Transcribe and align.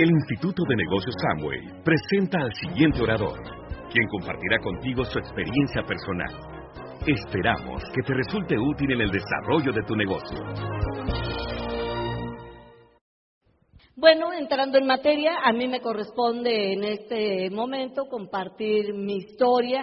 El 0.00 0.08
Instituto 0.12 0.62
de 0.66 0.76
Negocios 0.76 1.14
Samway 1.20 1.60
presenta 1.84 2.38
al 2.40 2.54
siguiente 2.54 3.02
orador, 3.02 3.38
quien 3.92 4.08
compartirá 4.08 4.58
contigo 4.62 5.04
su 5.04 5.18
experiencia 5.18 5.82
personal. 5.82 6.40
Esperamos 7.06 7.82
que 7.94 8.00
te 8.06 8.14
resulte 8.14 8.58
útil 8.58 8.92
en 8.92 9.02
el 9.02 9.10
desarrollo 9.10 9.70
de 9.72 9.82
tu 9.82 9.94
negocio. 9.94 10.38
Bueno, 13.94 14.32
entrando 14.32 14.78
en 14.78 14.86
materia, 14.86 15.40
a 15.44 15.52
mí 15.52 15.68
me 15.68 15.82
corresponde 15.82 16.72
en 16.72 16.84
este 16.84 17.50
momento 17.50 18.06
compartir 18.06 18.94
mi 18.94 19.18
historia. 19.18 19.82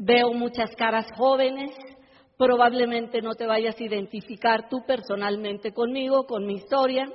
Veo 0.00 0.32
muchas 0.32 0.74
caras 0.74 1.04
jóvenes, 1.18 1.70
probablemente 2.38 3.20
no 3.20 3.34
te 3.34 3.46
vayas 3.46 3.78
a 3.78 3.84
identificar 3.84 4.70
tú 4.70 4.78
personalmente 4.86 5.74
conmigo, 5.74 6.24
con 6.24 6.46
mi 6.46 6.54
historia, 6.54 7.12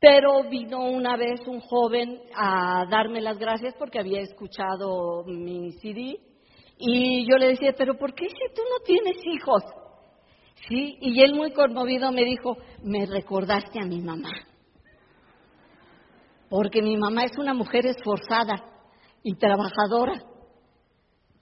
pero 0.00 0.48
vino 0.48 0.80
una 0.80 1.16
vez 1.16 1.40
un 1.46 1.60
joven 1.60 2.22
a 2.34 2.86
darme 2.90 3.20
las 3.20 3.38
gracias 3.38 3.74
porque 3.78 3.98
había 3.98 4.20
escuchado 4.20 5.24
mi 5.26 5.72
CD 5.72 6.18
y 6.78 7.30
yo 7.30 7.36
le 7.36 7.48
decía, 7.48 7.74
pero 7.76 7.98
¿por 7.98 8.14
qué 8.14 8.26
si 8.26 8.54
tú 8.54 8.62
no 8.62 8.82
tienes 8.84 9.18
hijos? 9.26 9.62
Sí, 10.66 10.96
y 11.00 11.20
él 11.20 11.34
muy 11.34 11.52
conmovido 11.52 12.10
me 12.12 12.24
dijo, 12.24 12.56
me 12.82 13.04
recordaste 13.04 13.78
a 13.78 13.86
mi 13.86 14.00
mamá, 14.00 14.30
porque 16.48 16.80
mi 16.80 16.96
mamá 16.96 17.24
es 17.24 17.36
una 17.38 17.52
mujer 17.52 17.84
esforzada 17.86 18.54
y 19.22 19.36
trabajadora. 19.36 20.22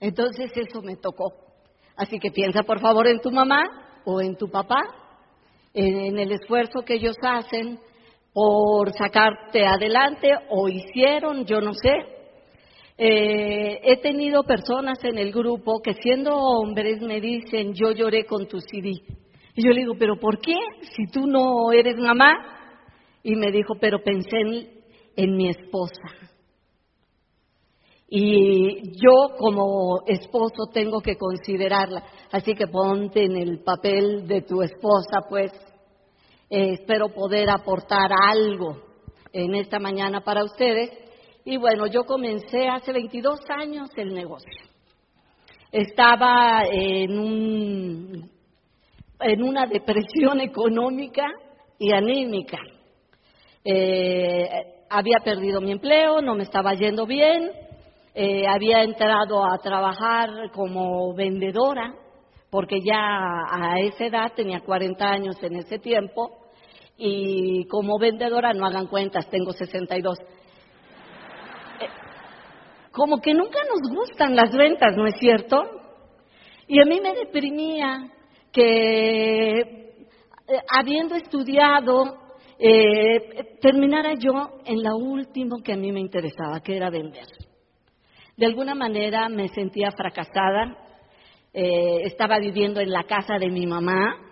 Entonces 0.01 0.51
eso 0.55 0.81
me 0.81 0.97
tocó. 0.97 1.33
Así 1.95 2.19
que 2.19 2.31
piensa 2.31 2.63
por 2.63 2.79
favor 2.81 3.07
en 3.07 3.19
tu 3.21 3.31
mamá 3.31 3.63
o 4.05 4.21
en 4.21 4.35
tu 4.35 4.49
papá, 4.49 4.81
en 5.73 6.17
el 6.17 6.31
esfuerzo 6.31 6.81
que 6.85 6.95
ellos 6.95 7.15
hacen 7.21 7.79
por 8.39 8.93
sacarte 8.93 9.65
adelante 9.65 10.29
o 10.49 10.69
hicieron, 10.69 11.43
yo 11.43 11.59
no 11.59 11.73
sé. 11.73 11.91
Eh, 12.97 13.81
he 13.83 13.97
tenido 13.97 14.43
personas 14.43 14.97
en 15.03 15.17
el 15.17 15.33
grupo 15.33 15.81
que 15.81 15.93
siendo 15.95 16.37
hombres 16.37 17.01
me 17.01 17.19
dicen, 17.19 17.73
yo 17.73 17.91
lloré 17.91 18.23
con 18.23 18.47
tu 18.47 18.61
CD. 18.61 18.91
Y 19.55 19.61
yo 19.61 19.71
le 19.71 19.81
digo, 19.81 19.95
pero 19.99 20.17
¿por 20.17 20.39
qué? 20.39 20.55
Si 20.95 21.07
tú 21.11 21.27
no 21.27 21.73
eres 21.73 21.97
mamá. 21.97 22.31
Y 23.23 23.35
me 23.35 23.51
dijo, 23.51 23.73
pero 23.77 24.01
pensé 24.01 24.37
en, 24.37 24.69
en 25.17 25.35
mi 25.35 25.49
esposa. 25.49 26.31
Y 28.07 28.93
yo 29.01 29.35
como 29.37 30.03
esposo 30.07 30.69
tengo 30.71 31.01
que 31.01 31.17
considerarla. 31.17 32.05
Así 32.31 32.53
que 32.55 32.67
ponte 32.67 33.21
en 33.21 33.35
el 33.35 33.59
papel 33.63 34.25
de 34.25 34.43
tu 34.43 34.61
esposa, 34.61 35.27
pues 35.27 35.51
eh, 36.49 36.73
espero 36.73 37.09
poder 37.09 37.49
aportar 37.49 38.11
algo 38.27 38.81
en 39.31 39.55
esta 39.55 39.79
mañana 39.79 40.21
para 40.21 40.43
ustedes. 40.43 40.91
Y 41.45 41.57
bueno, 41.57 41.87
yo 41.87 42.05
comencé 42.05 42.67
hace 42.67 42.91
22 42.91 43.39
años 43.49 43.89
el 43.95 44.13
negocio. 44.13 44.61
Estaba 45.71 46.63
en, 46.65 47.19
un, 47.19 48.31
en 49.19 49.43
una 49.43 49.65
depresión 49.65 50.41
económica 50.41 51.25
y 51.77 51.91
anímica. 51.91 52.57
Eh, 53.63 54.49
había 54.89 55.19
perdido 55.23 55.61
mi 55.61 55.71
empleo, 55.71 56.21
no 56.21 56.35
me 56.35 56.43
estaba 56.43 56.73
yendo 56.73 57.05
bien, 57.05 57.51
eh, 58.15 58.47
había 58.47 58.83
entrado 58.83 59.45
a 59.45 59.57
trabajar 59.59 60.51
como 60.51 61.13
vendedora, 61.13 61.93
porque 62.49 62.79
ya 62.81 63.45
a 63.49 63.79
esa 63.79 64.05
edad, 64.05 64.33
tenía 64.35 64.61
40 64.61 65.07
años 65.07 65.35
en 65.43 65.57
ese 65.57 65.77
tiempo, 65.77 66.38
y 67.01 67.65
como 67.67 67.97
vendedora 67.97 68.53
no 68.53 68.65
hagan 68.65 68.87
cuentas, 68.87 69.29
tengo 69.29 69.53
62. 69.53 70.19
Eh, 70.19 70.25
como 72.91 73.21
que 73.21 73.33
nunca 73.33 73.59
nos 73.63 73.89
gustan 73.89 74.35
las 74.35 74.51
ventas, 74.51 74.97
¿no 74.97 75.07
es 75.07 75.15
cierto? 75.17 75.63
Y 76.67 76.81
a 76.81 76.85
mí 76.85 76.99
me 76.99 77.15
deprimía 77.15 78.11
que 78.51 79.59
eh, 79.59 79.91
habiendo 80.77 81.15
estudiado, 81.15 82.17
eh, 82.59 83.57
terminara 83.61 84.15
yo 84.15 84.59
en 84.65 84.83
la 84.83 84.93
última 84.93 85.55
que 85.63 85.71
a 85.71 85.77
mí 85.77 85.93
me 85.93 86.01
interesaba, 86.01 86.59
que 86.59 86.75
era 86.75 86.89
vender. 86.89 87.27
De 88.35 88.45
alguna 88.45 88.75
manera 88.75 89.29
me 89.29 89.47
sentía 89.47 89.91
fracasada, 89.91 90.77
estaba 91.51 92.37
viviendo 92.37 92.79
en 92.79 92.91
la 92.91 93.03
casa 93.03 93.37
de 93.39 93.49
mi 93.49 93.65
mamá, 93.65 94.28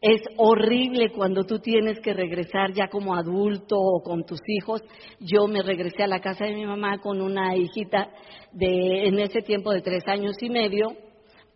es 0.00 0.20
horrible 0.36 1.10
cuando 1.10 1.44
tú 1.44 1.58
tienes 1.58 1.98
que 2.00 2.14
regresar 2.14 2.72
ya 2.72 2.88
como 2.88 3.16
adulto 3.16 3.76
o 3.76 4.02
con 4.02 4.24
tus 4.24 4.40
hijos. 4.46 4.80
Yo 5.18 5.48
me 5.48 5.62
regresé 5.62 6.04
a 6.04 6.08
la 6.08 6.20
casa 6.20 6.44
de 6.44 6.54
mi 6.54 6.64
mamá 6.64 6.98
con 6.98 7.20
una 7.20 7.56
hijita 7.56 8.10
de 8.52 9.08
en 9.08 9.18
ese 9.18 9.40
tiempo 9.40 9.72
de 9.72 9.82
tres 9.82 10.06
años 10.06 10.36
y 10.40 10.50
medio 10.50 10.92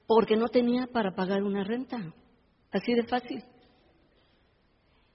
porque 0.09 0.37
no 0.37 0.49
tenía 0.49 0.89
para 0.93 1.13
pagar 1.13 1.43
una 1.45 1.63
renta. 1.63 1.99
Así 2.73 2.95
de 2.95 3.05
fácil. 3.05 3.45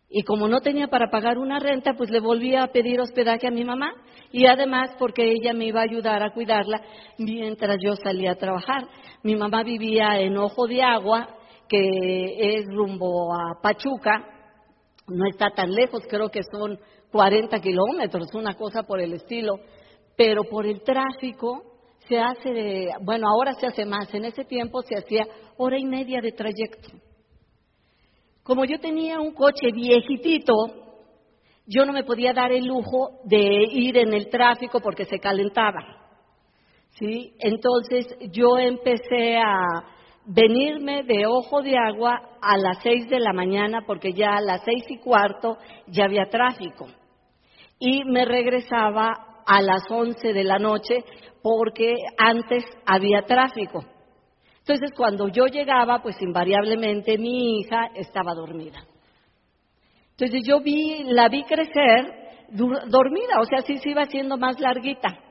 Y 0.09 0.23
como 0.23 0.47
no 0.47 0.61
tenía 0.61 0.87
para 0.87 1.09
pagar 1.09 1.37
una 1.37 1.59
renta, 1.59 1.95
pues 1.97 2.09
le 2.09 2.21
volví 2.21 2.55
a 2.55 2.67
pedir 2.67 3.01
hospedaje 3.01 3.45
a 3.47 3.51
mi 3.51 3.65
mamá 3.65 3.91
y 4.31 4.45
además 4.45 4.91
porque 4.97 5.31
ella 5.31 5.53
me 5.53 5.65
iba 5.65 5.81
a 5.81 5.83
ayudar 5.83 6.23
a 6.23 6.31
cuidarla 6.31 6.81
mientras 7.17 7.77
yo 7.83 7.93
salía 7.97 8.31
a 8.31 8.35
trabajar. 8.35 8.87
Mi 9.23 9.35
mamá 9.35 9.63
vivía 9.63 10.21
en 10.21 10.37
Ojo 10.37 10.65
de 10.65 10.81
Agua 10.81 11.36
que 11.67 12.57
es 12.57 12.65
rumbo 12.73 13.33
a 13.33 13.61
Pachuca, 13.61 14.25
no 15.07 15.25
está 15.27 15.49
tan 15.51 15.71
lejos, 15.71 16.03
creo 16.09 16.29
que 16.29 16.41
son 16.43 16.79
40 17.11 17.59
kilómetros, 17.59 18.33
una 18.33 18.55
cosa 18.55 18.83
por 18.83 18.99
el 18.99 19.13
estilo, 19.13 19.59
pero 20.15 20.43
por 20.43 20.65
el 20.65 20.81
tráfico 20.81 21.63
se 22.07 22.19
hace, 22.19 22.89
bueno, 23.01 23.27
ahora 23.27 23.53
se 23.53 23.67
hace 23.67 23.85
más, 23.85 24.13
en 24.13 24.25
ese 24.25 24.45
tiempo 24.45 24.81
se 24.81 24.95
hacía 24.97 25.25
hora 25.57 25.77
y 25.77 25.85
media 25.85 26.21
de 26.21 26.31
trayecto. 26.31 26.89
Como 28.43 28.63
yo 28.65 28.79
tenía 28.79 29.19
un 29.19 29.33
coche 29.33 29.71
viejitito, 29.73 30.53
yo 31.65 31.85
no 31.85 31.91
me 31.91 32.05
podía 32.05 32.31
dar 32.33 32.51
el 32.51 32.65
lujo 32.65 33.19
de 33.25 33.65
ir 33.71 33.97
en 33.97 34.13
el 34.13 34.29
tráfico 34.29 34.79
porque 34.79 35.03
se 35.05 35.19
calentaba. 35.19 35.81
¿Sí? 36.91 37.33
Entonces 37.39 38.07
yo 38.31 38.57
empecé 38.57 39.37
a, 39.37 39.96
venirme 40.27 41.03
de 41.03 41.25
Ojo 41.25 41.61
de 41.61 41.77
Agua 41.77 42.21
a 42.41 42.57
las 42.57 42.79
seis 42.83 43.09
de 43.09 43.19
la 43.19 43.31
mañana 43.31 43.83
porque 43.87 44.11
ya 44.11 44.35
a 44.35 44.41
las 44.41 44.61
seis 44.63 44.83
y 44.89 44.97
cuarto 44.97 45.57
ya 45.87 46.05
había 46.05 46.25
tráfico. 46.29 46.87
Y 47.79 48.03
me 48.03 48.25
regresaba 48.25 49.43
a 49.45 49.61
las 49.61 49.83
once 49.89 50.33
de 50.33 50.43
la 50.43 50.59
noche 50.59 51.03
porque 51.41 51.95
antes 52.17 52.65
había 52.85 53.21
tráfico. 53.21 53.85
Entonces 54.59 54.91
cuando 54.95 55.29
yo 55.29 55.45
llegaba, 55.45 56.01
pues 56.01 56.21
invariablemente 56.21 57.17
mi 57.17 57.59
hija 57.59 57.87
estaba 57.95 58.33
dormida. 58.33 58.83
Entonces 60.11 60.41
yo 60.45 60.59
vi, 60.59 61.03
la 61.05 61.29
vi 61.29 61.43
crecer 61.43 62.27
dormida, 62.49 63.39
o 63.39 63.45
sea, 63.45 63.61
sí 63.61 63.77
se 63.77 63.91
iba 63.91 64.01
haciendo 64.01 64.37
más 64.37 64.59
larguita. 64.59 65.26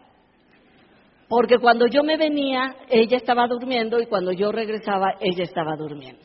Porque 1.28 1.58
cuando 1.58 1.86
yo 1.86 2.04
me 2.04 2.16
venía, 2.16 2.76
ella 2.88 3.16
estaba 3.16 3.48
durmiendo 3.48 4.00
y 4.00 4.06
cuando 4.06 4.32
yo 4.32 4.52
regresaba, 4.52 5.14
ella 5.20 5.42
estaba 5.42 5.76
durmiendo. 5.76 6.24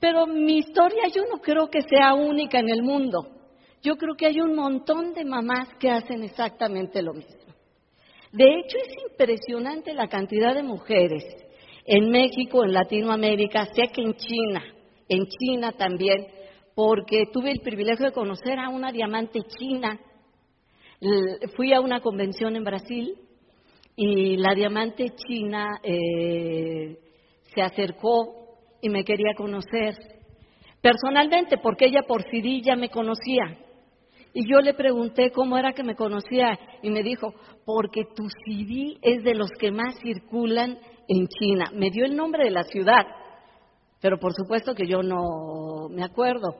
Pero 0.00 0.26
mi 0.26 0.58
historia 0.58 1.08
yo 1.14 1.22
no 1.30 1.40
creo 1.40 1.68
que 1.68 1.82
sea 1.82 2.14
única 2.14 2.58
en 2.58 2.70
el 2.70 2.82
mundo. 2.82 3.28
Yo 3.82 3.96
creo 3.96 4.14
que 4.14 4.26
hay 4.26 4.40
un 4.40 4.54
montón 4.54 5.12
de 5.12 5.24
mamás 5.24 5.68
que 5.78 5.90
hacen 5.90 6.22
exactamente 6.22 7.02
lo 7.02 7.12
mismo. 7.12 7.36
De 8.32 8.44
hecho, 8.44 8.76
es 8.78 9.10
impresionante 9.10 9.94
la 9.94 10.08
cantidad 10.08 10.54
de 10.54 10.62
mujeres 10.62 11.24
en 11.84 12.10
México, 12.10 12.64
en 12.64 12.74
Latinoamérica, 12.74 13.66
sé 13.74 13.88
que 13.92 14.02
en 14.02 14.14
China, 14.14 14.62
en 15.08 15.26
China 15.26 15.72
también, 15.72 16.26
porque 16.74 17.24
tuve 17.32 17.50
el 17.50 17.60
privilegio 17.60 18.06
de 18.06 18.12
conocer 18.12 18.58
a 18.58 18.68
una 18.68 18.92
diamante 18.92 19.40
china. 19.58 19.98
Fui 21.56 21.72
a 21.72 21.80
una 21.80 22.00
convención 22.00 22.56
en 22.56 22.64
Brasil 22.64 23.16
y 24.00 24.36
la 24.36 24.54
diamante 24.54 25.08
china 25.16 25.80
eh, 25.82 26.96
se 27.52 27.60
acercó 27.60 28.60
y 28.80 28.88
me 28.90 29.02
quería 29.02 29.34
conocer 29.36 29.96
personalmente 30.80 31.58
porque 31.58 31.86
ella 31.86 32.02
por 32.06 32.22
CD 32.22 32.60
ya 32.62 32.76
me 32.76 32.90
conocía. 32.90 33.58
Y 34.32 34.48
yo 34.48 34.60
le 34.60 34.74
pregunté 34.74 35.32
cómo 35.32 35.58
era 35.58 35.72
que 35.72 35.82
me 35.82 35.96
conocía 35.96 36.56
y 36.80 36.90
me 36.90 37.02
dijo, 37.02 37.34
porque 37.64 38.04
tu 38.14 38.28
CD 38.28 38.98
es 39.02 39.24
de 39.24 39.34
los 39.34 39.50
que 39.58 39.72
más 39.72 39.98
circulan 40.00 40.78
en 41.08 41.26
China. 41.26 41.72
Me 41.74 41.90
dio 41.90 42.04
el 42.04 42.14
nombre 42.14 42.44
de 42.44 42.52
la 42.52 42.62
ciudad, 42.62 43.04
pero 44.00 44.20
por 44.20 44.32
supuesto 44.32 44.76
que 44.76 44.86
yo 44.86 45.02
no 45.02 45.88
me 45.90 46.04
acuerdo. 46.04 46.54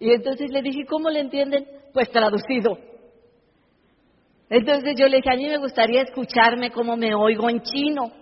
Y 0.00 0.10
entonces 0.10 0.50
le 0.50 0.62
dije, 0.62 0.84
¿cómo 0.88 1.10
le 1.10 1.20
entienden? 1.20 1.64
Pues 1.92 2.10
traducido. 2.10 2.76
Entonces 4.54 4.92
yo 4.98 5.08
le 5.08 5.16
dije, 5.16 5.30
a 5.32 5.36
mí 5.36 5.46
me 5.46 5.56
gustaría 5.56 6.02
escucharme 6.02 6.70
como 6.70 6.94
me 6.94 7.14
oigo 7.14 7.48
en 7.48 7.62
chino. 7.62 8.12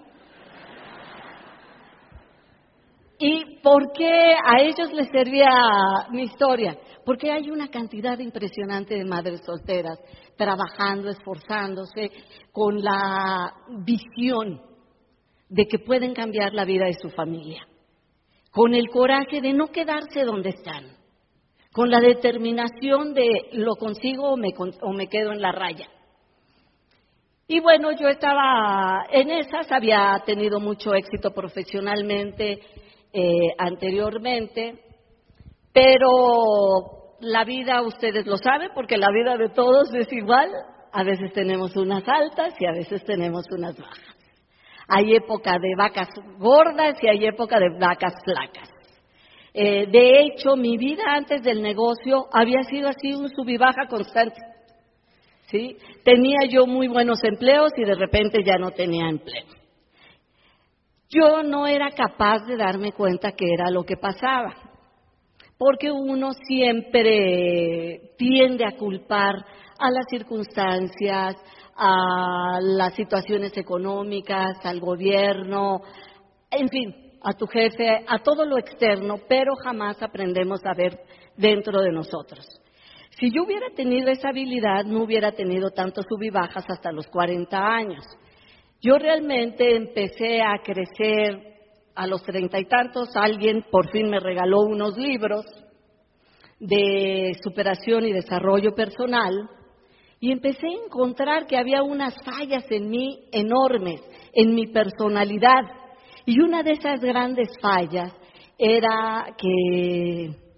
¿Y 3.19 3.59
por 3.61 3.91
qué 3.93 4.35
a 4.35 4.61
ellos 4.61 4.93
les 4.93 5.09
servía 5.11 5.51
mi 6.13 6.23
historia? 6.23 6.79
Porque 7.05 7.33
hay 7.33 7.51
una 7.51 7.67
cantidad 7.67 8.17
impresionante 8.21 8.95
de 8.95 9.05
madres 9.05 9.41
solteras 9.45 9.99
trabajando, 10.37 11.11
esforzándose, 11.11 12.13
con 12.53 12.81
la 12.81 13.53
visión 13.85 14.63
de 15.49 15.67
que 15.67 15.81
pueden 15.81 16.15
cambiar 16.15 16.55
la 16.55 16.65
vida 16.65 16.85
de 16.85 16.95
su 16.95 17.11
familia, 17.11 17.67
con 18.53 18.75
el 18.75 18.89
coraje 18.89 19.41
de 19.41 19.53
no 19.53 19.67
quedarse 19.67 20.23
donde 20.23 20.51
están, 20.51 20.97
con 21.73 21.91
la 21.91 21.99
determinación 21.99 23.15
de 23.15 23.49
lo 23.55 23.75
consigo 23.75 24.31
o 24.31 24.37
me, 24.37 24.51
o 24.57 24.93
me 24.93 25.09
quedo 25.09 25.33
en 25.33 25.43
la 25.43 25.51
raya. 25.51 25.89
Y 27.53 27.59
bueno, 27.59 27.91
yo 27.91 28.07
estaba 28.07 29.07
en 29.11 29.29
esas, 29.29 29.73
había 29.73 30.23
tenido 30.25 30.61
mucho 30.61 30.95
éxito 30.95 31.33
profesionalmente, 31.33 32.61
eh, 33.13 33.49
anteriormente, 33.59 34.79
pero 35.73 37.17
la 37.19 37.43
vida, 37.43 37.83
ustedes 37.83 38.25
lo 38.25 38.37
saben, 38.37 38.71
porque 38.73 38.97
la 38.97 39.11
vida 39.11 39.37
de 39.37 39.49
todos 39.49 39.93
es 39.95 40.13
igual. 40.13 40.49
A 40.93 41.03
veces 41.03 41.33
tenemos 41.33 41.75
unas 41.75 42.05
altas 42.07 42.55
y 42.61 42.67
a 42.67 42.71
veces 42.71 43.05
tenemos 43.05 43.45
unas 43.51 43.77
bajas. 43.77 44.17
Hay 44.87 45.17
época 45.17 45.59
de 45.61 45.75
vacas 45.77 46.09
gordas 46.39 47.03
y 47.03 47.09
hay 47.09 47.27
época 47.27 47.59
de 47.59 47.77
vacas 47.81 48.15
flacas. 48.25 48.71
Eh, 49.55 49.89
de 49.89 50.21
hecho, 50.21 50.55
mi 50.55 50.77
vida 50.77 51.03
antes 51.09 51.43
del 51.43 51.63
negocio 51.63 52.29
había 52.33 52.63
sido 52.63 52.91
así 52.91 53.13
un 53.13 53.29
sub 53.29 53.49
y 53.49 53.57
baja 53.57 53.89
constante. 53.89 54.41
¿Sí? 55.51 55.77
Tenía 56.05 56.47
yo 56.49 56.67
muy 56.67 56.89
buenos 56.89 57.23
empleos 57.25 57.73
y 57.77 57.85
de 57.85 57.95
repente 57.95 58.43
ya 58.45 58.57
no 58.57 58.71
tenía 58.71 59.09
empleo 59.09 59.61
yo 61.11 61.43
no 61.43 61.67
era 61.67 61.91
capaz 61.91 62.47
de 62.47 62.57
darme 62.57 62.93
cuenta 62.93 63.33
que 63.33 63.53
era 63.53 63.71
lo 63.71 63.83
que 63.83 63.97
pasaba, 63.97 64.55
porque 65.59 65.91
uno 65.91 66.31
siempre 66.47 68.13
tiende 68.17 68.65
a 68.65 68.77
culpar 68.77 69.35
a 69.79 69.91
las 69.91 70.07
circunstancias, 70.09 71.37
a 71.77 72.59
las 72.63 72.95
situaciones 72.95 73.57
económicas, 73.57 74.65
al 74.65 74.79
gobierno, 74.79 75.81
en 76.51 76.69
fin, 76.69 76.95
a 77.23 77.33
tu 77.33 77.47
jefe, 77.47 78.05
a 78.07 78.21
todo 78.21 78.45
lo 78.45 78.57
externo, 78.57 79.17
pero 79.29 79.55
jamás 79.65 80.01
aprendemos 80.03 80.65
a 80.65 80.75
ver 80.75 81.01
dentro 81.37 81.81
de 81.81 81.91
nosotros. 81.91 82.47
Si 83.19 83.31
yo 83.31 83.43
hubiera 83.45 83.71
tenido 83.75 84.09
esa 84.11 84.29
habilidad, 84.29 84.85
no 84.85 85.03
hubiera 85.03 85.33
tenido 85.33 85.71
tantos 85.71 86.07
sub 86.09 86.23
y 86.23 86.31
bajas 86.31 86.65
hasta 86.69 86.93
los 86.93 87.07
40 87.09 87.59
años. 87.59 88.05
Yo 88.81 88.97
realmente 88.97 89.77
empecé 89.77 90.41
a 90.41 90.59
crecer 90.63 91.51
a 91.95 92.07
los 92.07 92.23
treinta 92.23 92.59
y 92.59 92.65
tantos. 92.65 93.15
Alguien 93.15 93.65
por 93.71 93.91
fin 93.91 94.09
me 94.09 94.21
regaló 94.21 94.61
unos 94.61 94.97
libros 94.97 95.45
de 96.59 97.33
superación 97.43 98.07
y 98.07 98.13
desarrollo 98.13 98.75
personal 98.75 99.51
y 100.21 100.33
empecé 100.33 100.67
a 100.67 100.85
encontrar 100.85 101.47
que 101.47 101.57
había 101.57 101.83
unas 101.83 102.15
fallas 102.23 102.65
en 102.71 102.91
mí 102.91 103.29
enormes, 103.33 104.01
en 104.35 104.55
mi 104.55 104.67
personalidad. 104.67 105.63
Y 106.27 106.41
una 106.41 106.63
de 106.63 106.73
esas 106.73 107.01
grandes 107.01 107.49
fallas 107.61 108.15
era 108.59 109.35
que 109.39 110.50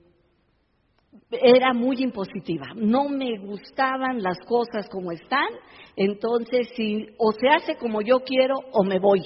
era 1.40 1.73
muy 1.73 1.96
impositiva, 2.02 2.67
no 2.75 3.08
me 3.08 3.38
gustaban 3.38 4.23
las 4.23 4.38
cosas 4.46 4.88
como 4.90 5.12
están, 5.12 5.49
entonces 5.96 6.69
si 6.76 7.06
o 7.19 7.32
se 7.32 7.49
hace 7.49 7.76
como 7.76 8.02
yo 8.02 8.20
quiero 8.20 8.55
o 8.73 8.84
me 8.84 8.99
voy. 8.99 9.23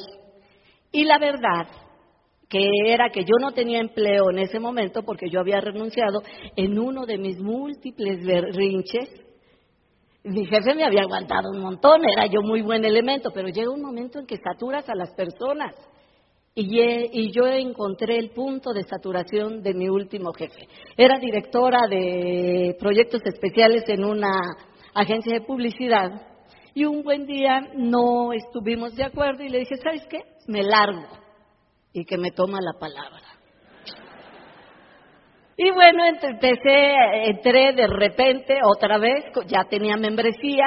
Y 0.93 1.05
la 1.05 1.19
verdad 1.19 1.67
que 2.49 2.69
era 2.87 3.11
que 3.11 3.23
yo 3.23 3.35
no 3.41 3.53
tenía 3.53 3.81
empleo 3.81 4.31
en 4.31 4.39
ese 4.39 4.61
momento 4.61 5.03
porque 5.03 5.29
yo 5.29 5.41
había 5.41 5.61
renunciado 5.61 6.23
en 6.55 6.79
uno 6.79 7.05
de 7.05 7.19
mis 7.19 7.39
múltiples 7.39 8.25
berrinches. 8.25 9.09
Mi 10.23 10.47
jefe 10.47 10.75
me 10.75 10.85
había 10.85 11.03
aguantado 11.03 11.51
un 11.51 11.61
montón, 11.61 12.03
era 12.09 12.27
yo 12.27 12.43
muy 12.43 12.63
buen 12.63 12.85
elemento, 12.85 13.31
pero 13.33 13.49
llega 13.49 13.71
un 13.71 13.83
momento 13.83 14.19
en 14.19 14.27
que 14.27 14.37
saturas 14.37 14.89
a 14.89 14.95
las 14.95 15.13
personas 15.15 15.75
y, 16.59 17.33
yo 17.33 17.47
encontré 17.47 18.17
el 18.17 18.31
punto 18.31 18.73
de 18.73 18.83
saturación 18.85 19.63
de 19.63 19.75
mi 19.75 19.91
último 19.91 20.33
jefe. 20.33 20.67
Era 20.97 21.19
directora 21.19 21.81
de 21.89 22.75
proyectos 22.81 23.21
especiales 23.27 23.85
en 23.89 24.03
una 24.05 24.33
agencia 24.95 25.35
de 25.35 25.43
publicidad 25.43 26.11
y 26.73 26.87
un 26.87 27.03
buen 27.03 27.27
día 27.27 27.61
no 27.75 28.33
estuvimos 28.33 28.97
de 28.97 29.05
acuerdo 29.05 29.45
y 29.45 29.51
le 29.51 29.59
dije, 29.59 29.77
¿sabes 29.77 30.07
qué? 30.09 30.23
Me 30.47 30.63
largo 30.63 31.07
y 31.93 32.07
que 32.07 32.17
me 32.17 32.31
toma 32.31 32.59
la 32.63 32.79
palabra. 32.79 33.23
Y 35.59 35.71
bueno, 35.71 36.05
empecé, 36.07 36.95
entré 37.25 37.75
de 37.75 37.87
repente 37.87 38.61
otra 38.65 38.97
vez, 38.97 39.25
ya 39.47 39.65
tenía 39.65 39.97
membresía, 39.97 40.65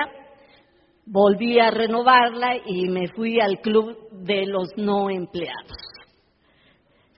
volví 1.11 1.59
a 1.59 1.71
renovarla 1.71 2.57
y 2.65 2.87
me 2.87 3.07
fui 3.07 3.39
al 3.39 3.59
club 3.61 3.97
de 4.11 4.45
los 4.45 4.69
no 4.77 5.09
empleados. 5.09 5.77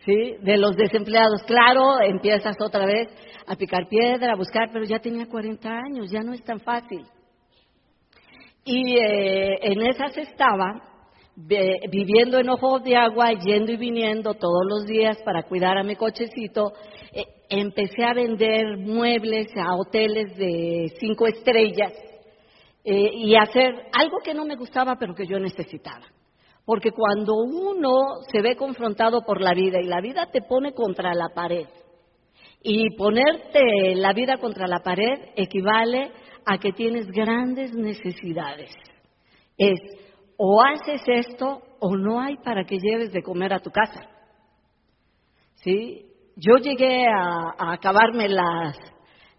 ¿Sí? 0.06 0.36
De 0.42 0.58
los 0.58 0.76
desempleados. 0.76 1.44
Claro, 1.44 2.02
empiezas 2.02 2.56
otra 2.60 2.86
vez 2.86 3.10
a 3.46 3.56
picar 3.56 3.88
piedra, 3.88 4.34
a 4.34 4.38
buscar, 4.38 4.70
pero 4.72 4.86
ya 4.86 5.00
tenía 5.00 5.28
40 5.28 5.70
años, 5.70 6.10
ya 6.10 6.22
no 6.22 6.34
es 6.34 6.44
tan 6.44 6.60
fácil. 6.60 7.06
Y 8.64 8.98
eh, 8.98 9.60
en 9.62 9.82
esas 9.86 10.18
estaba, 10.18 10.82
viviendo 11.36 12.40
en 12.40 12.50
ojos 12.50 12.84
de 12.84 12.96
agua, 12.96 13.34
yendo 13.34 13.72
y 13.72 13.78
viniendo 13.78 14.34
todos 14.34 14.66
los 14.68 14.86
días 14.86 15.22
para 15.24 15.44
cuidar 15.44 15.78
a 15.78 15.84
mi 15.84 15.96
cochecito. 15.96 16.74
Eh, 17.14 17.26
empecé 17.50 18.04
a 18.04 18.14
vender 18.14 18.78
muebles 18.78 19.48
a 19.58 19.76
hoteles 19.76 20.36
de 20.38 20.94
cinco 21.00 21.28
estrellas 21.28 21.92
eh, 22.84 23.12
y 23.14 23.36
hacer 23.36 23.90
algo 23.94 24.18
que 24.24 24.34
no 24.34 24.46
me 24.46 24.56
gustaba 24.56 24.96
pero 24.98 25.14
que 25.14 25.28
yo 25.28 25.40
necesitaba. 25.40 26.06
Porque 26.66 26.92
cuando 26.92 27.34
uno 27.36 27.92
se 28.32 28.42
ve 28.42 28.56
confrontado 28.56 29.22
por 29.26 29.42
la 29.42 29.54
vida 29.54 29.80
y 29.82 29.88
la 29.88 30.02
vida 30.02 30.30
te 30.32 30.42
pone 30.42 30.74
contra 30.74 31.14
la 31.14 31.30
pared, 31.30 31.68
y 32.64 32.96
ponerte 32.96 33.96
la 33.96 34.14
vida 34.14 34.38
contra 34.38 34.68
la 34.68 34.80
pared 34.80 35.30
equivale 35.36 36.12
a 36.46 36.58
que 36.58 36.72
tienes 36.72 37.08
grandes 37.08 37.74
necesidades. 37.74 38.72
Es 39.58 39.80
o 40.38 40.62
haces 40.62 41.02
esto 41.08 41.62
o 41.80 41.96
no 41.96 42.20
hay 42.20 42.38
para 42.38 42.66
que 42.66 42.78
lleves 42.80 43.12
de 43.12 43.24
comer 43.24 43.54
a 43.54 43.60
tu 43.60 43.72
casa. 43.72 44.10
¿Sí? 45.56 46.06
Yo 46.36 46.58
llegué 46.58 47.08
a, 47.08 47.54
a 47.58 47.74
acabarme 47.74 48.30
las, 48.30 48.78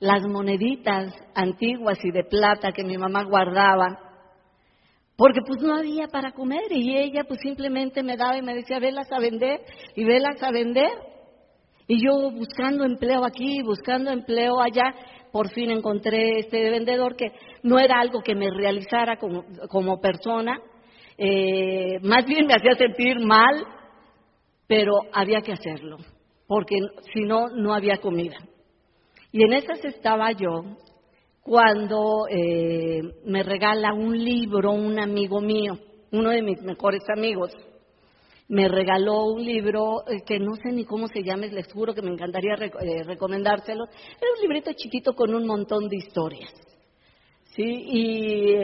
las 0.03 0.27
moneditas 0.27 1.15
antiguas 1.33 1.97
y 2.03 2.11
de 2.11 2.25
plata 2.25 2.73
que 2.73 2.83
mi 2.83 2.99
mamá 2.99 3.23
guardaba, 3.23 4.01
porque 5.17 5.39
pues 5.47 5.63
no 5.63 5.77
había 5.77 6.09
para 6.09 6.33
comer 6.33 6.73
y 6.73 6.99
ella 6.99 7.23
pues 7.23 7.39
simplemente 7.41 8.03
me 8.03 8.17
daba 8.17 8.37
y 8.37 8.43
me 8.43 8.53
decía, 8.53 8.81
velas 8.81 9.07
a 9.13 9.21
vender 9.21 9.61
y 9.95 10.03
velas 10.03 10.43
a 10.43 10.51
vender. 10.51 10.91
Y 11.87 12.05
yo 12.05 12.33
buscando 12.33 12.85
empleo 12.85 13.25
aquí, 13.25 13.63
buscando 13.63 14.11
empleo 14.11 14.61
allá, 14.61 14.93
por 15.31 15.51
fin 15.51 15.71
encontré 15.71 16.41
este 16.41 16.69
vendedor 16.69 17.15
que 17.15 17.31
no 17.63 17.79
era 17.79 18.01
algo 18.01 18.23
que 18.23 18.35
me 18.35 18.51
realizara 18.51 19.19
como, 19.19 19.45
como 19.69 20.01
persona, 20.01 20.61
eh, 21.17 22.01
más 22.03 22.25
bien 22.25 22.49
me 22.49 22.55
hacía 22.55 22.75
sentir 22.75 23.21
mal, 23.21 23.65
pero 24.67 24.95
había 25.13 25.43
que 25.43 25.53
hacerlo, 25.53 25.99
porque 26.49 26.75
si 27.15 27.21
no, 27.21 27.47
no 27.51 27.73
había 27.73 27.99
comida. 27.99 28.37
Y 29.33 29.43
en 29.45 29.55
esas 29.55 29.83
estaba 29.85 30.31
yo 30.33 30.77
cuando 31.43 32.27
eh, 32.31 33.01
me 33.25 33.43
regala 33.43 33.95
un 33.95 34.17
libro 34.17 34.73
un 34.73 34.99
amigo 35.01 35.41
mío, 35.41 35.79
uno 36.13 36.31
de 36.31 36.43
mis 36.43 36.61
mejores 36.63 37.03
amigos. 37.17 37.51
Me 38.49 38.69
regaló 38.69 39.25
un 39.25 39.43
libro 39.43 40.07
eh, 40.07 40.23
que 40.27 40.39
no 40.39 40.55
sé 40.57 40.71
ni 40.73 40.85
cómo 40.85 41.09
se 41.09 41.23
llama, 41.23 41.47
les 41.47 41.73
juro 41.73 41.95
que 41.95 42.03
me 42.03 42.11
encantaría 42.11 42.55
eh, 42.55 43.03
recomendárselo. 43.05 43.85
Era 43.85 44.31
un 44.37 44.43
librito 44.43 44.71
chiquito 44.75 45.15
con 45.15 45.35
un 45.35 45.47
montón 45.47 45.89
de 45.89 45.97
historias. 45.97 46.53
¿sí? 47.57 47.65
Y 47.65 48.55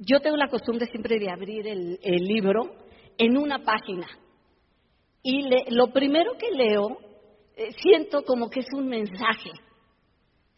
yo 0.00 0.18
tengo 0.20 0.36
la 0.36 0.48
costumbre 0.48 0.86
siempre 0.86 1.20
de 1.20 1.30
abrir 1.30 1.66
el, 1.68 1.98
libro 2.02 2.74
en 3.16 3.38
una 3.38 3.60
página. 3.60 4.08
Y 5.22 5.48
lo 5.70 5.92
primero 5.92 6.32
que 6.36 6.50
leo, 6.50 6.98
siento 7.80 8.24
como 8.24 8.50
que 8.50 8.60
es 8.60 8.66
un 8.74 8.88
mensaje 8.88 9.52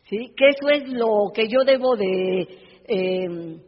¿sí? 0.09 0.33
Que 0.37 0.49
eso 0.49 0.69
es 0.71 0.89
lo 0.93 1.33
que 1.35 1.49
yo 1.49 1.65
debo 1.65 1.97
de 1.97 2.49
em, 2.87 3.61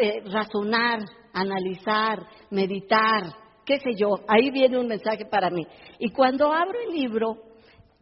eh, 0.00 0.22
razonar, 0.24 1.00
analizar, 1.32 2.18
meditar, 2.50 3.24
qué 3.64 3.78
sé 3.78 3.94
yo. 3.96 4.20
Ahí 4.26 4.50
viene 4.50 4.78
un 4.78 4.88
mensaje 4.88 5.24
para 5.26 5.50
mí. 5.50 5.66
Y 5.98 6.10
cuando 6.10 6.52
abro 6.52 6.78
el 6.88 6.94
libro, 6.94 7.36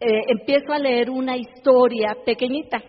eh, 0.00 0.22
empiezo 0.28 0.72
a 0.72 0.78
leer 0.78 1.10
una 1.10 1.36
historia 1.36 2.16
pequeñita. 2.24 2.82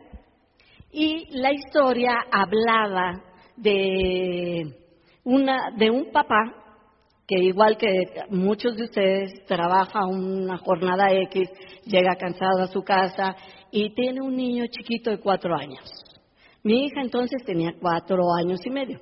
Y 0.92 1.26
la 1.40 1.52
historia 1.52 2.16
hablaba 2.32 3.24
de, 3.56 4.76
una, 5.24 5.72
de 5.78 5.90
un 5.90 6.12
papá 6.12 6.60
que 7.28 7.44
igual 7.44 7.78
que 7.78 7.88
muchos 8.32 8.76
de 8.76 8.86
ustedes 8.86 9.46
trabaja 9.46 10.08
una 10.08 10.58
jornada 10.58 11.12
X, 11.12 11.48
llega 11.86 12.16
cansado 12.16 12.64
a 12.64 12.68
su 12.68 12.82
casa 12.82 13.36
y 13.72 13.94
tiene 13.94 14.22
un 14.22 14.36
niño 14.36 14.66
chiquito 14.68 15.10
de 15.12 15.20
cuatro 15.20 15.56
años. 15.56 15.84
Mi 16.64 16.86
hija 16.86 17.02
entonces 17.02 17.44
tenía 17.46 17.74
cuatro 17.80 18.24
años 18.38 18.60
y 18.66 18.70
medio. 18.70 19.00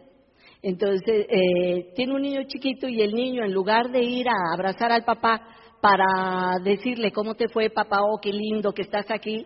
Entonces, 0.62 1.26
eh, 1.30 1.94
tiene 1.96 2.14
un 2.14 2.22
niño 2.22 2.42
chiquito 2.48 2.88
y 2.88 3.02
el 3.02 3.14
niño, 3.14 3.44
en 3.44 3.54
lugar 3.54 3.92
de 3.92 4.04
ir 4.04 4.28
a 4.28 4.54
abrazar 4.54 4.92
al 4.92 5.04
papá 5.04 5.42
para 5.82 6.60
decirle 6.64 7.12
cómo 7.12 7.36
te 7.36 7.48
fue, 7.48 7.70
papá, 7.70 8.02
oh, 8.02 8.20
qué 8.22 8.32
lindo 8.32 8.74
que 8.74 8.82
estás 8.82 9.06
aquí, 9.12 9.46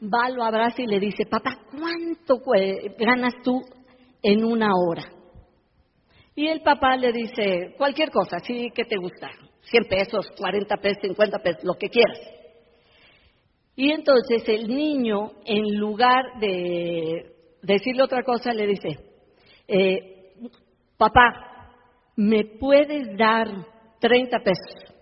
va, 0.00 0.30
lo 0.30 0.44
abraza 0.44 0.80
y 0.82 0.86
le 0.86 1.00
dice, 1.00 1.26
papá, 1.26 1.58
¿cuánto 1.70 2.40
ganas 2.98 3.34
tú 3.42 3.60
en 4.22 4.44
una 4.44 4.70
hora? 4.74 5.04
Y 6.36 6.48
el 6.48 6.62
papá 6.62 6.96
le 6.96 7.12
dice, 7.12 7.74
cualquier 7.76 8.10
cosa, 8.10 8.38
sí, 8.40 8.68
¿qué 8.74 8.84
te 8.84 8.96
gusta? 8.96 9.30
100 9.62 9.84
pesos, 9.84 10.26
40 10.36 10.76
pesos, 10.76 10.98
50 11.02 11.38
pesos, 11.38 11.64
lo 11.64 11.74
que 11.74 11.88
quieras. 11.88 12.18
Y 13.76 13.90
entonces 13.90 14.42
el 14.46 14.68
niño, 14.68 15.32
en 15.44 15.78
lugar 15.78 16.38
de 16.40 17.32
decirle 17.62 18.02
otra 18.02 18.22
cosa, 18.22 18.52
le 18.52 18.66
dice, 18.66 18.98
eh, 19.66 20.32
papá, 20.96 21.72
¿me 22.16 22.44
puedes 22.44 23.16
dar 23.16 23.48
30 24.00 24.38
pesos? 24.40 24.94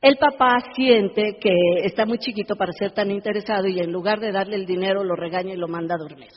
El 0.00 0.16
papá 0.16 0.56
siente 0.74 1.36
que 1.38 1.52
está 1.84 2.06
muy 2.06 2.18
chiquito 2.18 2.56
para 2.56 2.72
ser 2.72 2.92
tan 2.92 3.10
interesado 3.10 3.68
y 3.68 3.78
en 3.78 3.92
lugar 3.92 4.18
de 4.18 4.32
darle 4.32 4.56
el 4.56 4.64
dinero 4.64 5.04
lo 5.04 5.14
regaña 5.14 5.52
y 5.52 5.58
lo 5.58 5.68
manda 5.68 5.94
a 5.94 5.98
dormir. 5.98 6.30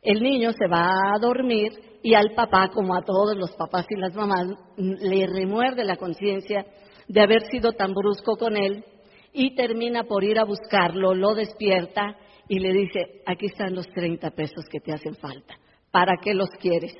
El 0.00 0.22
niño 0.22 0.52
se 0.52 0.68
va 0.68 0.88
a 0.88 1.18
dormir 1.20 1.72
y 2.02 2.14
al 2.14 2.32
papá, 2.34 2.70
como 2.72 2.96
a 2.96 3.02
todos 3.02 3.36
los 3.36 3.50
papás 3.56 3.84
y 3.90 3.96
las 3.96 4.14
mamás, 4.14 4.46
le 4.76 5.26
remuerde 5.26 5.84
la 5.84 5.96
conciencia 5.96 6.64
de 7.08 7.20
haber 7.20 7.42
sido 7.50 7.72
tan 7.72 7.92
brusco 7.92 8.36
con 8.36 8.56
él 8.56 8.84
y 9.32 9.54
termina 9.54 10.04
por 10.04 10.24
ir 10.24 10.38
a 10.38 10.44
buscarlo, 10.44 11.14
lo 11.14 11.34
despierta 11.34 12.16
y 12.48 12.58
le 12.58 12.72
dice, 12.72 13.22
aquí 13.26 13.46
están 13.46 13.74
los 13.74 13.88
30 13.88 14.30
pesos 14.30 14.64
que 14.70 14.80
te 14.80 14.92
hacen 14.92 15.14
falta, 15.14 15.54
¿para 15.90 16.16
qué 16.20 16.34
los 16.34 16.50
quieres? 16.60 16.92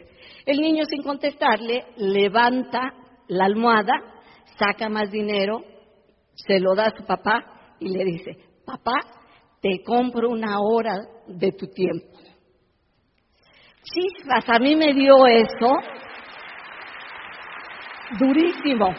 El 0.47 0.59
niño 0.59 0.85
sin 0.85 1.03
contestarle 1.03 1.87
levanta 1.97 2.95
la 3.29 3.47
almohada, 3.47 3.95
saca 4.59 4.89
más 4.89 5.11
dinero, 5.11 5.63
se 6.35 6.61
lo 6.61 6.75
da 6.75 6.87
a 6.87 6.97
su 6.97 7.05
papá 7.05 7.77
y 7.81 7.89
le 7.89 8.05
dice, 8.05 8.37
papá, 8.65 8.95
te 9.61 9.83
compro 9.85 10.31
una 10.31 10.61
hora 10.61 10.97
de 11.27 11.53
tu 11.53 11.67
tiempo. 11.67 12.19
Chispas, 13.83 14.49
a 14.49 14.59
mí 14.59 14.77
me 14.77 14.93
dio 14.95 15.27
eso 15.27 15.77
durísimo, 18.19 18.95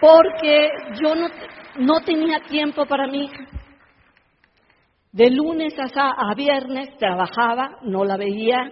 porque 0.00 0.68
yo 1.02 1.14
no, 1.14 1.28
no 1.78 2.00
tenía 2.00 2.40
tiempo 2.48 2.86
para 2.86 3.06
hija. 3.14 3.46
De 5.12 5.30
lunes 5.30 5.74
a, 5.78 6.34
viernes 6.34 6.96
trabajaba, 6.96 7.78
no 7.82 8.04
la 8.04 8.16
veía. 8.16 8.70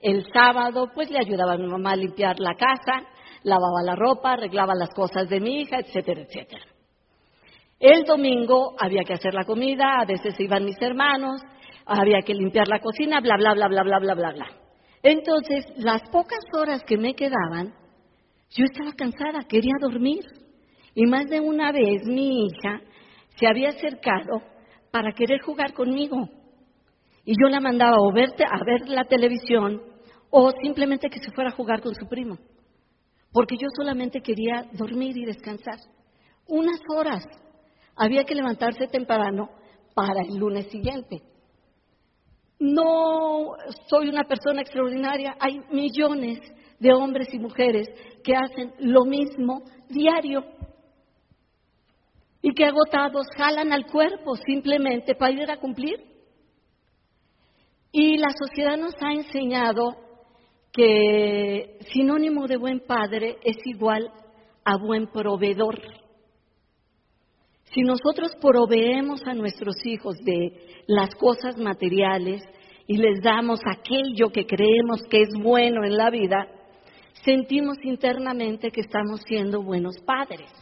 El 0.00 0.24
sábado, 0.32 0.90
pues 0.94 1.10
le 1.10 1.18
ayudaba 1.18 1.54
a 1.54 1.58
mi 1.58 1.66
mamá 1.66 1.92
a 1.92 1.96
limpiar 1.96 2.38
la 2.38 2.54
casa, 2.54 3.06
lavaba 3.42 3.82
la 3.84 3.94
ropa, 3.94 4.32
arreglaba 4.32 4.74
las 4.74 4.90
cosas 4.90 5.28
de 5.28 5.40
mi 5.40 5.60
hija, 5.60 5.78
etcétera, 5.78 6.22
etcétera. 6.22 6.64
El 7.80 8.04
domingo 8.04 8.74
había 8.78 9.02
que 9.04 9.14
hacer 9.14 9.34
la 9.34 9.44
comida, 9.44 10.00
a 10.00 10.04
veces 10.06 10.38
iban 10.40 10.64
mis 10.64 10.80
hermanos, 10.80 11.42
había 11.86 12.20
que 12.24 12.34
limpiar 12.34 12.68
la 12.68 12.80
cocina, 12.80 13.20
bla, 13.20 13.36
bla, 13.36 13.54
bla, 13.54 13.68
bla, 13.68 13.82
bla, 13.82 13.98
bla, 13.98 14.14
bla, 14.14 14.32
bla. 14.32 14.46
Entonces, 15.02 15.66
las 15.76 16.02
pocas 16.10 16.40
horas 16.56 16.82
que 16.84 16.96
me 16.96 17.14
quedaban, 17.14 17.74
yo 18.50 18.64
estaba 18.64 18.92
cansada, 18.92 19.44
quería 19.46 19.74
dormir. 19.80 20.24
Y 20.94 21.06
más 21.06 21.26
de 21.28 21.40
una 21.40 21.72
vez 21.72 22.04
mi 22.06 22.46
hija 22.46 22.80
se 23.36 23.46
había 23.46 23.70
acercado 23.70 24.42
para 24.90 25.12
querer 25.12 25.40
jugar 25.42 25.72
conmigo. 25.74 26.28
Y 27.24 27.32
yo 27.40 27.48
la 27.48 27.60
mandaba 27.60 27.96
o 27.98 28.12
verte, 28.12 28.44
a 28.44 28.64
ver 28.64 28.88
la 28.88 29.04
televisión 29.04 29.82
o 30.30 30.50
simplemente 30.62 31.08
que 31.08 31.18
se 31.18 31.32
fuera 31.32 31.50
a 31.50 31.56
jugar 31.56 31.80
con 31.80 31.94
su 31.94 32.06
primo. 32.06 32.38
Porque 33.32 33.56
yo 33.56 33.68
solamente 33.76 34.20
quería 34.20 34.68
dormir 34.72 35.16
y 35.16 35.24
descansar. 35.24 35.78
Unas 36.46 36.78
horas. 36.96 37.24
Había 37.96 38.24
que 38.24 38.34
levantarse 38.34 38.86
temprano 38.86 39.50
para 39.94 40.22
el 40.22 40.36
lunes 40.36 40.66
siguiente. 40.70 41.22
No 42.60 43.54
soy 43.88 44.08
una 44.08 44.24
persona 44.24 44.62
extraordinaria. 44.62 45.36
Hay 45.40 45.58
millones 45.70 46.38
de 46.78 46.92
hombres 46.92 47.32
y 47.32 47.38
mujeres 47.38 47.88
que 48.22 48.34
hacen 48.36 48.72
lo 48.78 49.04
mismo 49.04 49.62
diario 49.88 50.44
y 52.46 52.52
que 52.52 52.66
agotados 52.66 53.26
jalan 53.38 53.72
al 53.72 53.86
cuerpo 53.86 54.36
simplemente 54.36 55.14
para 55.14 55.32
ir 55.32 55.50
a 55.50 55.56
cumplir. 55.56 55.98
Y 57.90 58.18
la 58.18 58.28
sociedad 58.38 58.76
nos 58.76 58.94
ha 59.00 59.14
enseñado 59.14 59.96
que 60.70 61.78
sinónimo 61.90 62.46
de 62.46 62.58
buen 62.58 62.80
padre 62.80 63.38
es 63.42 63.56
igual 63.64 64.10
a 64.62 64.76
buen 64.76 65.06
proveedor. 65.06 65.80
Si 67.72 67.80
nosotros 67.80 68.32
proveemos 68.42 69.26
a 69.26 69.32
nuestros 69.32 69.76
hijos 69.86 70.16
de 70.18 70.84
las 70.86 71.14
cosas 71.14 71.56
materiales 71.56 72.42
y 72.86 72.98
les 72.98 73.22
damos 73.22 73.60
aquello 73.64 74.28
que 74.30 74.44
creemos 74.44 75.00
que 75.08 75.22
es 75.22 75.30
bueno 75.42 75.82
en 75.82 75.96
la 75.96 76.10
vida, 76.10 76.46
sentimos 77.24 77.78
internamente 77.84 78.70
que 78.70 78.82
estamos 78.82 79.22
siendo 79.26 79.62
buenos 79.62 79.96
padres. 80.04 80.52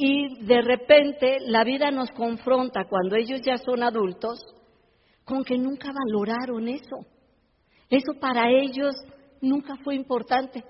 Y 0.00 0.46
de 0.46 0.62
repente 0.62 1.38
la 1.40 1.64
vida 1.64 1.90
nos 1.90 2.08
confronta 2.12 2.84
cuando 2.88 3.16
ellos 3.16 3.40
ya 3.42 3.56
son 3.58 3.82
adultos 3.82 4.40
con 5.24 5.42
que 5.42 5.58
nunca 5.58 5.92
valoraron 5.92 6.68
eso. 6.68 6.98
Eso 7.90 8.12
para 8.20 8.48
ellos 8.48 8.94
nunca 9.40 9.74
fue 9.82 9.96
importante. 9.96 10.62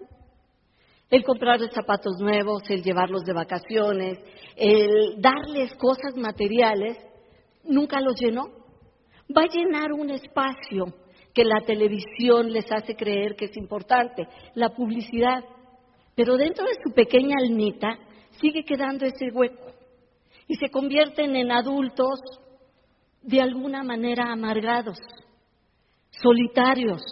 El 1.11 1.25
comprarles 1.25 1.75
zapatos 1.75 2.19
nuevos, 2.19 2.63
el 2.71 2.83
llevarlos 2.83 3.23
de 3.25 3.35
vacaciones, 3.35 4.19
el 4.57 5.21
darles 5.21 5.75
cosas 5.75 6.17
materiales, 6.17 6.97
nunca 7.65 8.01
los 8.01 8.19
llenó. 8.19 8.45
Va 9.37 9.43
a 9.43 9.55
llenar 9.55 9.93
un 9.93 10.09
espacio 10.09 10.87
que 11.35 11.45
la 11.45 11.61
televisión 11.67 12.51
les 12.51 12.71
hace 12.73 12.97
creer 12.97 13.37
que 13.37 13.45
es 13.45 13.57
importante, 13.59 14.27
la 14.55 14.71
publicidad. 14.71 15.45
Pero 16.15 16.39
dentro 16.39 16.65
de 16.65 16.75
su 16.83 16.95
pequeña 16.95 17.37
almita 17.39 17.99
sigue 18.41 18.65
quedando 18.65 19.05
ese 19.05 19.31
hueco 19.33 19.73
y 20.47 20.57
se 20.57 20.71
convierten 20.71 21.37
en 21.37 21.53
adultos 21.53 22.21
de 23.23 23.41
alguna 23.41 23.83
manera 23.83 24.33
amargados, 24.33 24.99
solitarios, 26.11 27.03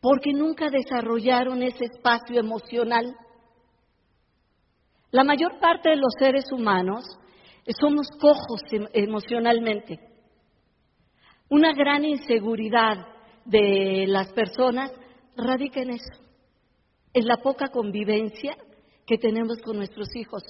porque 0.00 0.32
nunca 0.32 0.70
desarrollaron 0.70 1.62
ese 1.62 1.84
espacio 1.84 2.38
emocional. 2.38 3.14
La 5.10 5.24
mayor 5.24 5.58
parte 5.58 5.90
de 5.90 5.96
los 5.96 6.14
seres 6.18 6.50
humanos 6.52 7.04
somos 7.78 8.08
cojos 8.20 8.60
em, 8.70 8.86
emocionalmente. 8.92 10.00
Una 11.50 11.72
gran 11.72 12.04
inseguridad 12.04 13.06
de 13.44 14.06
las 14.06 14.32
personas 14.32 14.92
radica 15.36 15.80
en 15.80 15.90
eso, 15.90 16.22
en 17.12 17.26
la 17.26 17.38
poca 17.38 17.68
convivencia 17.68 18.56
que 19.08 19.16
tenemos 19.16 19.58
con 19.62 19.78
nuestros 19.78 20.14
hijos. 20.14 20.42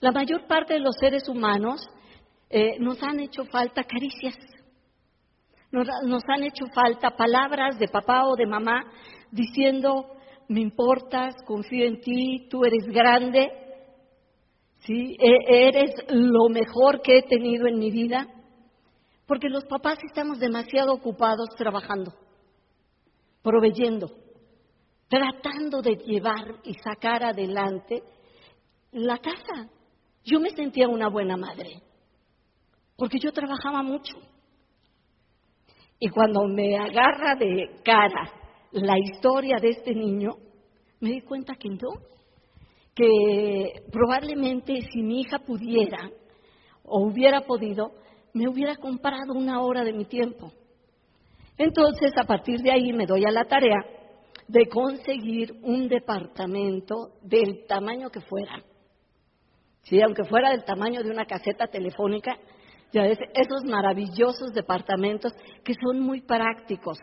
La 0.00 0.10
mayor 0.10 0.46
parte 0.46 0.74
de 0.74 0.80
los 0.80 0.96
seres 0.98 1.28
humanos 1.28 1.86
eh, 2.48 2.78
nos 2.80 3.00
han 3.02 3.20
hecho 3.20 3.44
falta 3.44 3.84
caricias, 3.84 4.36
nos, 5.70 5.86
nos 6.04 6.22
han 6.28 6.44
hecho 6.44 6.64
falta 6.74 7.10
palabras 7.10 7.78
de 7.78 7.88
papá 7.88 8.26
o 8.26 8.36
de 8.36 8.46
mamá 8.46 8.84
diciendo, 9.30 10.06
me 10.48 10.60
importas, 10.60 11.34
confío 11.46 11.86
en 11.86 12.00
ti, 12.00 12.48
tú 12.48 12.64
eres 12.64 12.86
grande, 12.86 13.52
¿sí? 14.80 15.16
E, 15.20 15.68
eres 15.68 15.90
lo 16.08 16.48
mejor 16.48 17.02
que 17.02 17.18
he 17.18 17.22
tenido 17.22 17.66
en 17.66 17.78
mi 17.78 17.90
vida. 17.90 18.26
Porque 19.26 19.48
los 19.48 19.64
papás 19.64 19.98
estamos 20.06 20.38
demasiado 20.38 20.92
ocupados 20.92 21.48
trabajando, 21.56 22.12
proveyendo 23.42 24.23
tratando 25.08 25.82
de 25.82 25.96
llevar 25.96 26.56
y 26.64 26.74
sacar 26.74 27.24
adelante 27.24 28.02
la 28.92 29.18
casa. 29.18 29.68
Yo 30.24 30.40
me 30.40 30.50
sentía 30.50 30.88
una 30.88 31.08
buena 31.08 31.36
madre, 31.36 31.82
porque 32.96 33.18
yo 33.18 33.32
trabajaba 33.32 33.82
mucho. 33.82 34.14
Y 35.98 36.08
cuando 36.08 36.46
me 36.46 36.76
agarra 36.76 37.34
de 37.34 37.80
cara 37.84 38.32
la 38.72 38.98
historia 38.98 39.56
de 39.60 39.70
este 39.70 39.94
niño, 39.94 40.36
me 41.00 41.10
di 41.10 41.20
cuenta 41.20 41.54
que 41.54 41.68
no, 41.68 42.00
que 42.94 43.84
probablemente 43.92 44.80
si 44.90 45.02
mi 45.02 45.20
hija 45.20 45.38
pudiera 45.38 46.10
o 46.84 47.06
hubiera 47.06 47.42
podido, 47.42 47.92
me 48.32 48.48
hubiera 48.48 48.76
comprado 48.76 49.34
una 49.34 49.60
hora 49.60 49.84
de 49.84 49.92
mi 49.92 50.04
tiempo. 50.06 50.52
Entonces, 51.56 52.10
a 52.16 52.24
partir 52.24 52.60
de 52.60 52.72
ahí 52.72 52.92
me 52.92 53.06
doy 53.06 53.24
a 53.24 53.30
la 53.30 53.44
tarea 53.44 53.93
de 54.48 54.66
conseguir 54.66 55.54
un 55.62 55.88
departamento 55.88 57.12
del 57.22 57.66
tamaño 57.66 58.10
que 58.10 58.20
fuera. 58.20 58.62
Sí, 59.82 60.00
aunque 60.00 60.24
fuera 60.24 60.50
del 60.50 60.64
tamaño 60.64 61.02
de 61.02 61.10
una 61.10 61.26
caseta 61.26 61.66
telefónica, 61.66 62.36
ya 62.92 63.04
esos 63.06 63.64
maravillosos 63.64 64.52
departamentos 64.54 65.32
que 65.64 65.74
son 65.74 66.00
muy 66.00 66.20
prácticos, 66.20 66.98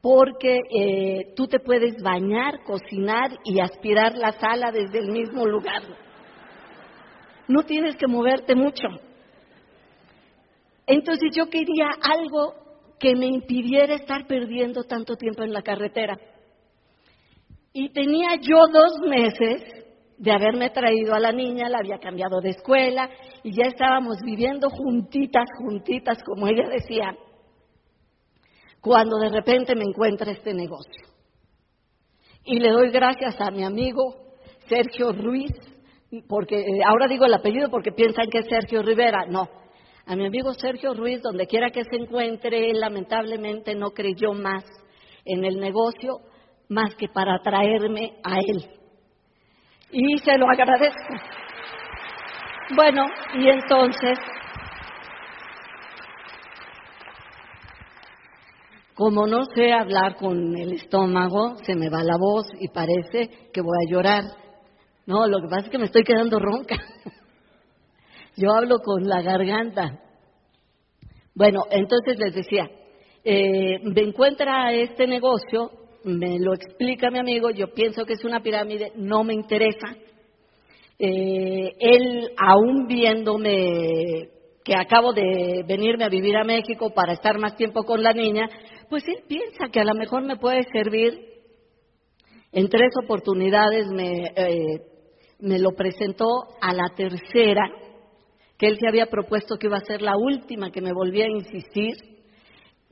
porque 0.00 0.60
eh, 0.70 1.32
tú 1.36 1.46
te 1.46 1.58
puedes 1.60 2.00
bañar, 2.02 2.62
cocinar 2.64 3.30
y 3.44 3.60
aspirar 3.60 4.16
la 4.16 4.32
sala 4.32 4.70
desde 4.70 4.98
el 4.98 5.10
mismo 5.10 5.46
lugar. 5.46 5.82
No 7.48 7.64
tienes 7.64 7.96
que 7.96 8.06
moverte 8.06 8.54
mucho. 8.54 8.88
Entonces 10.86 11.30
yo 11.34 11.48
quería 11.48 11.90
algo 12.00 12.54
que 12.98 13.14
me 13.14 13.26
impidiera 13.26 13.94
estar 13.94 14.26
perdiendo 14.26 14.84
tanto 14.84 15.16
tiempo 15.16 15.42
en 15.42 15.52
la 15.52 15.62
carretera. 15.62 16.18
Y 17.72 17.90
tenía 17.90 18.36
yo 18.40 18.58
dos 18.72 18.98
meses 19.08 19.62
de 20.18 20.30
haberme 20.30 20.70
traído 20.70 21.14
a 21.14 21.20
la 21.20 21.32
niña, 21.32 21.68
la 21.68 21.78
había 21.78 21.98
cambiado 21.98 22.40
de 22.40 22.50
escuela 22.50 23.10
y 23.42 23.56
ya 23.56 23.66
estábamos 23.68 24.18
viviendo 24.24 24.68
juntitas, 24.70 25.48
juntitas, 25.58 26.22
como 26.22 26.46
ella 26.46 26.68
decía, 26.68 27.16
cuando 28.80 29.18
de 29.18 29.30
repente 29.30 29.74
me 29.74 29.84
encuentra 29.84 30.30
este 30.30 30.52
negocio. 30.52 31.06
Y 32.44 32.58
le 32.60 32.70
doy 32.70 32.90
gracias 32.90 33.40
a 33.40 33.50
mi 33.50 33.64
amigo 33.64 34.16
Sergio 34.68 35.12
Ruiz, 35.12 35.52
porque 36.28 36.60
eh, 36.60 36.80
ahora 36.86 37.08
digo 37.08 37.24
el 37.24 37.34
apellido 37.34 37.70
porque 37.70 37.92
piensan 37.92 38.28
que 38.28 38.38
es 38.38 38.46
Sergio 38.48 38.82
Rivera, 38.82 39.24
no. 39.26 39.48
A 40.04 40.16
mi 40.16 40.26
amigo 40.26 40.52
Sergio 40.54 40.94
Ruiz, 40.94 41.22
donde 41.22 41.46
quiera 41.46 41.70
que 41.70 41.84
se 41.84 41.96
encuentre, 41.96 42.70
él 42.70 42.80
lamentablemente 42.80 43.74
no 43.74 43.90
creyó 43.90 44.32
más 44.34 44.64
en 45.24 45.44
el 45.44 45.58
negocio 45.58 46.20
más 46.72 46.94
que 46.96 47.08
para 47.08 47.38
traerme 47.40 48.14
a 48.24 48.38
él. 48.38 48.70
Y 49.90 50.18
se 50.18 50.38
lo 50.38 50.48
agradezco. 50.48 51.14
Bueno, 52.74 53.04
y 53.34 53.48
entonces, 53.48 54.18
como 58.94 59.26
no 59.26 59.44
sé 59.54 59.72
hablar 59.72 60.16
con 60.16 60.56
el 60.56 60.72
estómago, 60.72 61.56
se 61.64 61.74
me 61.74 61.90
va 61.90 62.02
la 62.02 62.16
voz 62.18 62.46
y 62.58 62.68
parece 62.68 63.50
que 63.52 63.60
voy 63.60 63.76
a 63.86 63.90
llorar. 63.90 64.24
No, 65.04 65.26
lo 65.26 65.40
que 65.40 65.48
pasa 65.48 65.66
es 65.66 65.70
que 65.70 65.78
me 65.78 65.86
estoy 65.86 66.04
quedando 66.04 66.38
ronca. 66.38 66.76
Yo 68.36 68.50
hablo 68.54 68.78
con 68.78 69.06
la 69.06 69.20
garganta. 69.20 70.00
Bueno, 71.34 71.64
entonces 71.70 72.18
les 72.18 72.34
decía, 72.34 72.70
eh, 73.24 73.78
me 73.82 74.02
encuentra 74.02 74.72
este 74.72 75.06
negocio 75.06 75.81
me 76.04 76.38
lo 76.38 76.54
explica 76.54 77.10
mi 77.10 77.18
amigo, 77.18 77.50
yo 77.50 77.72
pienso 77.72 78.04
que 78.04 78.14
es 78.14 78.24
una 78.24 78.40
pirámide, 78.40 78.92
no 78.96 79.24
me 79.24 79.34
interesa. 79.34 79.96
Eh, 80.98 81.72
él, 81.78 82.30
aún 82.36 82.86
viéndome 82.86 84.28
que 84.64 84.74
acabo 84.76 85.12
de 85.12 85.64
venirme 85.66 86.04
a 86.04 86.08
vivir 86.08 86.36
a 86.36 86.44
México 86.44 86.92
para 86.94 87.14
estar 87.14 87.38
más 87.38 87.56
tiempo 87.56 87.82
con 87.84 88.02
la 88.02 88.12
niña, 88.12 88.48
pues 88.88 89.06
él 89.08 89.24
piensa 89.26 89.68
que 89.72 89.80
a 89.80 89.84
lo 89.84 89.94
mejor 89.94 90.22
me 90.22 90.36
puede 90.36 90.62
servir. 90.72 91.18
En 92.52 92.68
tres 92.68 92.90
oportunidades 93.02 93.88
me, 93.88 94.32
eh, 94.36 94.82
me 95.40 95.58
lo 95.58 95.72
presentó 95.72 96.26
a 96.60 96.72
la 96.72 96.88
tercera, 96.94 97.70
que 98.58 98.66
él 98.66 98.78
se 98.78 98.86
había 98.86 99.06
propuesto 99.06 99.56
que 99.56 99.66
iba 99.66 99.78
a 99.78 99.84
ser 99.84 100.02
la 100.02 100.16
última, 100.16 100.70
que 100.70 100.80
me 100.80 100.92
volvía 100.92 101.24
a 101.24 101.30
insistir 101.30 102.11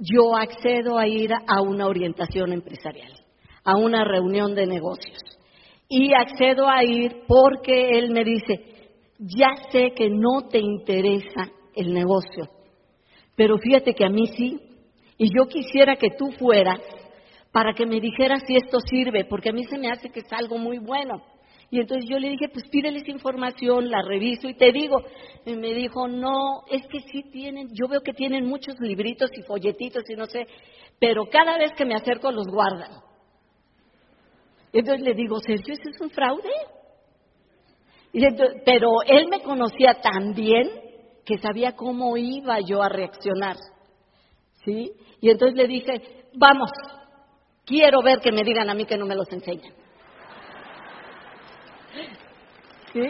yo 0.00 0.34
accedo 0.34 0.98
a 0.98 1.06
ir 1.06 1.30
a 1.32 1.60
una 1.60 1.86
orientación 1.86 2.52
empresarial, 2.52 3.12
a 3.64 3.76
una 3.76 4.04
reunión 4.04 4.54
de 4.54 4.66
negocios. 4.66 5.20
Y 5.88 6.14
accedo 6.14 6.68
a 6.68 6.82
ir 6.84 7.22
porque 7.28 7.98
él 7.98 8.10
me 8.10 8.24
dice, 8.24 8.88
ya 9.18 9.50
sé 9.70 9.92
que 9.94 10.08
no 10.08 10.48
te 10.48 10.58
interesa 10.58 11.50
el 11.74 11.92
negocio, 11.92 12.48
pero 13.36 13.58
fíjate 13.58 13.94
que 13.94 14.04
a 14.04 14.10
mí 14.10 14.26
sí, 14.28 14.58
y 15.18 15.28
yo 15.36 15.46
quisiera 15.46 15.96
que 15.96 16.10
tú 16.16 16.30
fueras 16.38 16.80
para 17.52 17.74
que 17.74 17.84
me 17.84 18.00
dijeras 18.00 18.42
si 18.46 18.56
esto 18.56 18.78
sirve, 18.80 19.24
porque 19.24 19.50
a 19.50 19.52
mí 19.52 19.64
se 19.64 19.78
me 19.78 19.90
hace 19.90 20.08
que 20.10 20.20
es 20.20 20.32
algo 20.32 20.56
muy 20.56 20.78
bueno. 20.78 21.22
Y 21.70 21.78
entonces 21.78 22.10
yo 22.10 22.18
le 22.18 22.30
dije, 22.30 22.48
pues 22.48 22.68
pídeles 22.68 23.08
información, 23.08 23.90
la 23.90 24.02
reviso 24.02 24.48
y 24.48 24.54
te 24.54 24.72
digo. 24.72 25.04
Y 25.46 25.54
me 25.54 25.72
dijo, 25.72 26.08
no, 26.08 26.62
es 26.68 26.84
que 26.88 27.00
sí 27.00 27.22
tienen, 27.30 27.68
yo 27.72 27.86
veo 27.86 28.00
que 28.00 28.12
tienen 28.12 28.46
muchos 28.46 28.78
libritos 28.80 29.30
y 29.38 29.42
folletitos 29.42 30.02
y 30.10 30.14
no 30.14 30.26
sé, 30.26 30.46
pero 30.98 31.26
cada 31.30 31.58
vez 31.58 31.72
que 31.74 31.84
me 31.84 31.94
acerco 31.94 32.32
los 32.32 32.48
guardan. 32.48 32.90
Entonces 34.72 35.04
le 35.04 35.14
digo, 35.14 35.38
Sergio, 35.38 35.74
¿ese 35.74 35.90
es 35.90 36.00
un 36.00 36.10
fraude? 36.10 36.50
pero 38.64 39.02
él 39.06 39.28
me 39.28 39.40
conocía 39.40 40.00
tan 40.02 40.34
bien 40.34 40.68
que 41.24 41.38
sabía 41.38 41.76
cómo 41.76 42.16
iba 42.16 42.58
yo 42.58 42.82
a 42.82 42.88
reaccionar. 42.88 43.56
¿Sí? 44.64 44.90
Y 45.20 45.30
entonces 45.30 45.56
le 45.56 45.68
dije, 45.68 46.26
vamos, 46.34 46.70
quiero 47.64 48.02
ver 48.02 48.18
que 48.18 48.32
me 48.32 48.42
digan 48.42 48.68
a 48.68 48.74
mí 48.74 48.84
que 48.84 48.96
no 48.96 49.06
me 49.06 49.14
los 49.14 49.30
enseñan. 49.30 49.79
¿Sí? 52.92 53.02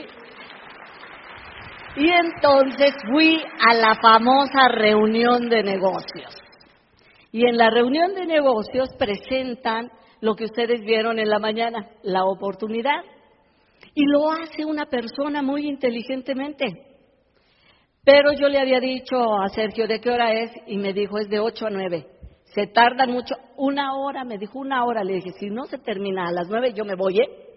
Y 1.96 2.08
entonces 2.08 2.94
fui 3.10 3.42
a 3.68 3.74
la 3.74 3.94
famosa 4.00 4.68
reunión 4.68 5.48
de 5.48 5.62
negocios. 5.62 6.36
Y 7.32 7.46
en 7.46 7.56
la 7.56 7.70
reunión 7.70 8.14
de 8.14 8.26
negocios 8.26 8.90
presentan 8.98 9.90
lo 10.20 10.34
que 10.34 10.44
ustedes 10.44 10.80
vieron 10.82 11.18
en 11.18 11.28
la 11.28 11.38
mañana, 11.38 11.88
la 12.02 12.24
oportunidad. 12.24 13.02
Y 13.94 14.04
lo 14.06 14.30
hace 14.30 14.64
una 14.64 14.86
persona 14.86 15.42
muy 15.42 15.66
inteligentemente. 15.66 16.86
Pero 18.04 18.32
yo 18.32 18.48
le 18.48 18.58
había 18.58 18.80
dicho 18.80 19.16
a 19.40 19.48
Sergio 19.48 19.86
de 19.86 20.00
qué 20.00 20.10
hora 20.10 20.32
es 20.32 20.50
y 20.66 20.78
me 20.78 20.92
dijo 20.92 21.18
es 21.18 21.28
de 21.28 21.40
8 21.40 21.66
a 21.66 21.70
9. 21.70 22.06
Se 22.54 22.66
tardan 22.66 23.10
mucho, 23.12 23.34
una 23.56 23.94
hora, 23.96 24.24
me 24.24 24.38
dijo 24.38 24.58
una 24.58 24.84
hora. 24.84 25.04
Le 25.04 25.14
dije, 25.14 25.32
si 25.38 25.50
no 25.50 25.64
se 25.66 25.78
termina 25.78 26.28
a 26.28 26.32
las 26.32 26.48
9 26.48 26.72
yo 26.72 26.84
me 26.84 26.94
voy, 26.94 27.20
¿eh? 27.20 27.49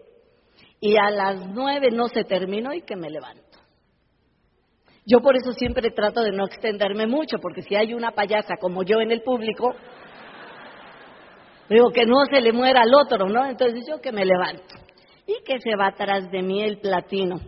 Y 0.85 0.97
a 0.97 1.09
las 1.09 1.47
nueve 1.47 1.91
no 1.91 2.09
se 2.09 2.25
terminó 2.25 2.73
y 2.73 2.81
que 2.81 2.97
me 2.97 3.09
levanto. 3.09 3.57
Yo 5.05 5.21
por 5.21 5.37
eso 5.37 5.53
siempre 5.53 5.91
trato 5.91 6.21
de 6.21 6.33
no 6.33 6.45
extenderme 6.45 7.07
mucho, 7.07 7.37
porque 7.41 7.61
si 7.61 7.73
hay 7.73 7.93
una 7.93 8.11
payasa 8.11 8.57
como 8.59 8.83
yo 8.83 8.99
en 8.99 9.09
el 9.09 9.21
público, 9.21 9.73
digo 11.69 11.89
que 11.91 12.05
no 12.05 12.25
se 12.25 12.41
le 12.41 12.51
muera 12.51 12.81
al 12.81 12.93
otro, 12.93 13.29
¿no? 13.29 13.45
Entonces 13.45 13.85
yo 13.87 14.01
que 14.01 14.11
me 14.11 14.25
levanto. 14.25 14.75
Y 15.25 15.41
que 15.45 15.57
se 15.61 15.73
va 15.77 15.87
atrás 15.87 16.29
de 16.29 16.41
mí 16.41 16.61
el 16.61 16.79
platino, 16.79 17.39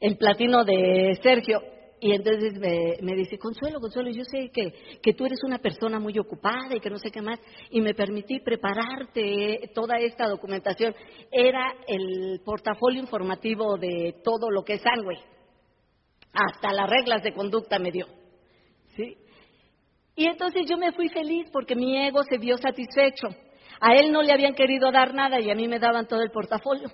el 0.00 0.16
platino 0.16 0.64
de 0.64 1.18
Sergio. 1.22 1.60
Y 2.00 2.12
entonces 2.12 2.54
me, 2.58 3.14
dice, 3.16 3.38
Consuelo, 3.38 3.80
Consuelo, 3.80 4.10
yo 4.10 4.22
sé 4.24 4.50
que, 4.52 4.72
que, 5.02 5.14
tú 5.14 5.26
eres 5.26 5.42
una 5.42 5.58
persona 5.58 5.98
muy 5.98 6.16
ocupada 6.18 6.76
y 6.76 6.80
que 6.80 6.90
no 6.90 6.98
sé 6.98 7.10
qué 7.10 7.20
más, 7.20 7.40
y 7.70 7.80
me 7.80 7.94
permití 7.94 8.38
prepararte 8.40 9.70
toda 9.74 9.98
esta 9.98 10.28
documentación. 10.28 10.94
Era 11.32 11.74
el 11.88 12.40
portafolio 12.44 13.00
informativo 13.00 13.76
de 13.76 14.14
todo 14.22 14.50
lo 14.50 14.62
que 14.64 14.74
es 14.74 14.82
sangre. 14.82 15.18
Hasta 16.32 16.72
las 16.72 16.88
reglas 16.88 17.22
de 17.22 17.32
conducta 17.32 17.78
me 17.78 17.90
dio. 17.90 18.06
¿Sí? 18.94 19.16
Y 20.14 20.26
entonces 20.26 20.66
yo 20.68 20.76
me 20.76 20.92
fui 20.92 21.08
feliz 21.08 21.48
porque 21.52 21.74
mi 21.74 21.96
ego 22.06 22.22
se 22.22 22.38
vio 22.38 22.58
satisfecho. 22.58 23.28
A 23.80 23.94
él 23.94 24.12
no 24.12 24.22
le 24.22 24.32
habían 24.32 24.54
querido 24.54 24.90
dar 24.90 25.14
nada 25.14 25.40
y 25.40 25.50
a 25.50 25.54
mí 25.54 25.66
me 25.68 25.78
daban 25.78 26.06
todo 26.06 26.22
el 26.22 26.30
portafolio. 26.30 26.90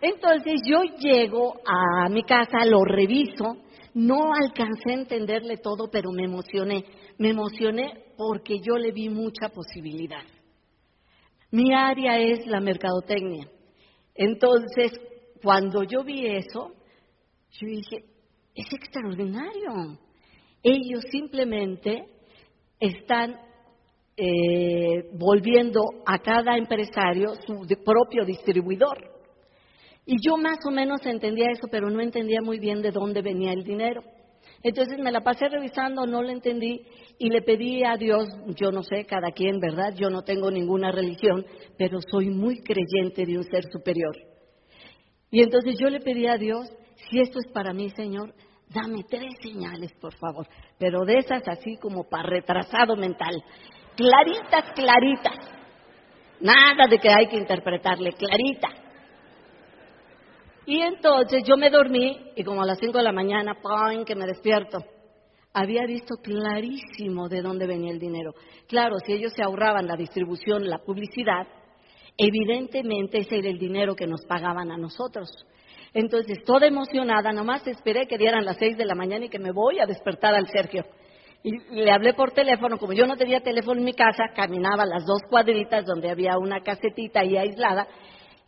Entonces 0.00 0.60
yo 0.66 0.82
llego 0.98 1.54
a 1.64 2.08
mi 2.08 2.22
casa, 2.22 2.64
lo 2.64 2.84
reviso, 2.84 3.56
no 3.94 4.32
alcancé 4.34 4.90
a 4.90 4.94
entenderle 4.94 5.56
todo, 5.56 5.88
pero 5.90 6.10
me 6.12 6.24
emocioné. 6.24 6.84
Me 7.18 7.30
emocioné 7.30 8.04
porque 8.16 8.58
yo 8.60 8.76
le 8.76 8.92
vi 8.92 9.08
mucha 9.08 9.48
posibilidad. 9.48 10.22
Mi 11.50 11.72
área 11.72 12.18
es 12.18 12.46
la 12.46 12.60
mercadotecnia. 12.60 13.48
Entonces, 14.14 14.92
cuando 15.42 15.82
yo 15.84 16.04
vi 16.04 16.26
eso, 16.26 16.72
yo 17.52 17.66
dije, 17.66 18.04
es 18.54 18.72
extraordinario. 18.72 19.98
Ellos 20.62 21.04
simplemente 21.10 22.04
están 22.80 23.36
eh, 24.16 25.10
volviendo 25.12 25.80
a 26.04 26.18
cada 26.18 26.56
empresario 26.56 27.34
su 27.46 27.66
propio 27.84 28.24
distribuidor. 28.24 29.15
Y 30.06 30.16
yo 30.24 30.36
más 30.36 30.58
o 30.64 30.70
menos 30.70 31.04
entendía 31.04 31.50
eso, 31.50 31.66
pero 31.68 31.90
no 31.90 32.00
entendía 32.00 32.40
muy 32.40 32.60
bien 32.60 32.80
de 32.80 32.92
dónde 32.92 33.22
venía 33.22 33.52
el 33.52 33.64
dinero. 33.64 34.02
Entonces 34.62 34.98
me 34.98 35.10
la 35.10 35.20
pasé 35.20 35.48
revisando, 35.48 36.06
no 36.06 36.22
lo 36.22 36.30
entendí 36.30 36.80
y 37.18 37.28
le 37.28 37.42
pedí 37.42 37.82
a 37.84 37.96
Dios, 37.96 38.26
yo 38.54 38.70
no 38.70 38.82
sé, 38.82 39.04
cada 39.04 39.32
quien, 39.32 39.58
¿verdad? 39.58 39.94
Yo 39.96 40.08
no 40.08 40.22
tengo 40.22 40.50
ninguna 40.50 40.92
religión, 40.92 41.44
pero 41.76 41.98
soy 42.10 42.30
muy 42.30 42.62
creyente 42.62 43.24
de 43.26 43.36
un 43.36 43.44
ser 43.44 43.64
superior. 43.70 44.16
Y 45.30 45.42
entonces 45.42 45.76
yo 45.78 45.88
le 45.88 46.00
pedí 46.00 46.26
a 46.26 46.36
Dios, 46.36 46.70
si 47.10 47.20
esto 47.20 47.38
es 47.38 47.52
para 47.52 47.72
mí, 47.72 47.90
Señor, 47.90 48.32
dame 48.68 49.02
tres 49.08 49.34
señales, 49.42 49.92
por 50.00 50.14
favor, 50.14 50.46
pero 50.78 51.04
de 51.04 51.18
esas 51.18 51.46
así 51.48 51.76
como 51.76 52.04
para 52.08 52.28
retrasado 52.28 52.96
mental, 52.96 53.34
claritas, 53.96 54.72
claritas. 54.74 55.52
Nada 56.40 56.86
de 56.88 56.98
que 56.98 57.08
hay 57.08 57.26
que 57.28 57.36
interpretarle, 57.36 58.12
clarita. 58.12 58.85
Y 60.66 60.80
entonces 60.80 61.44
yo 61.46 61.56
me 61.56 61.70
dormí 61.70 62.32
y 62.34 62.42
como 62.42 62.62
a 62.62 62.66
las 62.66 62.78
5 62.78 62.98
de 62.98 63.04
la 63.04 63.12
mañana, 63.12 63.54
¡pam!, 63.62 64.04
que 64.04 64.16
me 64.16 64.26
despierto. 64.26 64.78
Había 65.54 65.86
visto 65.86 66.16
clarísimo 66.16 67.28
de 67.28 67.40
dónde 67.40 67.66
venía 67.66 67.92
el 67.92 68.00
dinero. 68.00 68.34
Claro, 68.68 68.96
si 69.06 69.12
ellos 69.12 69.32
se 69.34 69.42
ahorraban 69.42 69.86
la 69.86 69.96
distribución, 69.96 70.68
la 70.68 70.78
publicidad, 70.78 71.46
evidentemente 72.18 73.18
ese 73.18 73.38
era 73.38 73.48
el 73.48 73.58
dinero 73.58 73.94
que 73.94 74.06
nos 74.06 74.26
pagaban 74.26 74.72
a 74.72 74.76
nosotros. 74.76 75.28
Entonces, 75.94 76.44
toda 76.44 76.66
emocionada, 76.66 77.32
nomás 77.32 77.66
esperé 77.66 78.06
que 78.06 78.18
dieran 78.18 78.44
las 78.44 78.58
6 78.58 78.76
de 78.76 78.84
la 78.84 78.94
mañana 78.94 79.26
y 79.26 79.30
que 79.30 79.38
me 79.38 79.52
voy 79.52 79.78
a 79.78 79.86
despertar 79.86 80.34
al 80.34 80.48
Sergio. 80.48 80.84
Y 81.42 81.52
le 81.70 81.92
hablé 81.92 82.12
por 82.12 82.32
teléfono, 82.32 82.76
como 82.76 82.92
yo 82.92 83.06
no 83.06 83.16
tenía 83.16 83.40
teléfono 83.40 83.78
en 83.78 83.84
mi 83.84 83.94
casa, 83.94 84.24
caminaba 84.34 84.84
las 84.84 85.06
dos 85.06 85.20
cuadritas 85.30 85.86
donde 85.86 86.10
había 86.10 86.36
una 86.38 86.60
casetita 86.60 87.20
ahí 87.20 87.36
aislada, 87.36 87.86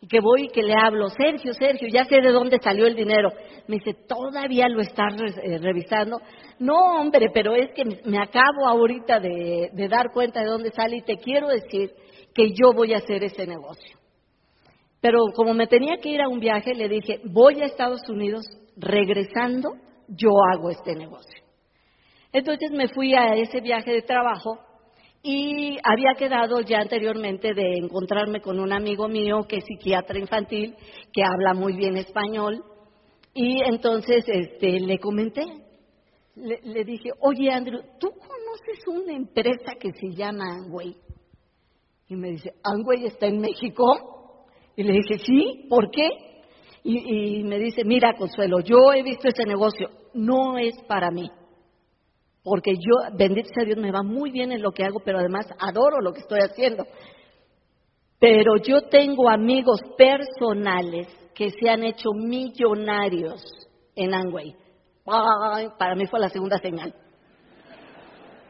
y 0.01 0.07
que 0.07 0.19
voy 0.21 0.45
y 0.45 0.47
que 0.49 0.63
le 0.63 0.73
hablo, 0.73 1.09
Sergio, 1.09 1.53
Sergio, 1.53 1.87
ya 1.91 2.05
sé 2.05 2.21
de 2.21 2.31
dónde 2.31 2.57
salió 2.61 2.87
el 2.87 2.95
dinero. 2.95 3.29
Me 3.67 3.77
dice, 3.77 3.93
¿todavía 4.07 4.69
lo 4.69 4.81
estás 4.81 5.13
eh, 5.43 5.57
revisando? 5.57 6.21
No, 6.59 6.99
hombre, 6.99 7.27
pero 7.33 7.53
es 7.53 7.71
que 7.73 7.83
me 8.05 8.17
acabo 8.17 8.67
ahorita 8.67 9.19
de, 9.19 9.69
de 9.73 9.87
dar 9.89 10.11
cuenta 10.13 10.39
de 10.39 10.47
dónde 10.47 10.71
sale 10.71 10.97
y 10.97 11.01
te 11.01 11.17
quiero 11.17 11.49
decir 11.49 11.91
que 12.33 12.49
yo 12.51 12.71
voy 12.73 12.93
a 12.93 12.97
hacer 12.97 13.23
ese 13.23 13.45
negocio. 13.45 13.97
Pero 15.01 15.19
como 15.35 15.53
me 15.53 15.67
tenía 15.67 15.97
que 15.97 16.09
ir 16.09 16.21
a 16.21 16.29
un 16.29 16.39
viaje, 16.39 16.73
le 16.73 16.87
dije, 16.87 17.21
voy 17.25 17.61
a 17.61 17.65
Estados 17.65 18.07
Unidos, 18.09 18.45
regresando, 18.77 19.73
yo 20.07 20.29
hago 20.51 20.69
este 20.69 20.95
negocio. 20.95 21.43
Entonces 22.31 22.71
me 22.71 22.87
fui 22.89 23.15
a 23.15 23.33
ese 23.35 23.59
viaje 23.59 23.91
de 23.91 24.01
trabajo 24.01 24.59
y 25.21 25.77
había 25.83 26.13
quedado 26.17 26.61
ya 26.61 26.79
anteriormente 26.79 27.53
de 27.53 27.77
encontrarme 27.77 28.41
con 28.41 28.59
un 28.59 28.71
amigo 28.71 29.07
mío 29.09 29.45
que 29.47 29.57
es 29.57 29.65
psiquiatra 29.65 30.17
infantil, 30.17 30.75
que 31.11 31.23
habla 31.23 31.53
muy 31.53 31.73
bien 31.73 31.97
español, 31.97 32.63
y 33.33 33.61
entonces 33.63 34.23
este, 34.27 34.79
le 34.79 34.97
comenté, 34.99 35.43
le, 36.35 36.83
dije, 36.85 37.09
oye 37.19 37.51
Andrew, 37.51 37.81
¿tú 37.99 38.09
conoces 38.11 38.87
una 38.87 39.13
empresa 39.13 39.73
que 39.79 39.91
se 39.91 40.15
llama 40.15 40.53
Angway? 40.53 40.95
Y 42.07 42.15
me 42.15 42.31
dice, 42.31 42.53
¿Angway 42.63 43.05
está 43.05 43.27
en 43.27 43.39
México? 43.39 44.45
Y 44.75 44.83
le 44.83 44.93
dije, 44.93 45.19
sí, 45.25 45.67
¿por 45.69 45.91
qué? 45.91 46.07
Y, 46.83 47.39
y 47.39 47.43
me 47.43 47.59
dice, 47.59 47.83
mira 47.83 48.15
Consuelo, 48.17 48.61
yo 48.61 48.93
he 48.93 49.03
visto 49.03 49.27
ese 49.27 49.43
negocio, 49.43 49.89
no 50.13 50.57
es 50.57 50.75
para 50.87 51.11
mí 51.11 51.29
porque 52.43 52.73
yo, 52.75 53.15
bendito 53.17 53.49
sea 53.53 53.65
Dios, 53.65 53.77
me 53.77 53.91
va 53.91 54.01
muy 54.01 54.31
bien 54.31 54.51
en 54.51 54.61
lo 54.61 54.71
que 54.71 54.83
hago, 54.83 54.99
pero 55.03 55.19
además 55.19 55.47
adoro 55.59 56.01
lo 56.01 56.13
que 56.13 56.21
estoy 56.21 56.39
haciendo. 56.39 56.85
Pero 58.19 58.57
yo 58.57 58.81
tengo 58.89 59.29
amigos 59.29 59.81
personales 59.97 61.07
que 61.33 61.49
se 61.51 61.69
han 61.69 61.83
hecho 61.83 62.09
millonarios 62.13 63.41
en 63.95 64.13
Angway. 64.13 64.55
para 65.77 65.95
mí 65.95 66.05
fue 66.07 66.19
la 66.19 66.29
segunda 66.29 66.57
señal. 66.57 66.93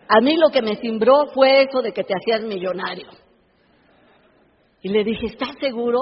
A 0.08 0.22
mí 0.22 0.38
lo 0.38 0.50
que 0.50 0.64
me 0.64 0.76
cimbró 0.78 1.28
fue 1.34 1.64
eso 1.64 1.82
de 1.82 1.92
que 1.92 2.04
te 2.04 2.16
hacías 2.16 2.42
millonario. 2.42 3.10
Y 4.82 4.90
le 4.90 5.04
dije, 5.04 5.28
¿estás 5.28 5.56
seguro? 5.60 6.00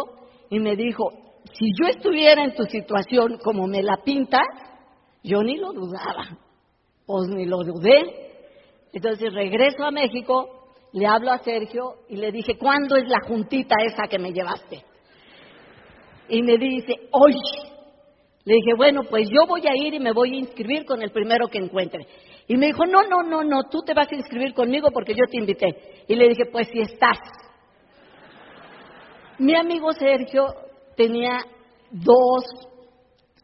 Y 0.49 0.59
me 0.59 0.75
dijo, 0.75 1.11
si 1.53 1.65
yo 1.79 1.87
estuviera 1.87 2.43
en 2.43 2.55
tu 2.55 2.63
situación 2.63 3.37
como 3.43 3.67
me 3.67 3.83
la 3.83 3.97
pintas, 4.03 4.47
yo 5.23 5.43
ni 5.43 5.57
lo 5.57 5.73
dudaba. 5.73 6.37
Pues 7.07 7.29
ni 7.29 7.45
lo 7.45 7.63
dudé. 7.63 8.27
Entonces 8.91 9.33
regreso 9.33 9.83
a 9.83 9.91
México, 9.91 10.67
le 10.91 11.07
hablo 11.07 11.31
a 11.31 11.39
Sergio 11.39 11.95
y 12.09 12.17
le 12.17 12.31
dije, 12.31 12.57
¿cuándo 12.57 12.97
es 12.97 13.07
la 13.07 13.21
juntita 13.25 13.75
esa 13.85 14.07
que 14.07 14.19
me 14.19 14.31
llevaste? 14.31 14.83
Y 16.29 16.41
me 16.43 16.57
dice, 16.57 16.93
hoy. 17.11 17.33
Le 18.43 18.55
dije, 18.55 18.73
bueno, 18.77 19.03
pues 19.09 19.27
yo 19.29 19.45
voy 19.47 19.61
a 19.67 19.75
ir 19.75 19.93
y 19.93 19.99
me 19.99 20.13
voy 20.13 20.33
a 20.33 20.39
inscribir 20.39 20.85
con 20.85 21.01
el 21.01 21.11
primero 21.11 21.47
que 21.47 21.57
encuentre. 21.57 22.07
Y 22.47 22.55
me 22.55 22.67
dijo, 22.67 22.85
no, 22.85 23.03
no, 23.03 23.23
no, 23.23 23.43
no, 23.43 23.63
tú 23.69 23.81
te 23.85 23.93
vas 23.93 24.09
a 24.11 24.15
inscribir 24.15 24.53
conmigo 24.53 24.89
porque 24.91 25.13
yo 25.13 25.25
te 25.29 25.37
invité. 25.37 26.03
Y 26.07 26.15
le 26.15 26.29
dije, 26.29 26.45
pues 26.51 26.67
si 26.69 26.79
estás. 26.79 27.19
Mi 29.37 29.55
amigo 29.55 29.91
Sergio 29.93 30.47
tenía 30.95 31.39
dos 31.91 32.45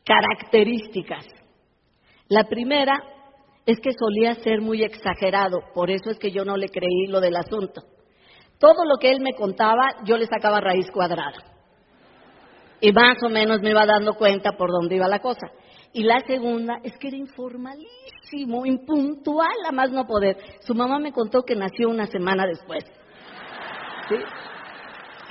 características. 0.06 1.26
La 2.30 2.46
primera 2.46 3.13
es 3.66 3.80
que 3.80 3.92
solía 3.94 4.36
ser 4.36 4.62
muy 4.62 4.84
exagerado, 4.84 5.60
por 5.74 5.90
eso 5.90 6.10
es 6.10 6.20
que 6.20 6.32
yo 6.32 6.44
no 6.44 6.58
le 6.58 6.70
creí 6.70 7.08
lo 7.08 7.22
del 7.22 7.36
asunto. 7.36 7.82
Todo 8.60 8.86
lo 8.86 8.98
que 8.98 9.12
él 9.12 9.22
me 9.22 9.34
contaba, 9.34 10.04
yo 10.06 10.18
le 10.18 10.26
sacaba 10.26 10.62
raíz 10.62 10.90
cuadrada. 10.92 11.38
Y 12.82 12.92
más 12.92 13.18
o 13.24 13.30
menos 13.30 13.62
me 13.62 13.70
iba 13.70 13.86
dando 13.86 14.16
cuenta 14.16 14.54
por 14.58 14.70
dónde 14.70 14.96
iba 14.96 15.08
la 15.08 15.20
cosa. 15.20 15.52
Y 15.94 16.04
la 16.04 16.20
segunda 16.22 16.80
es 16.84 16.98
que 16.98 17.08
era 17.08 17.18
informalísimo, 17.18 18.66
impuntual 18.66 19.56
a 19.68 19.72
más 19.72 19.92
no 19.92 20.06
poder. 20.06 20.38
Su 20.62 20.74
mamá 20.74 21.00
me 21.00 21.14
contó 21.14 21.44
que 21.44 21.56
nació 21.56 21.90
una 21.90 22.08
semana 22.08 22.46
después. 22.46 22.84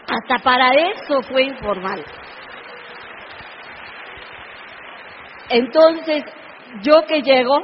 Hasta 0.08 0.42
para 0.42 0.70
eso 0.70 1.22
fue 1.28 1.42
informal. 1.42 2.04
Entonces, 5.50 6.22
yo 6.82 7.02
que 7.06 7.20
llego, 7.20 7.56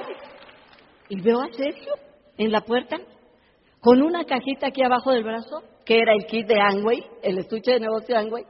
y 1.09 1.21
veo 1.21 1.41
a 1.41 1.53
Sergio 1.53 1.95
en 2.37 2.53
la 2.53 2.61
puerta 2.61 2.99
con 3.81 4.03
una 4.03 4.25
cajita 4.25 4.69
aquí 4.69 4.83
abajo 4.83 5.13
del 5.13 5.25
brazo, 5.25 5.63
que 5.85 5.99
era 5.99 6.13
el 6.13 6.27
kit 6.27 6.47
de 6.47 6.61
Angway, 6.61 7.03
el 7.23 7.39
estuche 7.39 7.73
de 7.73 7.81
negocio 7.81 8.15
de 8.15 8.21
Angway, 8.21 8.45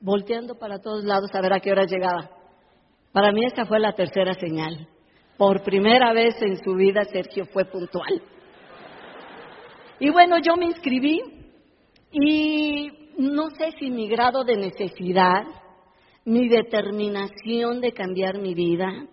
volteando 0.00 0.56
para 0.56 0.78
todos 0.80 1.04
lados 1.04 1.34
a 1.34 1.40
ver 1.40 1.52
a 1.54 1.60
qué 1.60 1.72
hora 1.72 1.86
llegaba. 1.86 2.30
Para 3.12 3.32
mí 3.32 3.44
esta 3.44 3.64
fue 3.64 3.80
la 3.80 3.92
tercera 3.92 4.34
señal. 4.34 4.88
Por 5.38 5.62
primera 5.62 6.12
vez 6.12 6.40
en 6.42 6.62
su 6.62 6.74
vida 6.74 7.04
Sergio 7.04 7.46
fue 7.46 7.64
puntual. 7.64 8.22
Y 9.98 10.10
bueno, 10.10 10.38
yo 10.38 10.56
me 10.56 10.66
inscribí 10.66 11.20
y 12.12 12.90
no 13.18 13.50
sé 13.50 13.72
si 13.78 13.90
mi 13.90 14.08
grado 14.08 14.44
de 14.44 14.56
necesidad, 14.56 15.44
mi 16.24 16.48
determinación 16.48 17.80
de 17.80 17.92
cambiar 17.92 18.38
mi 18.38 18.54
vida, 18.54 19.06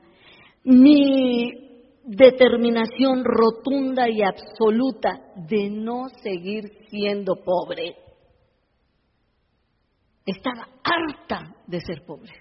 mi 0.63 1.70
determinación 2.03 3.23
rotunda 3.23 4.09
y 4.09 4.21
absoluta 4.23 5.21
de 5.35 5.69
no 5.69 6.09
seguir 6.21 6.85
siendo 6.89 7.35
pobre. 7.43 7.95
Estaba 10.25 10.67
harta 10.83 11.55
de 11.67 11.79
ser 11.81 12.03
pobre. 12.05 12.31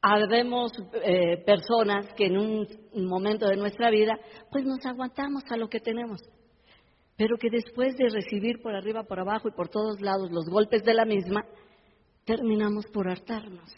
Habemos 0.00 0.72
eh, 1.02 1.42
personas 1.46 2.12
que 2.14 2.26
en 2.26 2.36
un 2.36 2.66
momento 3.06 3.46
de 3.46 3.56
nuestra 3.56 3.90
vida, 3.90 4.18
pues 4.50 4.64
nos 4.64 4.84
aguantamos 4.84 5.44
a 5.50 5.56
lo 5.56 5.68
que 5.68 5.80
tenemos, 5.80 6.20
pero 7.16 7.38
que 7.38 7.48
después 7.48 7.96
de 7.96 8.10
recibir 8.10 8.60
por 8.60 8.74
arriba, 8.74 9.04
por 9.04 9.20
abajo 9.20 9.48
y 9.48 9.52
por 9.52 9.68
todos 9.68 10.02
lados 10.02 10.30
los 10.30 10.44
golpes 10.50 10.84
de 10.84 10.92
la 10.92 11.06
misma, 11.06 11.46
terminamos 12.26 12.84
por 12.92 13.08
hartarnos. 13.08 13.70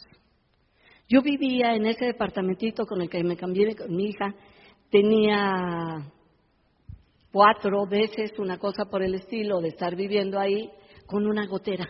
Yo 1.09 1.23
vivía 1.23 1.75
en 1.75 1.87
ese 1.87 2.07
departamentito 2.07 2.85
con 2.85 3.01
el 3.01 3.09
que 3.09 3.23
me 3.23 3.37
cambié 3.37 3.77
con 3.77 3.95
mi 3.95 4.07
hija, 4.07 4.35
tenía 4.90 6.05
cuatro 7.33 7.87
veces 7.87 8.37
una 8.38 8.59
cosa 8.59 8.87
por 8.90 9.03
el 9.03 9.14
estilo 9.14 9.61
de 9.61 9.69
estar 9.69 9.95
viviendo 9.95 10.40
ahí 10.40 10.69
con 11.07 11.27
una 11.27 11.47
gotera. 11.47 11.87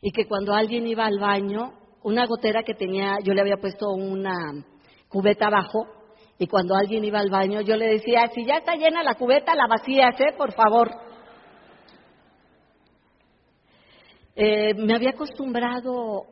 Y 0.00 0.10
que 0.10 0.26
cuando 0.26 0.54
alguien 0.54 0.86
iba 0.86 1.04
al 1.04 1.18
baño, 1.18 1.74
una 2.02 2.24
gotera 2.26 2.62
que 2.62 2.74
tenía, 2.74 3.18
yo 3.22 3.34
le 3.34 3.42
había 3.42 3.58
puesto 3.58 3.90
una 3.90 4.64
cubeta 5.08 5.48
abajo, 5.48 5.86
y 6.38 6.46
cuando 6.46 6.74
alguien 6.74 7.04
iba 7.04 7.20
al 7.20 7.30
baño, 7.30 7.60
yo 7.60 7.76
le 7.76 7.86
decía, 7.86 8.26
si 8.34 8.44
ya 8.46 8.56
está 8.56 8.74
llena 8.74 9.02
la 9.02 9.14
cubeta, 9.14 9.54
la 9.54 9.66
vacías, 9.66 10.18
¿eh? 10.18 10.34
Por 10.36 10.52
favor. 10.54 10.90
Eh, 14.34 14.74
me 14.74 14.94
había 14.94 15.10
acostumbrado 15.10 16.31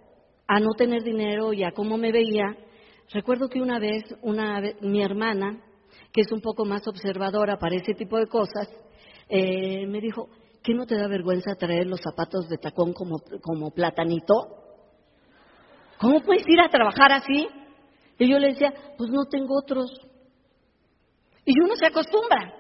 a 0.53 0.59
no 0.59 0.73
tener 0.77 1.05
dinero 1.05 1.53
y 1.53 1.63
a 1.63 1.71
cómo 1.71 1.97
me 1.97 2.11
veía, 2.11 2.57
recuerdo 3.13 3.49
que 3.49 3.63
una 3.63 3.79
vez 3.79 4.03
una, 4.21 4.61
mi 4.81 5.01
hermana, 5.01 5.63
que 6.13 6.23
es 6.23 6.33
un 6.33 6.41
poco 6.41 6.65
más 6.65 6.85
observadora 6.89 7.57
para 7.57 7.77
ese 7.77 7.95
tipo 7.95 8.19
de 8.19 8.27
cosas, 8.27 8.69
eh, 9.29 9.87
me 9.87 10.01
dijo, 10.01 10.29
¿qué 10.61 10.75
no 10.75 10.87
te 10.87 10.97
da 10.97 11.07
vergüenza 11.07 11.55
traer 11.55 11.87
los 11.87 12.01
zapatos 12.01 12.49
de 12.49 12.59
tacón 12.59 12.93
como, 12.93 13.19
como 13.41 13.71
platanito? 13.71 14.35
¿Cómo 16.01 16.21
puedes 16.23 16.43
ir 16.49 16.59
a 16.61 16.69
trabajar 16.69 17.13
así? 17.13 17.47
Y 18.19 18.29
yo 18.29 18.41
le 18.41 18.49
decía, 18.49 18.75
pues 18.99 19.09
no 19.09 19.27
tengo 19.27 19.57
otros. 19.57 19.89
Y 21.45 21.61
uno 21.61 21.77
se 21.77 21.87
acostumbra, 21.87 22.55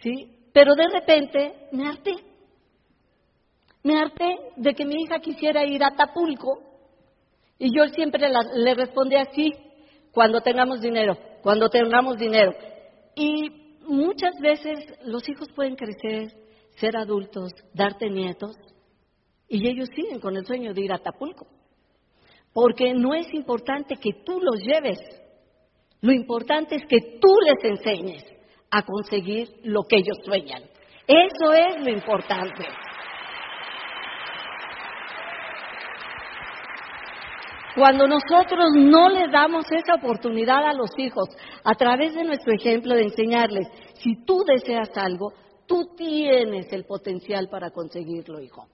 ¿sí? 0.00 0.38
Pero 0.54 0.74
de 0.74 0.88
repente 0.88 1.68
me 1.70 1.86
harté. 1.86 2.14
Me 3.82 4.00
harté 4.00 4.38
de 4.56 4.72
que 4.72 4.86
mi 4.86 5.02
hija 5.02 5.18
quisiera 5.18 5.66
ir 5.66 5.84
a 5.84 5.94
Tapulco 5.94 6.67
y 7.58 7.74
yo 7.76 7.88
siempre 7.88 8.28
le 8.54 8.74
respondí 8.74 9.16
así, 9.16 9.52
cuando 10.12 10.40
tengamos 10.40 10.80
dinero, 10.80 11.16
cuando 11.42 11.68
tengamos 11.68 12.16
dinero. 12.16 12.54
Y 13.14 13.76
muchas 13.86 14.34
veces 14.40 14.78
los 15.04 15.28
hijos 15.28 15.48
pueden 15.54 15.76
crecer, 15.76 16.32
ser 16.76 16.96
adultos, 16.96 17.50
darte 17.74 18.08
nietos, 18.08 18.56
y 19.48 19.68
ellos 19.68 19.88
siguen 19.94 20.20
con 20.20 20.36
el 20.36 20.46
sueño 20.46 20.72
de 20.74 20.82
ir 20.82 20.92
a 20.92 20.98
Tapulco. 20.98 21.46
Porque 22.52 22.94
no 22.94 23.14
es 23.14 23.32
importante 23.32 23.96
que 23.96 24.12
tú 24.24 24.40
los 24.40 24.60
lleves, 24.60 24.98
lo 26.00 26.12
importante 26.12 26.76
es 26.76 26.82
que 26.86 27.18
tú 27.20 27.28
les 27.44 27.72
enseñes 27.72 28.24
a 28.70 28.82
conseguir 28.82 29.48
lo 29.64 29.82
que 29.82 29.96
ellos 29.96 30.18
sueñan. 30.24 30.62
Eso 31.06 31.52
es 31.52 31.84
lo 31.84 31.90
importante. 31.90 32.64
Cuando 37.78 38.08
nosotros 38.08 38.72
no 38.74 39.08
le 39.08 39.28
damos 39.30 39.64
esa 39.70 39.94
oportunidad 39.94 40.66
a 40.66 40.72
los 40.72 40.90
hijos, 40.98 41.28
a 41.62 41.76
través 41.76 42.12
de 42.12 42.24
nuestro 42.24 42.52
ejemplo 42.52 42.92
de 42.96 43.04
enseñarles, 43.04 43.68
si 43.94 44.24
tú 44.24 44.42
deseas 44.44 44.90
algo, 44.96 45.32
tú 45.64 45.94
tienes 45.96 46.72
el 46.72 46.86
potencial 46.86 47.48
para 47.48 47.70
conseguirlo, 47.70 48.40
hijo. 48.40 48.66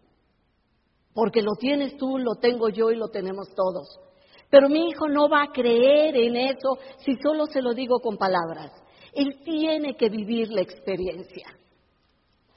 Porque 1.13 1.43
lo 1.43 1.53
tienes 1.61 1.99
tú, 1.99 2.17
lo 2.17 2.37
tengo 2.37 2.71
yo 2.71 2.91
y 2.91 2.97
lo 2.97 3.09
tenemos 3.09 3.55
todos. 3.55 4.01
Pero 4.49 4.71
mi 4.71 4.89
hijo 4.89 5.07
no 5.09 5.29
va 5.29 5.43
a 5.43 5.53
creer 5.53 6.17
en 6.17 6.37
eso 6.37 6.79
si 7.05 7.15
solo 7.17 7.45
se 7.45 7.61
lo 7.61 7.75
digo 7.75 8.01
con 8.01 8.17
palabras. 8.17 8.73
Él 9.13 9.43
tiene 9.45 9.99
que 9.99 10.09
vivir 10.09 10.49
la 10.51 10.63
experiencia. 10.63 11.49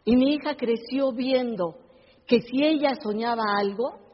Y 0.06 0.16
mi 0.16 0.36
hija 0.36 0.56
creció 0.56 1.12
viendo 1.12 1.76
que 2.26 2.40
si 2.40 2.64
ella 2.64 2.96
soñaba 3.04 3.44
algo, 3.60 4.07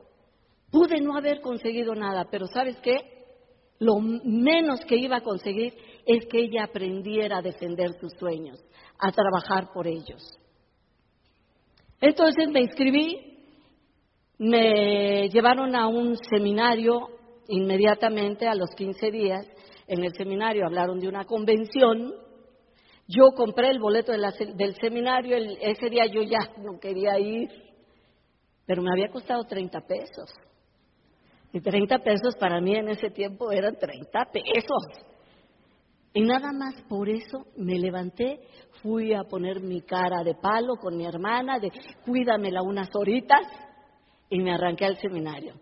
pude 0.73 0.99
no 0.99 1.15
haber 1.15 1.39
conseguido 1.39 1.93
nada, 1.93 2.25
pero 2.31 2.47
¿sabes 2.47 2.75
qué? 2.81 2.97
Lo 3.77 3.99
menos 3.99 4.79
que 4.85 4.97
iba 4.97 5.17
a 5.17 5.21
conseguir 5.21 5.73
es 6.05 6.25
que 6.25 6.39
ella 6.39 6.63
aprendiera 6.63 7.37
a 7.37 7.41
defender 7.41 7.91
sus 8.01 8.11
sueños, 8.19 8.59
a 8.97 9.11
trabajar 9.11 9.71
por 9.71 9.85
ellos. 9.85 10.21
Entonces 12.01 12.49
me 12.49 12.61
inscribí, 12.61 13.37
me 14.39 15.29
llevaron 15.29 15.75
a 15.75 15.87
un 15.87 16.17
seminario 16.17 17.07
inmediatamente 17.47 18.47
a 18.47 18.55
los 18.55 18.71
15 18.75 19.11
días. 19.11 19.47
En 19.87 20.03
el 20.03 20.13
seminario 20.15 20.65
hablaron 20.65 20.99
de 20.99 21.07
una 21.07 21.25
convención 21.25 22.15
yo 23.07 23.31
compré 23.35 23.69
el 23.69 23.79
boleto 23.79 24.13
del 24.13 24.75
seminario, 24.75 25.35
ese 25.61 25.89
día 25.89 26.05
yo 26.05 26.21
ya 26.23 26.39
no 26.57 26.79
quería 26.79 27.19
ir, 27.19 27.49
pero 28.65 28.81
me 28.81 28.89
había 28.91 29.09
costado 29.09 29.43
30 29.43 29.81
pesos. 29.81 30.33
Y 31.53 31.61
30 31.61 31.99
pesos 31.99 32.35
para 32.39 32.59
mí 32.59 32.75
en 32.75 32.89
ese 32.89 33.11
tiempo 33.11 33.51
eran 33.51 33.77
30 33.77 34.25
pesos. 34.31 34.83
Y 36.11 36.21
nada 36.21 36.51
más 36.51 36.81
por 36.89 37.07
eso 37.07 37.45
me 37.55 37.77
levanté, 37.77 38.39
fui 38.81 39.13
a 39.13 39.23
poner 39.23 39.61
mi 39.61 39.81
cara 39.81 40.23
de 40.23 40.33
palo 40.33 40.75
con 40.75 40.97
mi 40.97 41.05
hermana, 41.05 41.59
de 41.59 41.71
cuídamela 42.05 42.63
unas 42.63 42.89
horitas, 42.95 43.45
y 44.29 44.39
me 44.39 44.51
arranqué 44.51 44.85
al 44.85 44.97
seminario. 44.97 45.53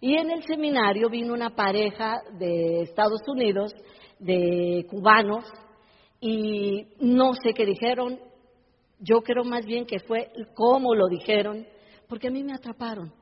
Y 0.00 0.16
en 0.16 0.30
el 0.30 0.44
seminario 0.44 1.08
vino 1.08 1.34
una 1.34 1.50
pareja 1.50 2.20
de 2.38 2.82
Estados 2.82 3.20
Unidos, 3.26 3.74
de 4.20 4.86
cubanos, 4.88 5.44
y 6.20 6.86
no 7.00 7.34
sé 7.34 7.52
qué 7.52 7.66
dijeron, 7.66 8.18
yo 9.00 9.22
creo 9.22 9.42
más 9.42 9.66
bien 9.66 9.86
que 9.86 9.98
fue 9.98 10.30
cómo 10.54 10.94
lo 10.94 11.08
dijeron, 11.08 11.66
porque 12.08 12.28
a 12.28 12.30
mí 12.30 12.44
me 12.44 12.54
atraparon. 12.54 13.12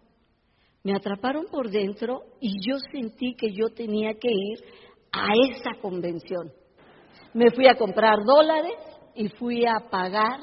Me 0.82 0.94
atraparon 0.94 1.46
por 1.50 1.70
dentro 1.70 2.22
y 2.40 2.54
yo 2.66 2.78
sentí 2.92 3.34
que 3.34 3.52
yo 3.52 3.68
tenía 3.68 4.14
que 4.14 4.30
ir 4.30 4.64
a 5.12 5.28
esa 5.50 5.80
convención. 5.80 6.50
Me 7.34 7.50
fui 7.50 7.66
a 7.68 7.74
comprar 7.74 8.24
dólares 8.24 8.74
y 9.14 9.28
fui 9.28 9.66
a 9.66 9.90
pagar 9.90 10.40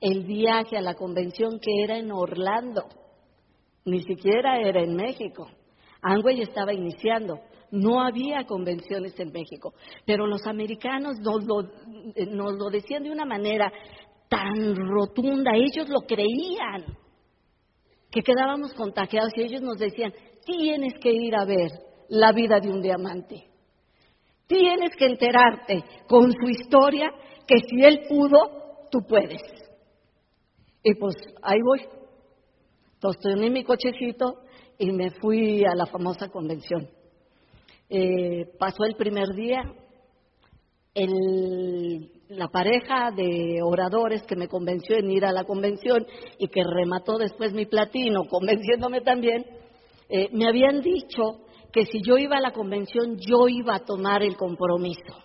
el 0.00 0.24
viaje 0.24 0.76
a 0.76 0.82
la 0.82 0.94
convención 0.94 1.58
que 1.60 1.82
era 1.82 1.98
en 1.98 2.10
Orlando. 2.12 2.84
Ni 3.84 4.02
siquiera 4.02 4.58
era 4.60 4.82
en 4.82 4.96
México. 4.96 5.48
Angway 6.00 6.40
estaba 6.40 6.72
iniciando. 6.72 7.40
No 7.70 8.00
había 8.00 8.44
convenciones 8.44 9.18
en 9.18 9.32
México, 9.32 9.74
pero 10.06 10.26
los 10.26 10.46
americanos 10.46 11.18
nos 11.18 11.44
lo, 11.44 11.62
eh, 12.14 12.26
nos 12.26 12.54
lo 12.56 12.70
decían 12.70 13.02
de 13.02 13.10
una 13.10 13.24
manera 13.24 13.72
tan 14.28 14.76
rotunda, 14.76 15.52
ellos 15.54 15.88
lo 15.88 16.00
creían, 16.02 16.84
que 18.14 18.22
quedábamos 18.22 18.72
contagiados 18.74 19.32
y 19.36 19.42
ellos 19.42 19.60
nos 19.60 19.76
decían, 19.76 20.14
tienes 20.44 20.94
que 21.00 21.10
ir 21.10 21.34
a 21.34 21.44
ver 21.44 21.72
la 22.08 22.30
vida 22.30 22.60
de 22.60 22.68
un 22.68 22.80
diamante, 22.80 23.48
tienes 24.46 24.94
que 24.96 25.06
enterarte 25.06 25.82
con 26.06 26.30
su 26.30 26.48
historia 26.48 27.10
que 27.44 27.56
si 27.68 27.84
él 27.84 28.02
pudo, 28.08 28.86
tú 28.88 29.00
puedes. 29.08 29.42
Y 30.84 30.94
pues 30.94 31.16
ahí 31.42 31.58
voy. 31.60 31.80
En 33.24 33.52
mi 33.52 33.64
cochecito 33.64 34.44
y 34.78 34.92
me 34.92 35.10
fui 35.10 35.64
a 35.64 35.74
la 35.74 35.86
famosa 35.86 36.28
convención. 36.28 36.88
Eh, 37.90 38.46
pasó 38.58 38.84
el 38.84 38.94
primer 38.94 39.26
día, 39.34 39.60
la 42.28 42.48
pareja 42.48 43.10
de 43.10 43.60
oradores 43.62 44.22
que 44.22 44.36
me 44.36 44.48
convenció 44.48 44.96
en 44.96 45.10
ir 45.10 45.24
a 45.24 45.32
la 45.32 45.44
convención 45.44 46.06
y 46.38 46.48
que 46.48 46.62
remató 46.64 47.18
después 47.18 47.52
mi 47.52 47.66
platino, 47.66 48.24
convenciéndome 48.28 49.00
también, 49.00 49.44
eh, 50.08 50.28
me 50.32 50.48
habían 50.48 50.80
dicho 50.80 51.40
que 51.72 51.86
si 51.86 52.00
yo 52.02 52.18
iba 52.18 52.36
a 52.36 52.40
la 52.40 52.52
convención 52.52 53.16
yo 53.18 53.48
iba 53.48 53.74
a 53.74 53.84
tomar 53.84 54.22
el 54.22 54.36
compromiso 54.36 55.18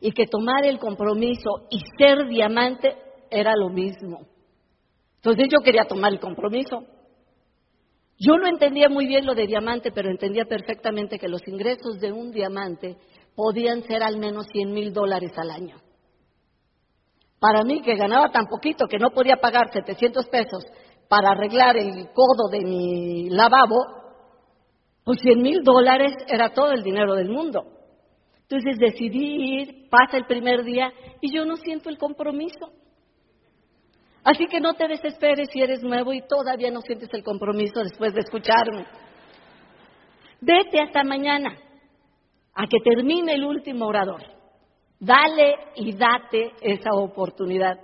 y 0.00 0.12
que 0.12 0.26
tomar 0.26 0.66
el 0.66 0.78
compromiso 0.78 1.66
y 1.70 1.78
ser 1.98 2.28
diamante 2.28 2.96
era 3.30 3.54
lo 3.56 3.70
mismo. 3.70 4.26
Entonces 5.16 5.48
yo 5.50 5.60
quería 5.62 5.84
tomar 5.84 6.12
el 6.12 6.20
compromiso. 6.20 6.84
Yo 8.18 8.36
no 8.36 8.46
entendía 8.46 8.88
muy 8.88 9.06
bien 9.06 9.24
lo 9.24 9.34
de 9.34 9.46
diamante, 9.46 9.90
pero 9.92 10.10
entendía 10.10 10.44
perfectamente 10.44 11.18
que 11.18 11.28
los 11.28 11.46
ingresos 11.48 11.98
de 12.00 12.12
un 12.12 12.30
diamante 12.30 12.96
podían 13.34 13.82
ser 13.84 14.02
al 14.02 14.18
menos 14.18 14.46
100 14.52 14.72
mil 14.72 14.92
dólares 14.92 15.32
al 15.36 15.50
año. 15.50 15.76
Para 17.44 17.62
mí, 17.62 17.82
que 17.82 17.94
ganaba 17.94 18.30
tan 18.30 18.46
poquito 18.46 18.86
que 18.86 18.96
no 18.96 19.10
podía 19.10 19.36
pagar 19.36 19.70
700 19.70 20.26
pesos 20.28 20.64
para 21.10 21.32
arreglar 21.32 21.76
el 21.76 22.08
codo 22.14 22.48
de 22.50 22.60
mi 22.60 23.28
lavabo, 23.28 23.84
pues 25.04 25.20
100 25.20 25.42
mil 25.42 25.62
dólares 25.62 26.14
era 26.26 26.54
todo 26.54 26.72
el 26.72 26.82
dinero 26.82 27.14
del 27.14 27.28
mundo. 27.28 27.64
Entonces 28.48 28.78
decidí 28.78 29.60
ir, 29.60 29.90
pasa 29.90 30.16
el 30.16 30.24
primer 30.24 30.64
día 30.64 30.90
y 31.20 31.36
yo 31.36 31.44
no 31.44 31.56
siento 31.56 31.90
el 31.90 31.98
compromiso. 31.98 32.72
Así 34.24 34.46
que 34.46 34.58
no 34.58 34.72
te 34.72 34.88
desesperes 34.88 35.50
si 35.52 35.60
eres 35.60 35.82
nuevo 35.82 36.14
y 36.14 36.26
todavía 36.26 36.70
no 36.70 36.80
sientes 36.80 37.12
el 37.12 37.22
compromiso 37.22 37.80
después 37.80 38.14
de 38.14 38.20
escucharme. 38.20 38.86
Vete 40.40 40.80
hasta 40.80 41.04
mañana 41.04 41.54
a 42.54 42.66
que 42.66 42.78
termine 42.82 43.34
el 43.34 43.44
último 43.44 43.84
orador. 43.84 44.33
Dale 44.98 45.54
y 45.76 45.96
date 45.96 46.52
esa 46.60 46.90
oportunidad. 46.94 47.78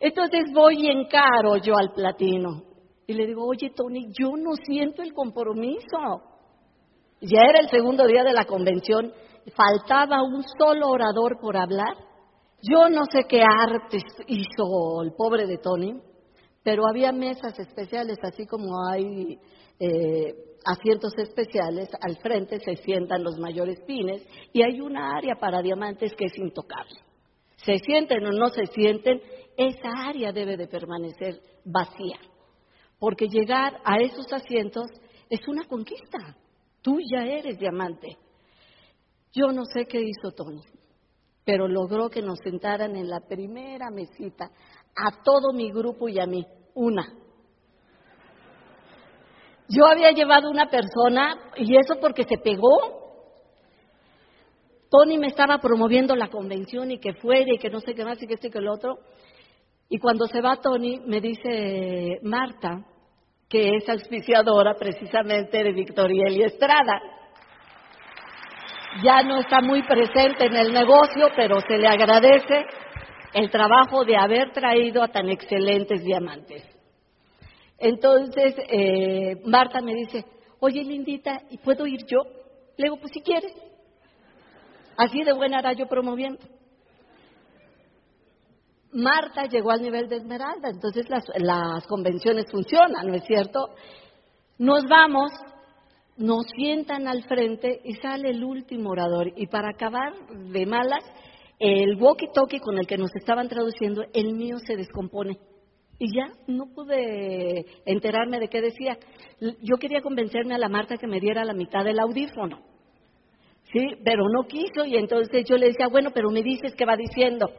Entonces 0.00 0.44
voy 0.54 0.86
y 0.86 0.90
encaro 0.90 1.56
yo 1.56 1.76
al 1.76 1.92
platino 1.92 2.62
y 3.06 3.14
le 3.14 3.26
digo, 3.26 3.46
oye 3.46 3.70
Tony, 3.74 4.06
yo 4.18 4.36
no 4.36 4.52
siento 4.64 5.02
el 5.02 5.12
compromiso. 5.12 6.22
Ya 7.20 7.42
era 7.42 7.60
el 7.60 7.68
segundo 7.68 8.06
día 8.06 8.22
de 8.22 8.32
la 8.32 8.44
convención, 8.44 9.12
faltaba 9.56 10.22
un 10.22 10.44
solo 10.58 10.88
orador 10.88 11.38
por 11.40 11.56
hablar 11.56 12.08
yo 12.62 12.88
no 12.88 13.04
sé 13.04 13.24
qué 13.28 13.40
arte 13.40 13.98
hizo 14.26 15.02
el 15.02 15.12
pobre 15.12 15.46
de 15.46 15.58
Tony, 15.58 16.00
pero 16.64 16.88
había 16.88 17.12
mesas 17.12 17.56
especiales, 17.58 18.18
así 18.22 18.46
como 18.46 18.72
hay 18.90 19.38
eh, 19.78 20.34
asientos 20.72 21.12
especiales, 21.18 21.88
al 22.00 22.16
frente 22.18 22.60
se 22.60 22.76
sientan 22.76 23.22
los 23.22 23.38
mayores 23.38 23.80
pines 23.86 24.22
y 24.52 24.62
hay 24.62 24.80
una 24.80 25.16
área 25.16 25.36
para 25.36 25.62
diamantes 25.62 26.14
que 26.14 26.26
es 26.26 26.38
intocable. 26.38 27.00
Se 27.56 27.78
sienten 27.78 28.24
o 28.26 28.32
no 28.32 28.48
se 28.48 28.66
sienten, 28.66 29.20
esa 29.56 29.90
área 30.06 30.32
debe 30.32 30.56
de 30.56 30.68
permanecer 30.68 31.40
vacía, 31.64 32.18
porque 32.98 33.26
llegar 33.28 33.80
a 33.84 33.98
esos 33.98 34.32
asientos 34.32 34.86
es 35.28 35.46
una 35.48 35.64
conquista. 35.64 36.36
Tú 36.82 36.98
ya 37.00 37.24
eres 37.24 37.58
diamante. 37.58 38.16
Yo 39.32 39.48
no 39.48 39.64
sé 39.64 39.86
qué 39.86 40.00
hizo 40.00 40.30
Tony 40.32 40.62
pero 41.48 41.66
logró 41.66 42.10
que 42.10 42.20
nos 42.20 42.38
sentaran 42.40 42.94
en 42.94 43.08
la 43.08 43.20
primera 43.20 43.90
mesita 43.90 44.50
a 44.94 45.22
todo 45.22 45.54
mi 45.54 45.70
grupo 45.72 46.06
y 46.06 46.20
a 46.20 46.26
mí, 46.26 46.46
una. 46.74 47.10
Yo 49.68 49.86
había 49.86 50.12
llevado 50.12 50.50
una 50.50 50.66
persona 50.66 51.36
y 51.56 51.76
eso 51.76 51.96
porque 52.00 52.24
se 52.24 52.38
pegó. 52.38 52.98
Tony 54.90 55.18
me 55.18 55.26
estaba 55.26 55.58
promoviendo 55.58 56.16
la 56.16 56.28
convención 56.28 56.90
y 56.90 56.98
que 56.98 57.12
fuera 57.14 57.52
y 57.52 57.58
que 57.58 57.68
no 57.68 57.80
sé 57.80 57.94
qué 57.94 58.04
más 58.04 58.22
y 58.22 58.26
que 58.26 58.34
esto 58.34 58.46
y 58.46 58.50
que 58.50 58.60
lo 58.60 58.72
otro. 58.72 58.98
Y 59.90 59.98
cuando 59.98 60.26
se 60.26 60.40
va 60.40 60.60
Tony, 60.60 61.00
me 61.04 61.20
dice 61.20 62.18
Marta, 62.22 62.84
que 63.48 63.76
es 63.76 63.88
auspiciadora 63.88 64.74
precisamente 64.74 65.62
de 65.62 65.72
Victoria 65.72 66.30
y 66.30 66.42
Estrada 66.42 67.00
ya 69.02 69.22
no 69.22 69.38
está 69.38 69.60
muy 69.60 69.82
presente 69.82 70.46
en 70.46 70.56
el 70.56 70.72
negocio, 70.72 71.28
pero 71.36 71.60
se 71.60 71.76
le 71.76 71.86
agradece 71.86 72.66
el 73.34 73.50
trabajo 73.50 74.04
de 74.04 74.16
haber 74.16 74.52
traído 74.52 75.02
a 75.02 75.08
tan 75.08 75.28
excelentes 75.28 76.02
diamantes. 76.02 76.77
Entonces, 77.78 78.54
eh, 78.70 79.40
Marta 79.44 79.80
me 79.80 79.94
dice, 79.94 80.24
oye 80.60 80.82
Lindita, 80.82 81.42
¿y 81.50 81.58
puedo 81.58 81.86
ir 81.86 82.00
yo? 82.06 82.22
Le 82.76 82.84
digo, 82.84 82.96
pues 82.96 83.12
si 83.12 83.20
quieres. 83.20 83.52
Así 84.96 85.22
de 85.22 85.32
buena 85.32 85.60
era 85.60 85.72
yo 85.72 85.86
promoviendo. 85.86 86.40
Marta 88.92 89.44
llegó 89.44 89.70
al 89.70 89.82
nivel 89.82 90.08
de 90.08 90.16
Esmeralda, 90.16 90.70
entonces 90.70 91.08
las, 91.08 91.24
las 91.36 91.86
convenciones 91.86 92.46
funcionan, 92.50 93.06
¿no 93.06 93.14
es 93.14 93.24
cierto? 93.24 93.70
Nos 94.58 94.84
vamos, 94.88 95.30
nos 96.16 96.46
sientan 96.56 97.06
al 97.06 97.22
frente 97.24 97.80
y 97.84 97.94
sale 97.96 98.30
el 98.30 98.42
último 98.42 98.90
orador. 98.90 99.32
Y 99.36 99.46
para 99.46 99.70
acabar 99.70 100.14
de 100.30 100.66
malas, 100.66 101.04
el 101.60 101.96
walkie-talkie 101.98 102.60
con 102.60 102.78
el 102.78 102.86
que 102.86 102.98
nos 102.98 103.14
estaban 103.14 103.48
traduciendo, 103.48 104.02
el 104.12 104.32
mío 104.32 104.58
se 104.58 104.74
descompone. 104.74 105.38
Y 105.98 106.06
ya 106.14 106.32
no 106.46 106.66
pude 106.74 107.66
enterarme 107.84 108.38
de 108.38 108.48
qué 108.48 108.60
decía. 108.60 108.96
Yo 109.40 109.76
quería 109.78 110.00
convencerme 110.00 110.54
a 110.54 110.58
la 110.58 110.68
Marta 110.68 110.96
que 110.96 111.08
me 111.08 111.20
diera 111.20 111.44
la 111.44 111.54
mitad 111.54 111.84
del 111.84 111.98
audífono. 111.98 112.60
Sí, 113.72 113.86
pero 114.02 114.28
no 114.28 114.44
quiso 114.46 114.86
y 114.86 114.96
entonces 114.96 115.44
yo 115.44 115.56
le 115.56 115.66
decía, 115.66 115.88
bueno, 115.88 116.10
pero 116.14 116.30
me 116.30 116.42
dices 116.42 116.74
qué 116.74 116.86
va 116.86 116.96
diciendo. 116.96 117.50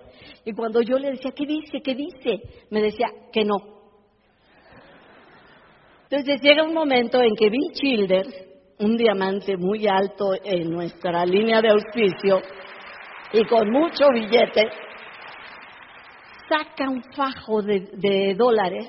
Y 0.44 0.54
cuando 0.54 0.82
yo 0.82 0.98
le 0.98 1.12
decía, 1.12 1.32
¿qué 1.36 1.46
dice? 1.46 1.82
¿Qué 1.84 1.94
dice? 1.94 2.42
Me 2.72 2.82
decía 2.82 3.08
que 3.32 3.44
no. 3.46 3.58
Entonces 6.10 6.42
llega 6.42 6.64
un 6.64 6.74
momento 6.74 7.22
en 7.22 7.36
que 7.36 7.50
Bill 7.50 7.72
Childers, 7.74 8.48
un 8.80 8.98
diamante 8.98 9.56
muy 9.58 9.86
alto 9.88 10.34
en 10.44 10.72
nuestra 10.72 11.24
línea 11.26 11.62
de 11.62 11.70
auspicio 11.70 12.42
y 13.32 13.44
con 13.44 13.70
mucho 13.70 14.06
billete, 14.12 14.68
saca 16.50 16.90
un 16.90 17.04
fajo 17.16 17.62
de, 17.62 18.34
dólares 18.36 18.88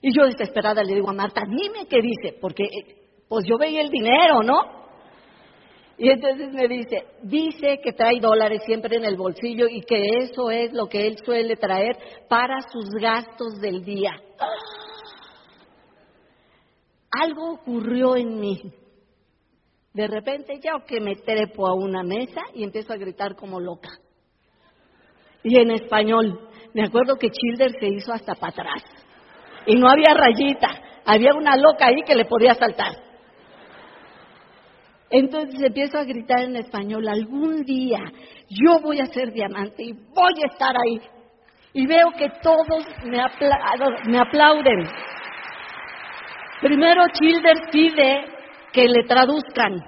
y 0.00 0.12
yo 0.14 0.24
desesperada 0.24 0.82
le 0.82 0.94
digo 0.94 1.10
a 1.10 1.14
Marta, 1.14 1.42
dime 1.48 1.86
qué 1.88 2.00
dice, 2.02 2.36
porque 2.40 2.64
eh, 2.64 2.96
pues 3.28 3.46
yo 3.46 3.56
veía 3.56 3.80
el 3.80 3.88
dinero, 3.88 4.42
¿no? 4.42 4.82
Y 5.96 6.10
entonces 6.10 6.52
me 6.52 6.66
dice, 6.66 7.04
dice 7.22 7.78
que 7.82 7.92
trae 7.92 8.18
dólares 8.20 8.62
siempre 8.66 8.96
en 8.96 9.04
el 9.04 9.16
bolsillo 9.16 9.68
y 9.68 9.82
que 9.82 10.18
eso 10.18 10.50
es 10.50 10.72
lo 10.72 10.88
que 10.88 11.06
él 11.06 11.16
suele 11.24 11.54
traer 11.54 11.96
para 12.28 12.60
sus 12.72 12.86
gastos 13.00 13.60
del 13.60 13.84
día. 13.84 14.10
Algo 17.10 17.52
ocurrió 17.52 18.16
en 18.16 18.40
mí. 18.40 18.60
De 19.92 20.08
repente 20.08 20.58
ya 20.60 20.72
que 20.86 21.00
me 21.00 21.16
trepo 21.16 21.68
a 21.68 21.74
una 21.74 22.02
mesa 22.02 22.40
y 22.54 22.64
empiezo 22.64 22.92
a 22.92 22.96
gritar 22.96 23.36
como 23.36 23.60
loca. 23.60 23.90
Y 25.44 25.56
en 25.58 25.70
español, 25.72 26.48
me 26.74 26.84
acuerdo 26.84 27.16
que 27.16 27.30
Childer 27.30 27.72
se 27.78 27.86
hizo 27.86 28.12
hasta 28.12 28.34
para 28.34 28.52
atrás. 28.52 28.82
Y 29.66 29.76
no 29.76 29.88
había 29.88 30.14
rayita, 30.14 30.68
había 31.04 31.34
una 31.34 31.56
loca 31.56 31.86
ahí 31.86 32.02
que 32.06 32.14
le 32.14 32.24
podía 32.24 32.54
saltar. 32.54 32.96
Entonces 35.10 35.60
empiezo 35.62 35.98
a 35.98 36.04
gritar 36.04 36.40
en 36.40 36.56
español, 36.56 37.06
algún 37.06 37.64
día 37.64 38.00
yo 38.48 38.80
voy 38.80 39.00
a 39.00 39.06
ser 39.06 39.32
diamante 39.32 39.82
y 39.82 39.92
voy 39.92 40.34
a 40.42 40.52
estar 40.52 40.74
ahí. 40.74 41.00
Y 41.74 41.86
veo 41.86 42.10
que 42.16 42.28
todos 42.42 42.86
me, 43.04 43.18
me 44.06 44.18
aplauden. 44.18 44.88
Primero 46.60 47.02
Childers 47.12 47.62
pide 47.70 48.24
que 48.72 48.88
le 48.88 49.04
traduzcan. 49.04 49.84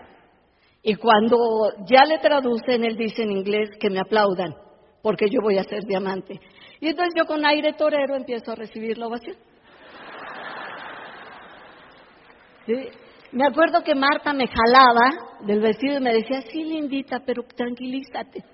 Y 0.83 0.95
cuando 0.97 1.37
ya 1.87 2.05
le 2.05 2.19
traducen, 2.19 2.85
él 2.85 2.97
dice 2.97 3.23
en 3.23 3.33
inglés 3.33 3.71
que 3.81 3.89
me 3.89 4.01
aplaudan, 4.01 4.55
porque 5.03 5.27
yo 5.31 5.41
voy 5.43 5.57
a 5.57 5.65
ser 5.65 5.85
diamante. 5.85 6.39
Y 6.85 6.89
entonces 6.89 7.15
yo 7.17 7.25
con 7.25 7.47
aire 7.47 7.73
torero 7.73 8.15
empiezo 8.15 8.53
a 8.53 8.57
recibir 8.57 8.99
la 8.99 9.07
ovación. 9.07 9.37
Me 13.33 13.47
acuerdo 13.47 13.83
que 13.83 13.95
Marta 13.95 14.35
me 14.35 14.47
jalaba 14.47 15.39
del 15.47 15.61
vestido 15.61 15.97
y 15.97 16.03
me 16.03 16.13
decía, 16.13 16.43
sí, 16.43 16.63
lindita, 16.63 17.23
pero 17.25 17.43
tranquilízate. 17.45 18.45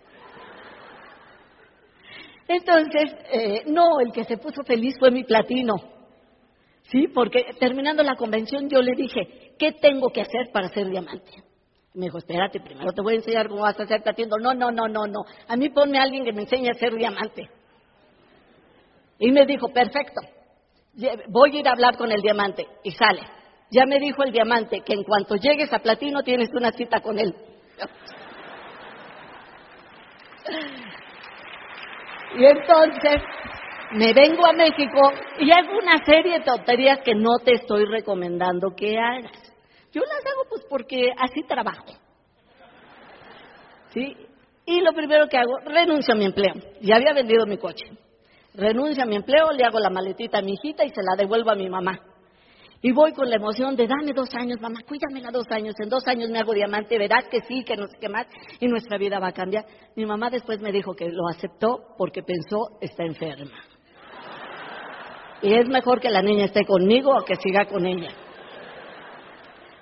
Entonces, 2.46 3.16
eh, 3.32 3.64
no, 3.66 3.98
el 3.98 4.12
que 4.12 4.22
se 4.22 4.36
puso 4.36 4.62
feliz 4.62 4.94
fue 5.00 5.10
mi 5.10 5.24
platino. 5.24 5.74
Sí, 6.82 7.08
porque 7.08 7.44
terminando 7.58 8.04
la 8.04 8.14
convención 8.14 8.68
yo 8.68 8.80
le 8.80 8.92
dije, 8.92 9.56
¿qué 9.58 9.72
tengo 9.72 10.10
que 10.10 10.20
hacer 10.20 10.52
para 10.52 10.68
ser 10.68 10.88
diamante? 10.88 11.32
Me 11.94 12.04
dijo, 12.04 12.18
espérate, 12.18 12.60
primero 12.60 12.92
te 12.92 13.02
voy 13.02 13.14
a 13.14 13.16
enseñar 13.16 13.48
cómo 13.48 13.62
vas 13.62 13.80
a 13.80 13.88
ser 13.88 14.04
platino. 14.04 14.36
No, 14.40 14.54
no, 14.54 14.70
no, 14.70 14.86
no, 14.86 15.08
no. 15.08 15.24
A 15.48 15.56
mí 15.56 15.68
ponme 15.70 15.98
a 15.98 16.02
alguien 16.02 16.24
que 16.24 16.32
me 16.32 16.42
enseñe 16.42 16.70
a 16.70 16.74
ser 16.74 16.94
diamante. 16.94 17.50
Y 19.20 19.30
me 19.32 19.44
dijo, 19.44 19.68
perfecto, 19.68 20.22
voy 21.28 21.54
a 21.54 21.60
ir 21.60 21.68
a 21.68 21.72
hablar 21.72 21.98
con 21.98 22.10
el 22.10 22.22
diamante. 22.22 22.66
Y 22.82 22.90
sale. 22.92 23.20
Ya 23.70 23.84
me 23.84 24.00
dijo 24.00 24.24
el 24.24 24.32
diamante 24.32 24.80
que 24.80 24.94
en 24.94 25.04
cuanto 25.04 25.36
llegues 25.36 25.70
a 25.72 25.78
platino 25.78 26.22
tienes 26.22 26.48
una 26.54 26.72
cita 26.72 27.00
con 27.00 27.18
él. 27.18 27.34
Y 32.32 32.44
entonces 32.44 33.22
me 33.90 34.12
vengo 34.12 34.46
a 34.46 34.52
México 34.52 35.00
y 35.40 35.50
hago 35.50 35.76
una 35.76 35.98
serie 36.04 36.38
de 36.38 36.44
tonterías 36.44 37.00
que 37.00 37.12
no 37.12 37.38
te 37.44 37.54
estoy 37.54 37.86
recomendando 37.86 38.68
que 38.76 38.96
hagas. 38.96 39.52
Yo 39.92 40.00
las 40.02 40.32
hago 40.32 40.44
pues 40.48 40.64
porque 40.70 41.10
así 41.18 41.42
trabajo. 41.42 41.86
¿Sí? 43.92 44.16
Y 44.64 44.80
lo 44.80 44.92
primero 44.92 45.26
que 45.26 45.38
hago, 45.38 45.58
renuncio 45.64 46.14
a 46.14 46.16
mi 46.16 46.26
empleo. 46.26 46.54
Ya 46.82 46.96
había 46.96 47.14
vendido 47.14 47.46
mi 47.46 47.58
coche 47.58 47.84
renuncio 48.54 49.02
a 49.02 49.06
mi 49.06 49.16
empleo, 49.16 49.52
le 49.52 49.64
hago 49.64 49.78
la 49.78 49.90
maletita 49.90 50.38
a 50.38 50.42
mi 50.42 50.52
hijita 50.52 50.84
y 50.84 50.90
se 50.90 51.02
la 51.02 51.16
devuelvo 51.16 51.50
a 51.50 51.54
mi 51.54 51.68
mamá. 51.68 51.98
Y 52.82 52.92
voy 52.92 53.12
con 53.12 53.28
la 53.28 53.36
emoción 53.36 53.76
de 53.76 53.86
dame 53.86 54.12
dos 54.14 54.34
años, 54.34 54.58
mamá, 54.60 54.80
cuídamela 54.88 55.30
dos 55.30 55.46
años, 55.50 55.74
en 55.80 55.90
dos 55.90 56.06
años 56.06 56.30
me 56.30 56.38
hago 56.38 56.54
diamante, 56.54 56.96
verás 56.96 57.28
que 57.28 57.40
sí, 57.42 57.62
que 57.62 57.76
no 57.76 57.86
sé 57.86 57.98
qué 58.00 58.08
más, 58.08 58.26
y 58.58 58.68
nuestra 58.68 58.96
vida 58.96 59.18
va 59.18 59.28
a 59.28 59.32
cambiar. 59.32 59.66
Mi 59.96 60.06
mamá 60.06 60.30
después 60.30 60.60
me 60.60 60.72
dijo 60.72 60.94
que 60.94 61.10
lo 61.10 61.28
aceptó 61.28 61.94
porque 61.98 62.22
pensó 62.22 62.78
está 62.80 63.04
enferma. 63.04 63.58
Y 65.42 65.54
es 65.54 65.68
mejor 65.68 66.00
que 66.00 66.10
la 66.10 66.22
niña 66.22 66.46
esté 66.46 66.64
conmigo 66.64 67.10
o 67.14 67.24
que 67.24 67.36
siga 67.36 67.66
con 67.66 67.84
ella. 67.84 68.10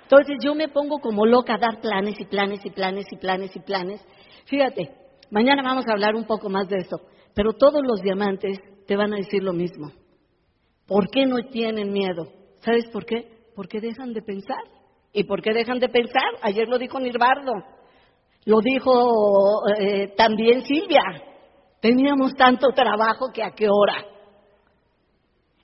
Entonces 0.03 0.37
yo 0.43 0.55
me 0.55 0.67
pongo 0.67 0.99
como 0.99 1.25
loca 1.25 1.55
a 1.55 1.57
dar 1.57 1.79
planes 1.79 2.19
y 2.19 2.25
planes 2.25 2.65
y 2.65 2.69
planes 2.69 3.05
y 3.11 3.15
planes 3.15 3.55
y 3.55 3.59
planes. 3.59 4.01
Fíjate, 4.45 4.91
mañana 5.29 5.61
vamos 5.63 5.87
a 5.87 5.91
hablar 5.91 6.15
un 6.15 6.25
poco 6.25 6.49
más 6.49 6.67
de 6.67 6.77
eso. 6.77 6.99
Pero 7.39 7.53
todos 7.53 7.81
los 7.87 8.01
diamantes 8.01 8.59
te 8.85 8.97
van 8.97 9.13
a 9.13 9.15
decir 9.15 9.41
lo 9.41 9.53
mismo. 9.53 9.93
¿Por 10.85 11.09
qué 11.09 11.25
no 11.25 11.37
tienen 11.49 11.89
miedo? 11.89 12.27
¿Sabes 12.65 12.89
por 12.91 13.05
qué? 13.05 13.31
Porque 13.55 13.79
dejan 13.79 14.11
de 14.11 14.21
pensar. 14.21 14.61
¿Y 15.13 15.23
por 15.23 15.41
qué 15.41 15.53
dejan 15.53 15.79
de 15.79 15.87
pensar? 15.87 16.21
Ayer 16.41 16.67
lo 16.67 16.77
dijo 16.77 16.99
Nirbardo. 16.99 17.53
Lo 18.43 18.59
dijo 18.59 18.91
eh, 19.79 20.13
también 20.17 20.63
Silvia. 20.65 21.01
Teníamos 21.79 22.33
tanto 22.33 22.73
trabajo 22.75 23.31
que 23.33 23.41
a 23.41 23.51
qué 23.51 23.69
hora. 23.69 24.03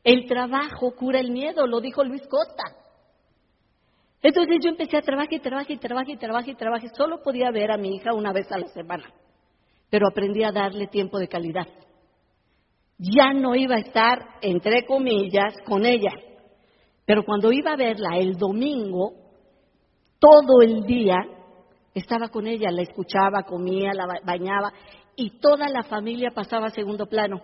El 0.02 0.28
trabajo 0.30 0.96
cura 0.96 1.20
el 1.20 1.30
miedo, 1.30 1.68
lo 1.68 1.82
dijo 1.82 2.06
Luis 2.06 2.26
Costa. 2.30 2.64
Entonces 4.22 4.60
yo 4.64 4.70
empecé 4.70 4.96
a 4.96 5.02
trabajar 5.02 5.34
y 5.34 5.40
trabajar 5.42 5.72
y 5.72 5.78
trabajar 5.78 6.10
y 6.10 6.18
trabajar 6.18 6.50
y 6.50 6.56
trabajar. 6.56 6.90
Solo 6.96 7.22
podía 7.22 7.52
ver 7.52 7.70
a 7.72 7.78
mi 7.78 7.98
hija 7.98 8.14
una 8.14 8.32
vez 8.32 8.50
a 8.50 8.60
la 8.60 8.68
semana 8.68 9.14
pero 9.90 10.08
aprendí 10.08 10.44
a 10.44 10.52
darle 10.52 10.88
tiempo 10.88 11.20
de 11.20 11.28
calidad. 11.28 11.68
Ya 12.98 13.34
no 13.34 13.56
iba 13.56 13.76
a 13.76 13.80
estar, 13.80 14.20
entre 14.42 14.86
comillas, 14.86 15.54
con 15.66 15.86
ella, 15.86 16.12
pero 17.06 17.24
cuando 17.24 17.52
iba 17.52 17.74
a 17.74 17.78
verla 17.78 18.18
el 18.18 18.38
domingo, 18.38 19.14
todo 20.20 20.62
el 20.62 20.86
día 20.86 21.18
estaba 21.94 22.30
con 22.30 22.48
ella, 22.48 22.72
la 22.72 22.82
escuchaba, 22.82 23.44
comía, 23.44 23.94
la 23.94 24.08
bañaba 24.24 24.74
y 25.16 25.40
toda 25.40 25.70
la 25.70 25.84
familia 25.84 26.32
pasaba 26.32 26.68
a 26.68 26.72
segundo 26.72 27.06
plano. 27.06 27.42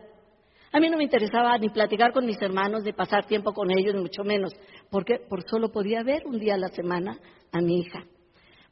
A 0.73 0.79
mí 0.79 0.89
no 0.89 0.97
me 0.97 1.03
interesaba 1.03 1.57
ni 1.57 1.69
platicar 1.69 2.13
con 2.13 2.25
mis 2.25 2.41
hermanos, 2.41 2.83
ni 2.83 2.93
pasar 2.93 3.25
tiempo 3.25 3.53
con 3.53 3.69
ellos, 3.71 3.93
ni 3.93 4.01
mucho 4.01 4.23
menos, 4.23 4.53
porque 4.89 5.19
por 5.29 5.43
solo 5.49 5.69
podía 5.69 6.01
ver 6.01 6.23
un 6.25 6.39
día 6.39 6.55
a 6.55 6.57
la 6.57 6.69
semana 6.69 7.17
a 7.51 7.61
mi 7.61 7.79
hija. 7.79 8.05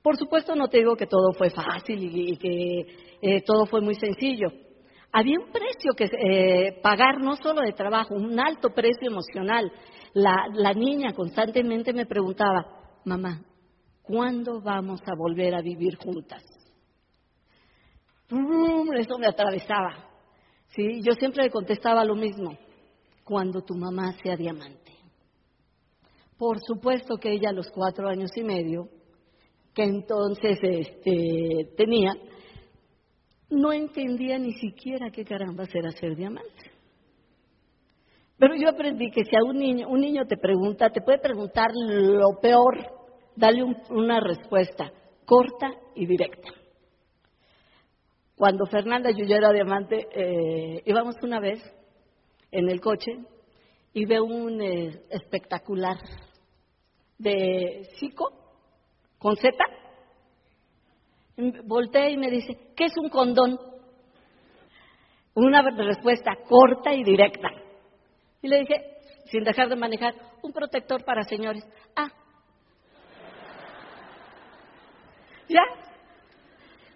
Por 0.01 0.17
supuesto, 0.17 0.55
no 0.55 0.69
te 0.69 0.77
digo 0.77 0.95
que 0.95 1.07
todo 1.07 1.33
fue 1.37 1.49
fácil 1.49 1.99
y, 2.01 2.37
que 2.37 3.08
eh, 3.21 3.41
todo 3.41 3.65
fue 3.65 3.81
muy 3.81 3.95
sencillo. 3.95 4.47
Había 5.11 5.39
un 5.39 5.51
precio 5.51 5.93
que 5.95 6.05
eh, 6.05 6.79
pagar, 6.81 7.19
no 7.19 7.35
solo 7.35 7.61
de 7.61 7.73
trabajo, 7.73 8.13
un 8.13 8.39
alto 8.39 8.69
precio 8.69 9.07
emocional. 9.07 9.71
La, 10.13 10.47
la 10.53 10.73
niña 10.73 11.13
constantemente 11.13 11.93
me 11.93 12.05
preguntaba, 12.05 12.65
mamá, 13.05 13.41
¿cuándo 14.03 14.61
vamos 14.61 15.01
a 15.05 15.15
volver 15.17 15.55
a 15.55 15.61
vivir 15.61 15.95
juntas? 15.95 16.43
Eso 18.99 19.17
me 19.17 19.27
atravesaba. 19.27 20.09
¿sí? 20.75 21.01
Yo 21.01 21.13
siempre 21.13 21.43
le 21.43 21.49
contestaba 21.49 22.05
lo 22.05 22.15
mismo, 22.15 22.57
cuando 23.23 23.61
tu 23.61 23.75
mamá 23.75 24.13
sea 24.23 24.35
diamante. 24.35 24.93
Por 26.37 26.59
supuesto 26.59 27.17
que 27.17 27.33
ella 27.33 27.49
a 27.49 27.53
los 27.53 27.69
cuatro 27.71 28.07
años 28.07 28.31
y 28.35 28.43
medio 28.43 28.87
que 29.73 29.83
entonces 29.83 30.57
este, 30.61 31.73
tenía, 31.77 32.13
no 33.49 33.73
entendía 33.73 34.37
ni 34.37 34.53
siquiera 34.53 35.09
qué 35.11 35.25
caramba 35.25 35.65
era 35.73 35.91
ser 35.91 36.15
diamante. 36.15 36.71
Pero 38.37 38.55
yo 38.55 38.69
aprendí 38.69 39.11
que 39.11 39.25
si 39.25 39.35
a 39.35 39.43
un 39.43 39.57
niño, 39.57 39.89
un 39.89 39.99
niño 39.99 40.25
te 40.25 40.37
pregunta, 40.37 40.89
te 40.91 41.01
puede 41.01 41.19
preguntar 41.19 41.71
lo 41.73 42.39
peor, 42.41 42.77
dale 43.35 43.63
una 43.89 44.19
respuesta 44.19 44.91
corta 45.25 45.71
y 45.93 46.05
directa. 46.05 46.49
Cuando 48.35 48.65
Fernanda 48.65 49.11
y 49.11 49.27
yo 49.27 49.35
era 49.35 49.51
diamante, 49.51 50.07
eh, 50.13 50.81
íbamos 50.85 51.15
una 51.21 51.41
vez 51.41 51.59
en 52.51 52.69
el 52.69 52.79
coche 52.79 53.11
y 53.93 54.05
veo 54.05 54.23
un 54.23 54.61
eh, 54.61 55.01
espectacular 55.09 55.97
de 57.17 57.89
Cico 57.99 58.31
con 59.17 59.35
Z. 59.35 59.51
Voltea 61.63 62.09
y 62.09 62.17
me 62.17 62.29
dice, 62.29 62.73
¿qué 62.75 62.85
es 62.85 62.97
un 62.97 63.09
condón? 63.09 63.57
Una 65.33 65.61
respuesta 65.61 66.31
corta 66.47 66.93
y 66.93 67.03
directa. 67.03 67.49
Y 68.41 68.47
le 68.47 68.59
dije, 68.59 68.75
sin 69.25 69.43
dejar 69.43 69.69
de 69.69 69.75
manejar, 69.75 70.13
un 70.41 70.51
protector 70.51 71.03
para 71.05 71.23
señores. 71.23 71.63
Ah. 71.95 72.09
¿Ya? 75.47 75.61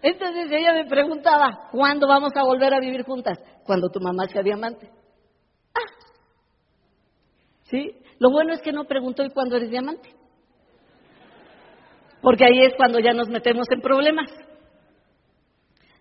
Entonces 0.01 0.51
ella 0.51 0.73
me 0.73 0.85
preguntaba, 0.85 1.69
¿cuándo 1.71 2.07
vamos 2.07 2.33
a 2.35 2.43
volver 2.43 2.73
a 2.73 2.79
vivir 2.79 3.03
juntas? 3.03 3.39
Cuando 3.65 3.89
tu 3.89 4.01
mamá 4.01 4.27
sea 4.27 4.43
diamante. 4.43 4.89
Ah. 5.73 6.05
¿Sí? 7.63 7.95
Lo 8.19 8.29
bueno 8.29 8.53
es 8.53 8.61
que 8.61 8.73
no 8.73 8.83
preguntó, 8.83 9.23
¿y 9.23 9.29
cuándo 9.29 9.55
eres 9.55 9.69
diamante? 9.69 10.13
Porque 12.23 12.45
ahí 12.45 12.61
es 12.61 12.73
cuando 12.77 12.99
ya 12.99 13.11
nos 13.11 13.27
metemos 13.27 13.67
en 13.69 13.81
problemas. 13.81 14.29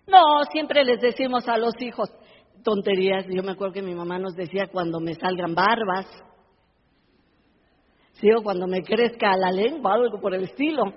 No, 0.07 0.21
siempre 0.51 0.85
les 0.85 1.01
decimos 1.01 1.49
a 1.49 1.57
los 1.57 1.79
hijos, 1.81 2.09
tonterías. 2.63 3.25
Yo 3.29 3.43
me 3.43 3.51
acuerdo 3.51 3.73
que 3.73 3.81
mi 3.81 3.93
mamá 3.93 4.17
nos 4.19 4.33
decía 4.33 4.67
cuando 4.67 5.01
me 5.01 5.15
salgan 5.15 5.53
barbas, 5.53 6.07
¿sí? 8.13 8.31
o 8.31 8.41
cuando 8.41 8.67
me 8.67 8.83
crezca 8.83 9.35
la 9.35 9.51
lengua, 9.51 9.91
o 9.91 10.03
algo 10.03 10.21
por 10.21 10.33
el 10.33 10.45
estilo. 10.45 10.93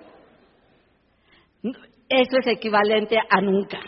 Eso 2.07 2.37
es 2.39 2.47
equivalente 2.47 3.17
a 3.17 3.41
nunca. 3.41 3.79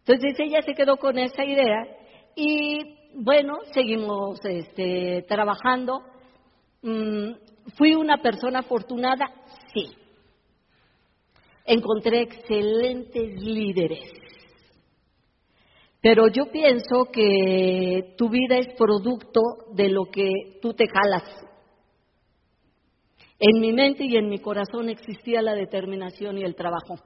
Entonces 0.00 0.38
ella 0.38 0.60
se 0.60 0.74
quedó 0.74 0.98
con 0.98 1.18
esa 1.18 1.46
idea 1.46 1.86
y 2.36 2.98
bueno, 3.14 3.60
seguimos 3.72 4.38
este, 4.44 5.24
trabajando. 5.26 6.02
Mm, 6.82 7.32
¿Fui 7.78 7.94
una 7.94 8.18
persona 8.18 8.58
afortunada? 8.58 9.30
Sí. 9.74 9.90
Encontré 11.66 12.22
excelentes 12.22 13.42
líderes 13.42 14.24
pero 16.04 16.28
yo 16.28 16.50
pienso 16.52 17.06
que 17.10 18.14
tu 18.18 18.28
vida 18.28 18.58
es 18.58 18.66
producto 18.76 19.40
de 19.72 19.88
lo 19.88 20.04
que 20.12 20.58
tú 20.60 20.74
te 20.74 20.84
jalas. 20.86 21.22
En 23.38 23.58
mi 23.58 23.72
mente 23.72 24.04
y 24.04 24.14
en 24.18 24.28
mi 24.28 24.38
corazón 24.38 24.90
existía 24.90 25.40
la 25.40 25.54
determinación 25.54 26.36
y 26.36 26.44
el 26.44 26.56
trabajo. 26.56 26.96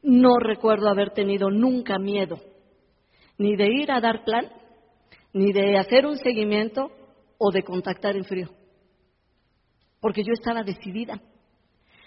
No 0.00 0.36
recuerdo 0.38 0.88
haber 0.88 1.10
tenido 1.10 1.50
nunca 1.50 1.98
miedo, 1.98 2.38
ni 3.36 3.56
de 3.56 3.66
ir 3.66 3.90
a 3.90 4.00
dar 4.00 4.22
plan, 4.22 4.46
ni 5.32 5.52
de 5.52 5.76
hacer 5.76 6.06
un 6.06 6.18
seguimiento 6.18 6.88
o 7.36 7.50
de 7.50 7.64
contactar 7.64 8.14
en 8.14 8.24
frío, 8.24 8.48
porque 10.00 10.22
yo 10.22 10.34
estaba 10.34 10.62
decidida. 10.62 11.20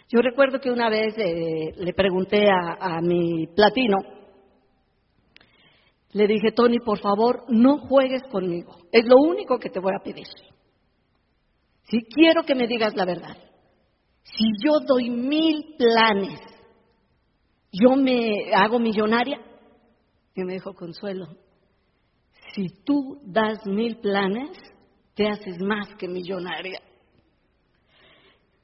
Yo 0.09 0.21
recuerdo 0.21 0.59
que 0.59 0.71
una 0.71 0.89
vez 0.89 1.15
eh, 1.17 1.73
le 1.77 1.93
pregunté 1.93 2.47
a 2.49 3.01
mi 3.01 3.47
platino, 3.47 3.97
le 6.15 6.27
dije, 6.27 6.53
Tony, 6.53 6.79
por 6.79 6.99
favor, 6.99 7.43
no 7.49 7.77
juegues 7.77 8.23
conmigo. 8.31 8.77
Es 8.89 9.03
lo 9.05 9.17
único 9.17 9.59
que 9.59 9.69
te 9.69 9.81
voy 9.81 9.91
a 9.93 10.01
pedir. 10.01 10.25
Si 11.89 12.03
quiero 12.03 12.43
que 12.43 12.55
me 12.55 12.67
digas 12.67 12.95
la 12.95 13.03
verdad. 13.03 13.35
Si 14.23 14.45
yo 14.63 14.79
doy 14.87 15.09
mil 15.09 15.75
planes, 15.77 16.39
yo 17.69 17.97
me 17.97 18.49
hago 18.53 18.79
millonaria. 18.79 19.41
Y 20.35 20.43
me 20.45 20.53
dijo, 20.53 20.73
Consuelo, 20.73 21.27
si 22.53 22.67
tú 22.85 23.19
das 23.25 23.65
mil 23.65 23.97
planes, 23.97 24.57
te 25.15 25.27
haces 25.27 25.59
más 25.59 25.95
que 25.95 26.07
millonaria. 26.07 26.79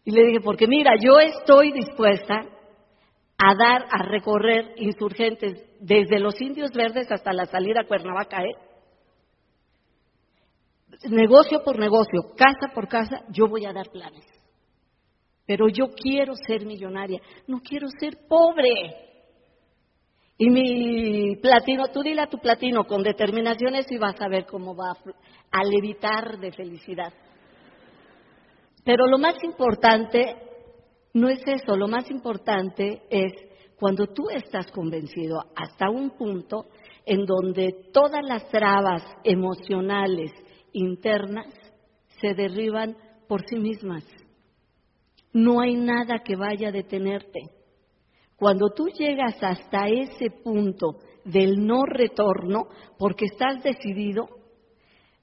Y 0.03 0.11
le 0.11 0.25
dije, 0.25 0.39
porque 0.43 0.67
mira, 0.67 0.91
yo 0.99 1.19
estoy 1.19 1.71
dispuesta 1.71 2.45
a 3.37 3.55
dar, 3.55 3.85
a 3.89 4.03
recorrer 4.03 4.73
insurgentes 4.77 5.63
desde 5.79 6.19
los 6.19 6.39
indios 6.41 6.71
verdes 6.71 7.11
hasta 7.11 7.33
la 7.33 7.45
salida 7.45 7.81
a 7.81 7.87
Cuernavaca, 7.87 8.43
¿eh? 8.43 8.55
negocio 11.09 11.63
por 11.63 11.79
negocio, 11.79 12.33
casa 12.35 12.73
por 12.73 12.87
casa, 12.87 13.23
yo 13.29 13.47
voy 13.47 13.65
a 13.65 13.73
dar 13.73 13.89
planes. 13.89 14.25
Pero 15.45 15.67
yo 15.67 15.89
quiero 15.89 16.33
ser 16.35 16.65
millonaria, 16.65 17.19
no 17.47 17.61
quiero 17.61 17.87
ser 17.99 18.19
pobre. 18.27 19.09
Y 20.37 20.49
mi 20.49 21.35
platino, 21.37 21.87
tú 21.87 22.01
dile 22.01 22.21
a 22.21 22.29
tu 22.29 22.37
platino 22.37 22.85
con 22.85 23.03
determinaciones 23.03 23.91
y 23.91 23.97
vas 23.97 24.19
a 24.21 24.27
ver 24.27 24.45
cómo 24.45 24.75
va 24.75 24.93
a 25.51 25.63
levitar 25.63 26.39
de 26.39 26.51
felicidad. 26.51 27.13
Pero 28.83 29.07
lo 29.07 29.17
más 29.17 29.35
importante 29.43 30.35
no 31.13 31.29
es 31.29 31.41
eso, 31.45 31.75
lo 31.75 31.87
más 31.87 32.09
importante 32.09 33.03
es 33.09 33.33
cuando 33.77 34.07
tú 34.07 34.29
estás 34.29 34.71
convencido 34.71 35.39
hasta 35.55 35.89
un 35.89 36.11
punto 36.11 36.67
en 37.05 37.25
donde 37.25 37.89
todas 37.91 38.21
las 38.23 38.47
trabas 38.49 39.03
emocionales 39.23 40.31
internas 40.71 41.47
se 42.19 42.33
derriban 42.33 42.95
por 43.27 43.47
sí 43.47 43.57
mismas. 43.57 44.03
No 45.33 45.61
hay 45.61 45.75
nada 45.75 46.19
que 46.23 46.35
vaya 46.35 46.69
a 46.69 46.71
detenerte. 46.71 47.39
Cuando 48.35 48.69
tú 48.69 48.87
llegas 48.87 49.35
hasta 49.41 49.87
ese 49.87 50.29
punto 50.43 50.97
del 51.23 51.65
no 51.65 51.83
retorno, 51.85 52.67
porque 52.97 53.25
estás 53.25 53.63
decidido, 53.63 54.27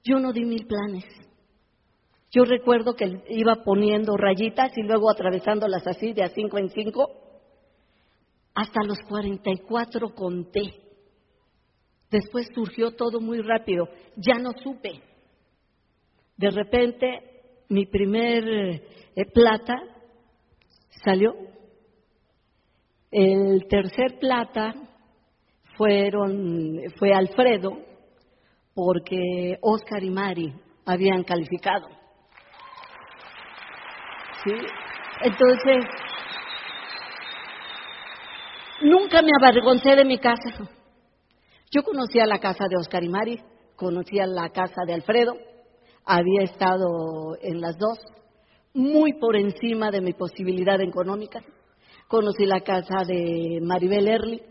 yo 0.03 0.19
no 0.19 0.31
di 0.31 0.45
mil 0.45 0.65
planes. 0.65 1.05
Yo 2.31 2.43
recuerdo 2.43 2.95
que 2.95 3.23
iba 3.29 3.63
poniendo 3.63 4.15
rayitas 4.15 4.71
y 4.77 4.83
luego 4.83 5.09
atravesándolas 5.09 5.85
así 5.87 6.13
de 6.13 6.23
a 6.23 6.29
cinco 6.29 6.59
en 6.59 6.69
cinco. 6.69 7.09
Hasta 8.53 8.83
los 8.83 8.99
44 9.07 10.13
conté. 10.13 10.61
Después 12.11 12.47
surgió 12.53 12.91
todo 12.95 13.19
muy 13.19 13.41
rápido. 13.41 13.87
Ya 14.15 14.35
no 14.35 14.51
supe. 14.63 15.01
De 16.37 16.51
repente, 16.51 17.63
mi 17.69 17.85
primer 17.85 18.47
eh, 18.47 19.25
plata 19.33 19.75
salió. 21.03 21.33
El 23.11 23.67
tercer 23.67 24.19
plata 24.19 24.75
fueron, 25.77 26.79
fue 26.97 27.11
Alfredo, 27.11 27.71
porque 28.75 29.57
Oscar 29.61 30.03
y 30.03 30.09
Mari 30.11 30.53
habían 30.85 31.23
calificado. 31.23 31.98
¿Sí? 34.43 34.51
Entonces, 35.21 35.85
nunca 38.81 39.21
me 39.21 39.31
avergoncé 39.41 39.95
de 39.95 40.05
mi 40.05 40.17
casa. 40.17 40.69
Yo 41.71 41.83
conocía 41.83 42.25
la 42.25 42.39
casa 42.39 42.65
de 42.69 42.77
Oscar 42.77 43.03
y 43.03 43.09
Mari, 43.09 43.39
conocía 43.75 44.25
la 44.25 44.49
casa 44.49 44.81
de 44.85 44.93
Alfredo, 44.93 45.33
había 46.05 46.41
estado 46.41 47.37
en 47.41 47.61
las 47.61 47.77
dos, 47.77 47.99
muy 48.73 49.13
por 49.13 49.35
encima 49.35 49.91
de 49.91 50.01
mi 50.01 50.13
posibilidad 50.13 50.81
económica. 50.81 51.41
Conocí 52.07 52.45
la 52.45 52.61
casa 52.61 53.03
de 53.05 53.59
Maribel 53.61 54.07
Erli, 54.07 54.41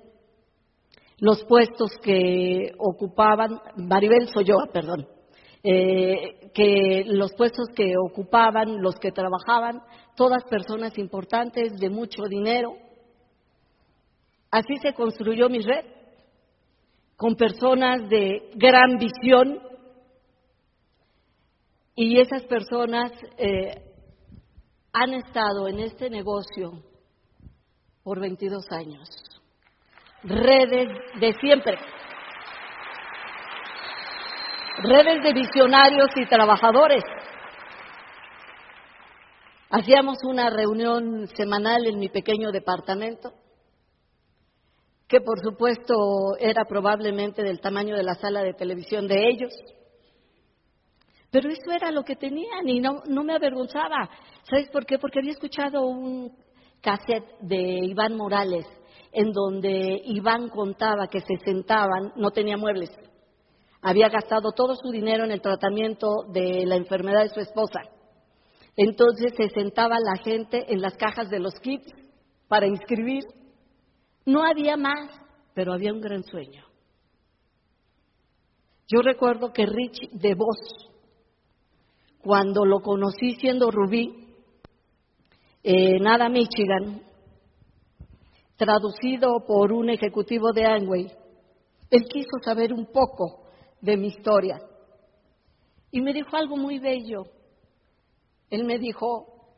los 1.19 1.45
puestos 1.45 1.91
que 2.03 2.73
ocupaban, 2.79 3.61
Maribel 3.77 4.29
Soyoa, 4.29 4.69
perdón, 4.73 5.09
eh, 5.63 6.51
que 6.55 7.05
los 7.07 7.33
puestos 7.35 7.69
que 7.75 7.95
ocupaban, 7.97 8.81
los 8.81 8.97
que 8.97 9.11
trabajaban, 9.11 9.83
todas 10.17 10.45
personas 10.45 10.97
importantes 10.99 11.79
de 11.79 11.91
mucho 11.91 12.23
dinero. 12.25 12.77
Así 14.51 14.77
se 14.81 14.95
construyó 14.95 15.49
mi 15.49 15.61
red, 15.61 15.85
con 17.17 17.35
personas 17.35 18.09
de 18.09 18.51
gran 18.55 18.99
visión 18.99 19.61
y 21.97 22.21
esas 22.21 22.45
personas 22.45 23.11
eh, 23.37 23.83
han 24.93 25.15
estado 25.15 25.67
en 25.67 25.81
este 25.81 26.09
negocio 26.09 26.85
por 28.05 28.21
22 28.21 28.65
años. 28.71 29.09
Redes 30.23 30.89
de 31.21 31.33
siempre 31.41 31.77
redes 34.83 35.23
de 35.23 35.33
visionarios 35.33 36.09
y 36.17 36.27
trabajadores. 36.27 37.03
Hacíamos 39.71 40.19
una 40.25 40.51
reunión 40.51 41.27
semanal 41.37 41.87
en 41.87 41.99
mi 41.99 42.09
pequeño 42.09 42.51
departamento 42.51 43.33
que 45.09 45.21
por 45.23 45.41
supuesto 45.41 46.37
era 46.39 46.65
probablemente 46.67 47.43
del 47.43 47.61
tamaño 47.61 47.97
de 47.97 48.03
la 48.03 48.15
sala 48.15 48.43
de 48.43 48.53
televisión 48.53 49.09
de 49.09 49.29
ellos. 49.29 49.53
Pero 51.31 51.49
eso 51.51 51.73
era 51.73 51.91
lo 51.91 52.05
que 52.05 52.15
tenían 52.15 52.69
y 52.69 52.81
no, 52.81 53.03
no 53.07 53.25
me 53.25 53.35
avergonzaba. 53.35 54.09
¿Sabes 54.49 54.69
por 54.69 54.85
qué? 54.85 54.99
Porque 54.99 55.19
había 55.19 55.33
escuchado 55.33 55.87
un 55.87 56.37
cassette 56.83 57.39
de 57.41 57.87
Iván 57.87 58.17
Morales 58.17 58.67
en 59.13 59.33
donde 59.33 60.01
Iván 60.05 60.49
contaba 60.49 61.09
que 61.09 61.21
se 61.21 61.37
sentaban, 61.43 62.13
no 62.17 62.31
tenía 62.31 62.59
muebles, 62.59 62.91
había 63.81 64.09
gastado 64.09 64.53
todo 64.53 64.75
su 64.75 64.91
dinero 64.91 65.25
en 65.25 65.31
el 65.31 65.41
tratamiento 65.41 66.25
de 66.33 66.65
la 66.67 66.77
enfermedad 66.77 67.23
de 67.23 67.29
su 67.29 67.41
esposa. 67.41 67.81
Entonces 68.77 69.33
se 69.37 69.49
sentaba 69.51 69.97
la 70.01 70.17
gente 70.23 70.73
en 70.73 70.81
las 70.81 70.97
cajas 70.97 71.29
de 71.31 71.41
los 71.41 71.55
kits 71.61 71.93
para 72.49 72.67
inscribir. 72.67 73.25
No 74.25 74.45
había 74.45 74.77
más, 74.77 75.11
pero 75.55 75.73
había 75.73 75.93
un 75.93 76.01
gran 76.01 76.23
sueño. 76.23 76.65
Yo 78.87 79.03
recuerdo 79.03 79.53
que 79.53 79.67
Rich 79.67 80.11
de 80.13 80.35
Vos, 80.35 80.59
cuando 82.23 82.65
lo 82.65 82.81
conocí 82.81 83.35
siendo 83.35 83.71
Rubí, 83.71 84.29
en 85.63 86.07
Ada, 86.07 86.29
Michigan, 86.29 87.03
traducido 88.57 89.45
por 89.47 89.73
un 89.73 89.91
ejecutivo 89.91 90.53
de 90.53 90.67
Amway, 90.67 91.13
él 91.91 92.05
quiso 92.09 92.39
saber 92.43 92.73
un 92.73 92.87
poco 92.87 93.48
de 93.81 93.97
mi 93.97 94.09
historia. 94.09 94.59
Y 95.91 96.01
me 96.01 96.13
dijo 96.13 96.37
algo 96.37 96.57
muy 96.57 96.79
bello. 96.79 97.25
Él 98.51 98.65
me 98.65 98.79
dijo, 98.79 99.55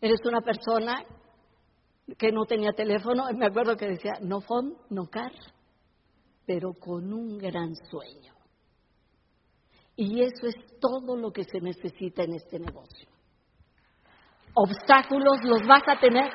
eres 0.00 0.20
una 0.24 0.40
persona 0.40 1.04
que 2.18 2.32
no 2.32 2.44
tenía 2.44 2.72
teléfono, 2.72 3.24
me 3.34 3.46
acuerdo 3.46 3.76
que 3.76 3.86
decía, 3.86 4.14
no 4.20 4.40
phone, 4.40 4.74
no 4.90 5.06
car, 5.06 5.32
pero 6.46 6.74
con 6.74 7.12
un 7.12 7.38
gran 7.38 7.74
sueño. 7.90 8.34
Y 9.96 10.22
eso 10.22 10.46
es 10.48 10.56
todo 10.80 11.16
lo 11.16 11.30
que 11.30 11.44
se 11.44 11.60
necesita 11.60 12.24
en 12.24 12.34
este 12.34 12.58
negocio. 12.58 13.08
Obstáculos 14.54 15.38
los 15.44 15.66
vas 15.66 15.82
a 15.86 15.98
tener, 16.00 16.30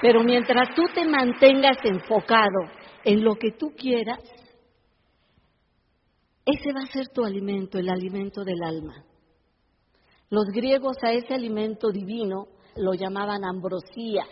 pero 0.00 0.22
mientras 0.22 0.74
tú 0.74 0.82
te 0.94 1.04
mantengas 1.04 1.76
enfocado 1.84 2.70
en 3.04 3.24
lo 3.24 3.34
que 3.34 3.52
tú 3.52 3.72
quieras, 3.76 4.20
ese 6.44 6.72
va 6.72 6.80
a 6.82 6.92
ser 6.92 7.08
tu 7.08 7.24
alimento, 7.24 7.78
el 7.78 7.88
alimento 7.88 8.42
del 8.44 8.62
alma. 8.62 9.04
Los 10.28 10.46
griegos 10.46 10.96
a 11.02 11.12
ese 11.12 11.34
alimento 11.34 11.90
divino 11.90 12.48
lo 12.76 12.94
llamaban 12.94 13.44
ambrosía. 13.44 14.24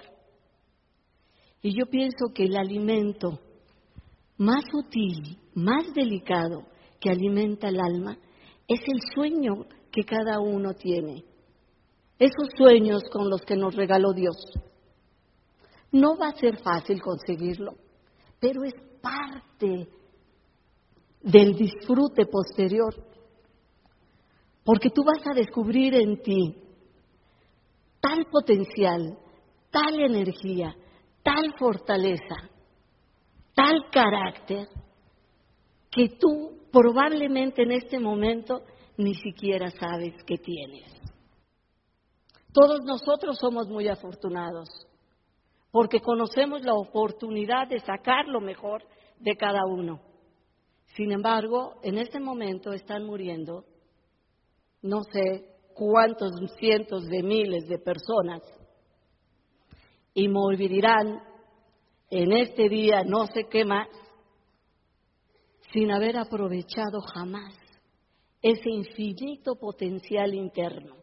Y 1.62 1.78
yo 1.78 1.86
pienso 1.86 2.32
que 2.34 2.44
el 2.44 2.56
alimento 2.56 3.38
más 4.38 4.64
sutil, 4.72 5.38
más 5.54 5.92
delicado 5.94 6.66
que 6.98 7.11
alimenta 7.11 7.68
el 7.68 7.78
alma 7.78 8.16
es 8.66 8.80
el 8.80 9.00
sueño 9.14 9.66
que 9.92 10.02
cada 10.04 10.40
uno 10.40 10.72
tiene. 10.74 11.24
Esos 12.18 12.48
sueños 12.56 13.02
con 13.12 13.28
los 13.28 13.42
que 13.42 13.56
nos 13.56 13.74
regaló 13.74 14.12
Dios. 14.12 14.36
No 15.92 16.16
va 16.16 16.28
a 16.28 16.38
ser 16.38 16.58
fácil 16.62 17.02
conseguirlo, 17.02 17.72
pero 18.40 18.64
es 18.64 18.74
parte 19.02 19.88
del 21.21 21.55
disfrute 21.55 22.27
posterior. 22.27 22.95
Porque 24.64 24.91
tú 24.91 25.03
vas 25.05 25.27
a 25.27 25.35
descubrir 25.35 25.95
en 25.95 26.23
ti 26.23 26.57
tal 28.01 28.27
potencial, 28.31 29.18
tal 29.71 30.01
energía, 30.01 30.75
tal 31.23 31.55
fortaleza, 31.59 32.37
tal 33.55 33.91
carácter, 33.91 34.68
que 35.91 36.09
tú 36.18 36.61
probablemente 36.73 37.62
en 37.62 37.73
este 37.73 37.99
momento 37.99 38.62
ni 38.97 39.14
siquiera 39.14 39.71
sabes 39.71 40.14
que 40.25 40.37
tienes. 40.37 41.01
Todos 42.53 42.81
nosotros 42.85 43.39
somos 43.39 43.68
muy 43.68 43.89
afortunados 43.89 44.68
porque 45.71 46.01
conocemos 46.01 46.62
la 46.62 46.75
oportunidad 46.75 47.68
de 47.68 47.79
sacar 47.81 48.27
lo 48.27 48.41
mejor 48.41 48.83
de 49.18 49.37
cada 49.37 49.61
uno. 49.66 50.01
Sin 50.97 51.12
embargo, 51.12 51.80
en 51.82 51.99
este 51.99 52.18
momento 52.18 52.72
están 52.72 53.05
muriendo 53.05 53.64
no 54.82 55.03
sé 55.12 55.47
cuántos 55.74 56.32
cientos 56.59 57.07
de 57.07 57.22
miles 57.22 57.68
de 57.68 57.78
personas 57.78 58.41
y 60.14 60.28
morirán 60.28 61.22
en 62.11 62.32
este 62.32 62.68
día 62.68 63.05
no 63.05 63.26
sé 63.26 63.45
qué 63.49 63.64
más 63.64 63.88
sin 65.72 65.93
haber 65.93 66.16
aprovechado 66.16 67.01
jamás 67.01 67.55
ese 68.43 68.70
infinito 68.70 69.55
potencial 69.57 70.34
interno. 70.34 70.97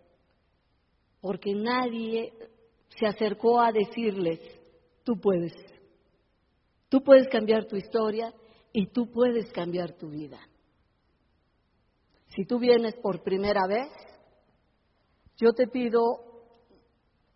Porque 1.21 1.53
nadie 1.53 2.33
se 2.89 3.05
acercó 3.05 3.61
a 3.61 3.71
decirles, 3.71 4.39
tú 5.03 5.19
puedes, 5.19 5.53
tú 6.89 7.01
puedes 7.01 7.27
cambiar 7.29 7.65
tu 7.65 7.75
historia 7.75 8.33
y 8.73 8.87
tú 8.87 9.11
puedes 9.11 9.51
cambiar 9.51 9.93
tu 9.93 10.09
vida. 10.09 10.39
Si 12.35 12.45
tú 12.45 12.59
vienes 12.59 12.95
por 12.95 13.23
primera 13.23 13.65
vez, 13.67 13.89
yo 15.37 15.53
te 15.53 15.67
pido, 15.67 15.99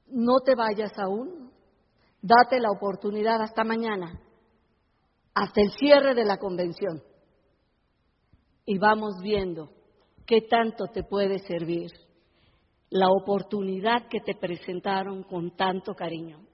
no 0.08 0.40
te 0.44 0.56
vayas 0.56 0.92
aún, 0.98 1.52
date 2.22 2.60
la 2.60 2.72
oportunidad 2.72 3.42
hasta 3.42 3.64
mañana, 3.64 4.22
hasta 5.34 5.62
el 5.62 5.72
cierre 5.72 6.14
de 6.14 6.26
la 6.26 6.38
convención, 6.38 7.02
y 8.66 8.78
vamos 8.78 9.16
viendo 9.22 9.72
qué 10.26 10.42
tanto 10.42 10.86
te 10.94 11.04
puede 11.04 11.40
servir 11.40 11.92
la 12.90 13.10
oportunidad 13.10 14.08
que 14.10 14.20
te 14.20 14.36
presentaron 14.36 15.24
con 15.24 15.56
tanto 15.56 15.94
cariño. 15.94 16.46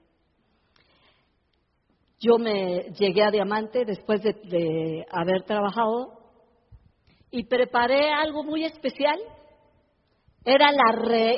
Yo 2.19 2.39
me 2.39 2.91
llegué 2.97 3.23
a 3.23 3.29
Diamante 3.29 3.85
después 3.85 4.21
de, 4.23 5.05
haber 5.11 5.43
trabajado 5.43 6.13
y 7.29 7.43
preparé 7.43 8.11
algo 8.11 8.43
muy 8.43 8.63
especial. 8.63 9.19
Era 10.43 10.69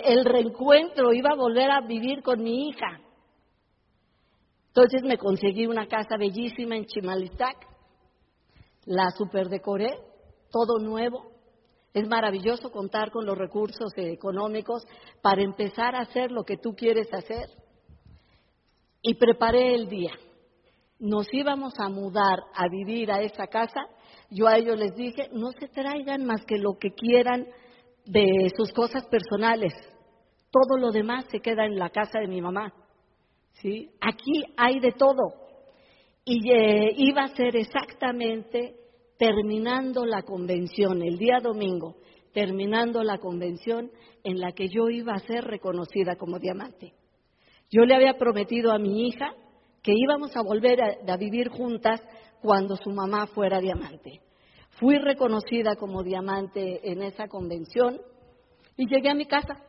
el 0.05 0.23
reencuentro, 0.23 1.13
iba 1.13 1.32
a 1.32 1.36
volver 1.36 1.69
a 1.69 1.82
vivir 1.82 2.21
con 2.21 2.41
mi 2.41 2.69
hija. 2.69 3.01
Entonces 4.67 5.01
me 5.03 5.17
conseguí 5.17 5.65
una 5.65 5.88
casa 5.88 6.15
bellísima 6.17 6.77
en 6.77 6.86
Chimalistac, 6.86 7.57
la 8.86 9.09
superdecoré, 9.17 9.89
todo 10.49 10.80
nuevo. 10.80 11.32
Es 11.93 12.07
maravilloso 12.07 12.71
contar 12.71 13.11
con 13.11 13.25
los 13.25 13.38
recursos 13.38 13.91
económicos 13.97 14.86
para 15.21 15.41
empezar 15.41 15.95
a 15.95 16.01
hacer 16.01 16.32
lo 16.32 16.43
que 16.45 16.55
tú 16.55 16.73
quieres 16.73 17.11
hacer. 17.11 17.49
Y 19.01 19.15
preparé 19.15 19.73
el 19.75 19.89
día 19.89 20.11
nos 21.00 21.28
íbamos 21.34 21.74
a 21.80 21.89
mudar 21.89 22.39
a 22.54 22.68
vivir 22.70 23.12
a 23.12 23.22
esa 23.22 23.47
casa, 23.47 23.88
yo 24.30 24.47
a 24.47 24.58
ellos 24.58 24.78
les 24.78 24.93
dije, 24.95 25.30
no 25.32 25.52
se 25.52 25.68
traigan 25.68 26.26
más 26.26 26.45
que 26.45 26.58
lo 26.58 26.78
que 26.80 26.91
quieran 26.91 27.47
de 28.06 28.52
sus 28.56 28.72
cosas 28.74 29.06
personales. 29.08 29.74
Todo 30.52 30.78
lo 30.78 30.91
demás 30.91 31.26
se 31.32 31.39
queda 31.39 31.66
en 31.66 31.78
la 31.78 31.89
casa 31.89 32.20
de 32.20 32.28
mi 32.28 32.41
mamá. 32.41 32.74
¿sí? 33.54 33.89
Aquí 34.02 34.43
hay 34.58 34.80
de 34.80 34.91
todo. 34.91 35.34
Y 36.26 36.52
eh, 36.52 36.93
iba 36.97 37.24
a 37.24 37.36
ser 37.36 37.56
exactamente 37.56 38.76
terminando 39.18 40.06
la 40.06 40.24
convención, 40.24 41.02
el 41.02 41.18
día 41.18 41.39
domingo, 41.41 41.97
terminando 42.34 43.04
la 43.04 43.18
convención 43.18 43.91
en 44.24 44.39
la 44.39 44.52
que 44.52 44.68
yo 44.68 44.89
iba 44.89 45.14
a 45.14 45.20
ser 45.20 45.43
reconocida 45.43 46.16
como 46.16 46.39
diamante. 46.39 46.93
Yo 47.72 47.84
le 47.84 47.95
había 47.95 48.18
prometido 48.18 48.72
a 48.72 48.80
mi 48.80 49.08
hija 49.08 49.34
que 49.82 49.93
íbamos 49.95 50.36
a 50.36 50.41
volver 50.41 50.80
a, 51.07 51.17
vivir 51.17 51.49
juntas 51.49 52.01
cuando 52.41 52.75
su 52.75 52.89
mamá 52.89 53.27
fuera 53.27 53.59
diamante. 53.59 54.21
Fui 54.80 54.97
reconocida 54.97 55.75
como 55.75 56.03
diamante 56.03 56.91
en 56.91 57.01
esa 57.01 57.27
convención 57.27 57.99
y 58.77 58.88
llegué 58.88 59.09
a 59.09 59.15
mi 59.15 59.25
casa. 59.25 59.61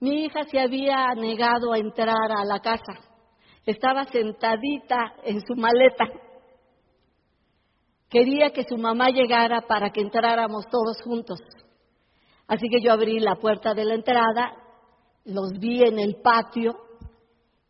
Mi 0.00 0.24
hija 0.24 0.44
se 0.44 0.60
había 0.60 1.14
negado 1.14 1.72
a 1.72 1.78
entrar 1.78 2.30
a 2.30 2.44
la 2.44 2.60
casa. 2.60 3.00
Estaba 3.64 4.04
sentadita 4.04 5.14
en 5.24 5.40
su 5.40 5.54
maleta. 5.56 6.04
Quería 8.10 8.50
que 8.50 8.64
su 8.64 8.76
mamá 8.76 9.08
llegara 9.08 9.62
para 9.62 9.90
que 9.90 10.02
entráramos 10.02 10.66
todos 10.68 11.00
juntos. 11.02 11.40
Así 12.46 12.68
que 12.68 12.80
yo 12.82 12.92
abrí 12.92 13.18
la 13.18 13.36
puerta 13.36 13.72
de 13.72 13.84
la 13.84 13.94
entrada, 13.94 14.52
los 15.24 15.52
vi 15.58 15.82
en 15.82 15.98
el 15.98 16.16
patio 16.22 16.76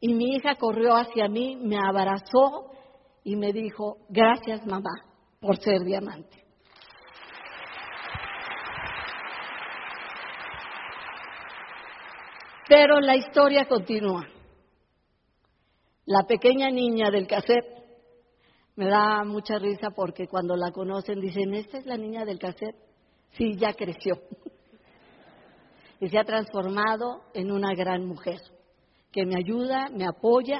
y 0.06 0.12
mi 0.12 0.34
hija 0.34 0.56
corrió 0.56 0.94
hacia 0.96 1.28
mí, 1.28 1.56
me 1.56 1.78
abrazó 1.78 2.70
y 3.24 3.36
me 3.36 3.54
dijo, 3.54 3.96
gracias 4.10 4.66
mamá 4.66 4.90
por 5.40 5.56
ser 5.56 5.80
diamante. 5.80 6.44
Pero 12.68 13.00
la 13.00 13.16
historia 13.16 13.64
continúa. 13.66 14.28
La 16.04 16.24
pequeña 16.26 16.68
niña 16.70 17.10
del 17.10 17.26
cassette 17.26 17.64
me 18.76 18.90
da 18.90 19.24
mucha 19.24 19.58
risa 19.58 19.88
porque 19.96 20.26
cuando 20.28 20.54
la 20.54 20.70
conocen 20.70 21.18
dicen, 21.18 21.54
¿esta 21.54 21.78
es 21.78 21.86
la 21.86 21.96
niña 21.96 22.26
del 22.26 22.38
cassette? 22.38 22.76
Sí, 23.38 23.56
ya 23.56 23.72
creció. 23.72 24.20
y 25.98 26.10
se 26.10 26.18
ha 26.18 26.24
transformado 26.24 27.22
en 27.32 27.50
una 27.50 27.72
gran 27.74 28.04
mujer 28.04 28.53
que 29.14 29.24
me 29.24 29.36
ayuda, 29.36 29.90
me 29.92 30.04
apoya, 30.04 30.58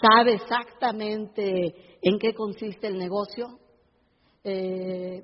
sabe 0.00 0.34
exactamente 0.36 1.98
en 2.00 2.18
qué 2.18 2.32
consiste 2.32 2.86
el 2.86 2.96
negocio. 2.96 3.58
Eh, 4.42 5.22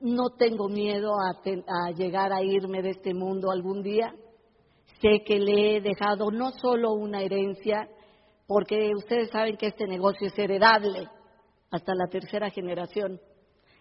no 0.00 0.28
tengo 0.38 0.68
miedo 0.68 1.12
a, 1.18 1.90
llegar 1.92 2.30
a 2.34 2.42
irme 2.42 2.82
de 2.82 2.90
este 2.90 3.14
mundo 3.14 3.50
algún 3.50 3.82
día. 3.82 4.14
Sé 5.00 5.22
que 5.24 5.38
le 5.38 5.76
he 5.76 5.80
dejado 5.80 6.30
no 6.30 6.50
solo 6.60 6.92
una 6.92 7.22
herencia, 7.22 7.88
porque 8.46 8.90
ustedes 8.94 9.30
saben 9.30 9.56
que 9.56 9.68
este 9.68 9.86
negocio 9.86 10.26
es 10.26 10.38
heredable 10.38 11.08
hasta 11.70 11.94
la 11.94 12.06
tercera 12.10 12.50
generación. 12.50 13.18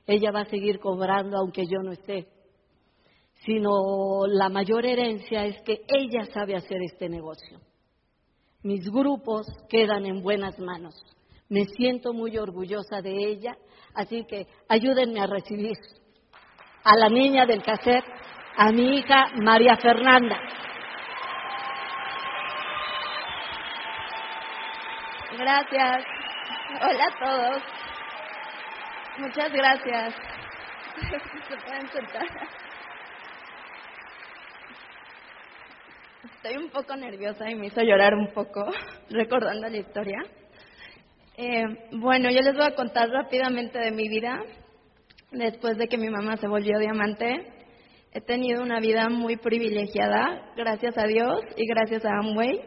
Ella 0.05 0.31
va 0.31 0.41
a 0.41 0.49
seguir 0.49 0.79
cobrando 0.79 1.37
aunque 1.37 1.65
yo 1.65 1.79
no 1.83 1.91
esté. 1.91 2.29
Sino 3.45 4.25
la 4.27 4.47
mayor 4.47 4.85
herencia 4.85 5.45
es 5.45 5.61
que 5.63 5.81
ella 5.89 6.23
sabe 6.33 6.55
hacer 6.55 6.81
este 6.81 7.09
negocio. 7.09 7.59
Mis 8.63 8.89
grupos 8.89 9.45
quedan 9.69 10.05
en 10.05 10.21
buenas 10.21 10.57
manos. 10.59 10.95
Me 11.49 11.65
siento 11.65 12.13
muy 12.13 12.37
orgullosa 12.37 13.01
de 13.01 13.11
ella, 13.11 13.55
así 13.93 14.25
que 14.25 14.47
ayúdenme 14.67 15.21
a 15.21 15.27
recibir 15.27 15.77
a 16.83 16.95
la 16.97 17.09
niña 17.09 17.45
del 17.45 17.63
cassette, 17.63 18.05
a 18.57 18.71
mi 18.71 18.97
hija 18.97 19.31
María 19.35 19.77
Fernanda. 19.77 20.39
Gracias. 25.37 26.05
Hola 26.81 27.03
a 27.05 27.19
todos. 27.19 27.63
Muchas 29.19 29.51
gracias. 29.51 30.15
Se 31.47 31.57
pueden 31.57 31.87
sentar. 31.89 32.66
Estoy 36.47 36.63
un 36.63 36.69
poco 36.69 36.95
nerviosa 36.95 37.51
y 37.51 37.55
me 37.55 37.67
hizo 37.67 37.81
llorar 37.81 38.13
un 38.15 38.31
poco 38.31 38.63
recordando 39.09 39.67
la 39.67 39.75
historia. 39.75 40.19
Eh, 41.35 41.65
bueno, 41.91 42.29
yo 42.29 42.39
les 42.39 42.55
voy 42.55 42.65
a 42.65 42.73
contar 42.73 43.09
rápidamente 43.09 43.77
de 43.77 43.91
mi 43.91 44.07
vida 44.07 44.41
después 45.33 45.77
de 45.77 45.89
que 45.89 45.97
mi 45.97 46.09
mamá 46.09 46.37
se 46.37 46.47
volvió 46.47 46.79
diamante. 46.79 47.51
He 48.13 48.21
tenido 48.21 48.63
una 48.63 48.79
vida 48.79 49.09
muy 49.09 49.35
privilegiada, 49.35 50.53
gracias 50.55 50.97
a 50.97 51.05
Dios 51.05 51.41
y 51.57 51.67
gracias 51.67 52.05
a 52.05 52.17
Amway. 52.17 52.61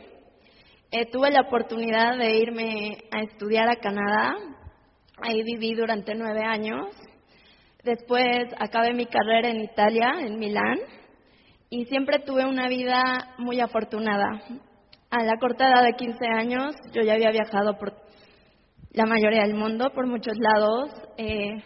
Eh, 0.90 1.06
tuve 1.10 1.30
la 1.30 1.40
oportunidad 1.40 2.18
de 2.18 2.36
irme 2.36 2.98
a 3.10 3.22
estudiar 3.22 3.70
a 3.70 3.76
Canadá. 3.76 4.34
Ahí 5.22 5.42
viví 5.42 5.72
durante 5.72 6.14
nueve 6.14 6.42
años. 6.44 6.84
Después 7.82 8.44
acabé 8.58 8.92
mi 8.92 9.06
carrera 9.06 9.48
en 9.48 9.62
Italia, 9.62 10.12
en 10.20 10.38
Milán, 10.38 10.80
y 11.70 11.84
siempre 11.84 12.18
tuve 12.18 12.44
una 12.44 12.68
vida 12.68 13.34
muy 13.38 13.60
afortunada. 13.60 14.42
A 15.08 15.24
la 15.24 15.38
corta 15.38 15.68
edad 15.68 15.84
de 15.84 15.94
15 15.94 16.26
años 16.26 16.74
yo 16.92 17.02
ya 17.02 17.14
había 17.14 17.30
viajado 17.30 17.78
por 17.78 17.94
la 18.92 19.06
mayoría 19.06 19.42
del 19.42 19.54
mundo, 19.54 19.92
por 19.94 20.08
muchos 20.08 20.36
lados. 20.36 20.90
Eh, 21.16 21.62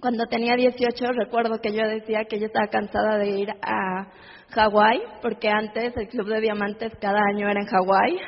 cuando 0.00 0.26
tenía 0.26 0.56
18 0.56 1.04
recuerdo 1.12 1.60
que 1.60 1.72
yo 1.72 1.86
decía 1.86 2.24
que 2.24 2.40
yo 2.40 2.46
estaba 2.46 2.66
cansada 2.66 3.16
de 3.18 3.30
ir 3.30 3.50
a 3.62 4.08
Hawái, 4.50 5.00
porque 5.22 5.48
antes 5.48 5.96
el 5.96 6.08
Club 6.08 6.26
de 6.26 6.40
Diamantes 6.40 6.92
cada 7.00 7.20
año 7.32 7.48
era 7.48 7.60
en 7.60 7.66
Hawái. 7.66 8.18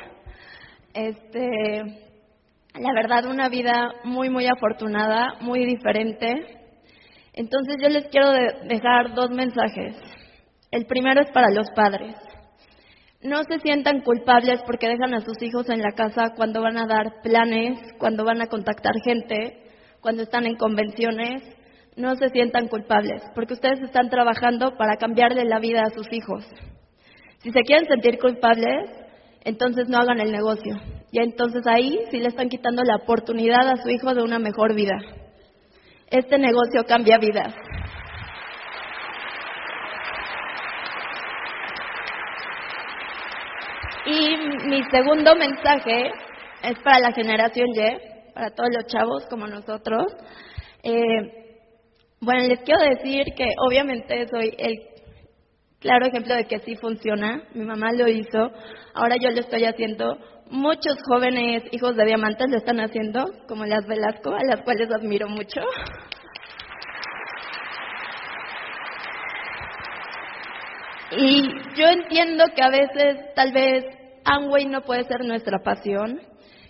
Este, 0.93 1.83
la 2.79 2.93
verdad, 2.93 3.25
una 3.25 3.49
vida 3.49 3.89
muy, 4.05 4.29
muy 4.29 4.47
afortunada, 4.47 5.35
muy 5.41 5.65
diferente. 5.65 6.33
Entonces 7.33 7.75
yo 7.81 7.89
les 7.89 8.07
quiero 8.07 8.31
dejar 8.31 9.13
dos 9.13 9.29
mensajes. 9.31 10.14
El 10.75 10.87
primero 10.87 11.21
es 11.21 11.31
para 11.31 11.51
los 11.51 11.69
padres. 11.73 12.17
No 13.21 13.41
se 13.45 13.59
sientan 13.59 14.01
culpables 14.01 14.61
porque 14.67 14.89
dejan 14.89 15.13
a 15.13 15.21
sus 15.21 15.41
hijos 15.41 15.69
en 15.69 15.79
la 15.79 15.93
casa 15.93 16.33
cuando 16.35 16.61
van 16.61 16.77
a 16.77 16.85
dar 16.85 17.21
planes, 17.23 17.79
cuando 17.97 18.25
van 18.25 18.41
a 18.41 18.47
contactar 18.47 18.91
gente, 19.05 19.69
cuando 20.01 20.23
están 20.23 20.45
en 20.45 20.57
convenciones, 20.57 21.43
no 21.95 22.13
se 22.17 22.27
sientan 22.27 22.67
culpables, 22.67 23.23
porque 23.33 23.53
ustedes 23.53 23.81
están 23.83 24.09
trabajando 24.09 24.75
para 24.75 24.97
cambiarle 24.97 25.45
la 25.45 25.59
vida 25.59 25.81
a 25.83 25.91
sus 25.91 26.11
hijos. 26.11 26.43
Si 27.37 27.51
se 27.51 27.61
quieren 27.61 27.87
sentir 27.87 28.19
culpables, 28.19 28.91
entonces 29.45 29.87
no 29.87 29.99
hagan 29.99 30.19
el 30.19 30.33
negocio. 30.33 30.75
Y 31.09 31.23
entonces 31.23 31.65
ahí 31.67 31.97
sí 32.11 32.19
le 32.19 32.27
están 32.27 32.49
quitando 32.49 32.83
la 32.83 32.97
oportunidad 32.97 33.69
a 33.69 33.77
su 33.77 33.89
hijo 33.89 34.13
de 34.13 34.23
una 34.23 34.39
mejor 34.39 34.75
vida. 34.75 34.97
Este 36.11 36.37
negocio 36.37 36.83
cambia 36.85 37.17
vidas. 37.17 37.55
Y 44.05 44.37
mi 44.67 44.83
segundo 44.91 45.35
mensaje 45.35 46.11
es 46.61 46.79
para 46.83 46.99
la 46.99 47.11
generación 47.11 47.67
Y, 47.73 47.97
para 48.33 48.51
todos 48.51 48.69
los 48.71 48.85
chavos 48.85 49.25
como 49.29 49.47
nosotros. 49.47 50.13
Eh, 50.83 51.55
bueno, 52.21 52.47
les 52.47 52.59
quiero 52.61 52.81
decir 52.81 53.25
que 53.35 53.45
obviamente 53.67 54.27
soy 54.27 54.53
el 54.57 54.79
claro 55.79 56.05
ejemplo 56.05 56.35
de 56.35 56.45
que 56.45 56.59
sí 56.59 56.75
funciona. 56.75 57.43
Mi 57.53 57.65
mamá 57.65 57.91
lo 57.93 58.07
hizo, 58.07 58.51
ahora 58.93 59.15
yo 59.19 59.31
lo 59.31 59.39
estoy 59.39 59.65
haciendo. 59.65 60.17
Muchos 60.51 60.97
jóvenes 61.07 61.63
hijos 61.71 61.95
de 61.95 62.05
diamantes 62.05 62.47
lo 62.51 62.57
están 62.57 62.79
haciendo, 62.79 63.25
como 63.47 63.65
las 63.65 63.87
Velasco, 63.87 64.35
a 64.35 64.43
las 64.43 64.61
cuales 64.61 64.87
admiro 64.91 65.27
mucho. 65.27 65.61
Y 71.11 71.43
yo 71.75 71.87
entiendo 71.87 72.45
que 72.55 72.63
a 72.63 72.69
veces 72.69 73.33
tal 73.35 73.51
vez 73.51 73.85
Amway 74.25 74.65
no 74.65 74.81
puede 74.81 75.03
ser 75.03 75.23
nuestra 75.23 75.59
pasión, 75.59 76.19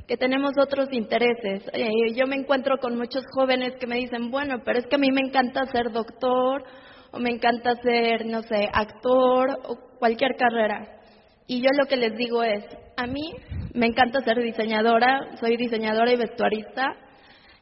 que 0.08 0.18
tenemos 0.18 0.52
otros 0.60 0.90
intereses. 0.92 1.64
Eh, 1.74 2.14
yo 2.16 2.28
me 2.28 2.36
encuentro 2.36 2.78
con 2.78 2.98
muchos 2.98 3.24
jóvenes 3.34 3.76
que 3.80 3.88
me 3.88 3.96
dicen, 3.96 4.30
bueno, 4.30 4.62
pero 4.64 4.80
es 4.80 4.88
que 4.88 4.96
a 4.96 5.00
mí 5.00 5.12
me 5.12 5.22
encanta 5.22 5.66
ser 5.68 5.92
doctor 5.92 6.64
o 7.12 7.20
me 7.20 7.32
encanta 7.32 7.76
ser, 7.82 8.26
no 8.26 8.42
sé, 8.44 8.70
actor 8.72 9.58
o 9.64 9.98
cualquier 9.98 10.36
carrera. 10.38 11.00
Y 11.48 11.62
yo 11.62 11.70
lo 11.78 11.86
que 11.86 11.96
les 11.96 12.16
digo 12.18 12.44
es, 12.44 12.64
a 12.98 13.08
mí 13.08 13.32
me 13.74 13.88
encanta 13.88 14.22
ser 14.22 14.38
diseñadora, 14.38 15.38
soy 15.40 15.58
diseñadora 15.58 16.12
y 16.12 16.18
vestuarista, 16.18 16.96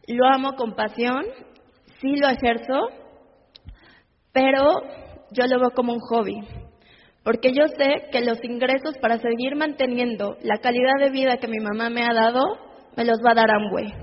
lo 0.08 0.28
amo 0.28 0.54
con 0.56 0.74
pasión, 0.74 1.26
sí 2.02 2.16
lo 2.16 2.30
ejerzo, 2.30 2.88
pero 4.32 4.82
yo 5.32 5.48
lo 5.48 5.60
veo 5.60 5.72
como 5.72 5.94
un 5.94 6.00
hobby. 6.00 6.63
Porque 7.24 7.54
yo 7.54 7.68
sé 7.68 8.10
que 8.12 8.22
los 8.22 8.44
ingresos 8.44 8.98
para 9.02 9.18
seguir 9.18 9.56
manteniendo 9.56 10.36
la 10.42 10.58
calidad 10.58 11.00
de 11.00 11.10
vida 11.10 11.38
que 11.38 11.48
mi 11.48 11.60
mamá 11.60 11.90
me 11.90 12.04
ha 12.04 12.14
dado, 12.14 12.42
me 12.98 13.06
los 13.06 13.20
va 13.26 13.32
a 13.32 13.36
dar 13.36 13.50
Amway. 13.50 13.94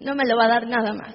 No 0.00 0.14
me 0.14 0.24
lo 0.26 0.36
va 0.36 0.46
a 0.46 0.48
dar 0.48 0.66
nada 0.66 0.94
más. 0.94 1.14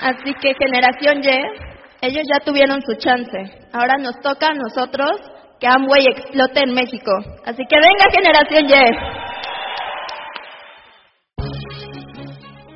Así 0.00 0.34
que 0.40 0.54
generación 0.54 1.22
Y, 1.22 2.06
ellos 2.06 2.24
ya 2.32 2.40
tuvieron 2.40 2.80
su 2.82 2.94
chance. 2.96 3.38
Ahora 3.72 3.96
nos 3.98 4.18
toca 4.20 4.48
a 4.48 4.54
nosotros 4.54 5.10
que 5.60 5.66
Amway 5.66 6.06
explote 6.06 6.60
en 6.60 6.74
México. 6.74 7.12
Así 7.44 7.62
que 7.68 7.76
venga 7.76 8.10
generación 8.10 8.66
Y. 8.68 8.72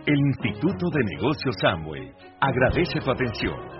El 0.07 0.19
Instituto 0.19 0.91
de 0.91 1.05
Negocios 1.17 1.57
Amway 1.65 2.13
agradece 2.41 3.01
tu 3.01 3.11
atención. 3.11 3.80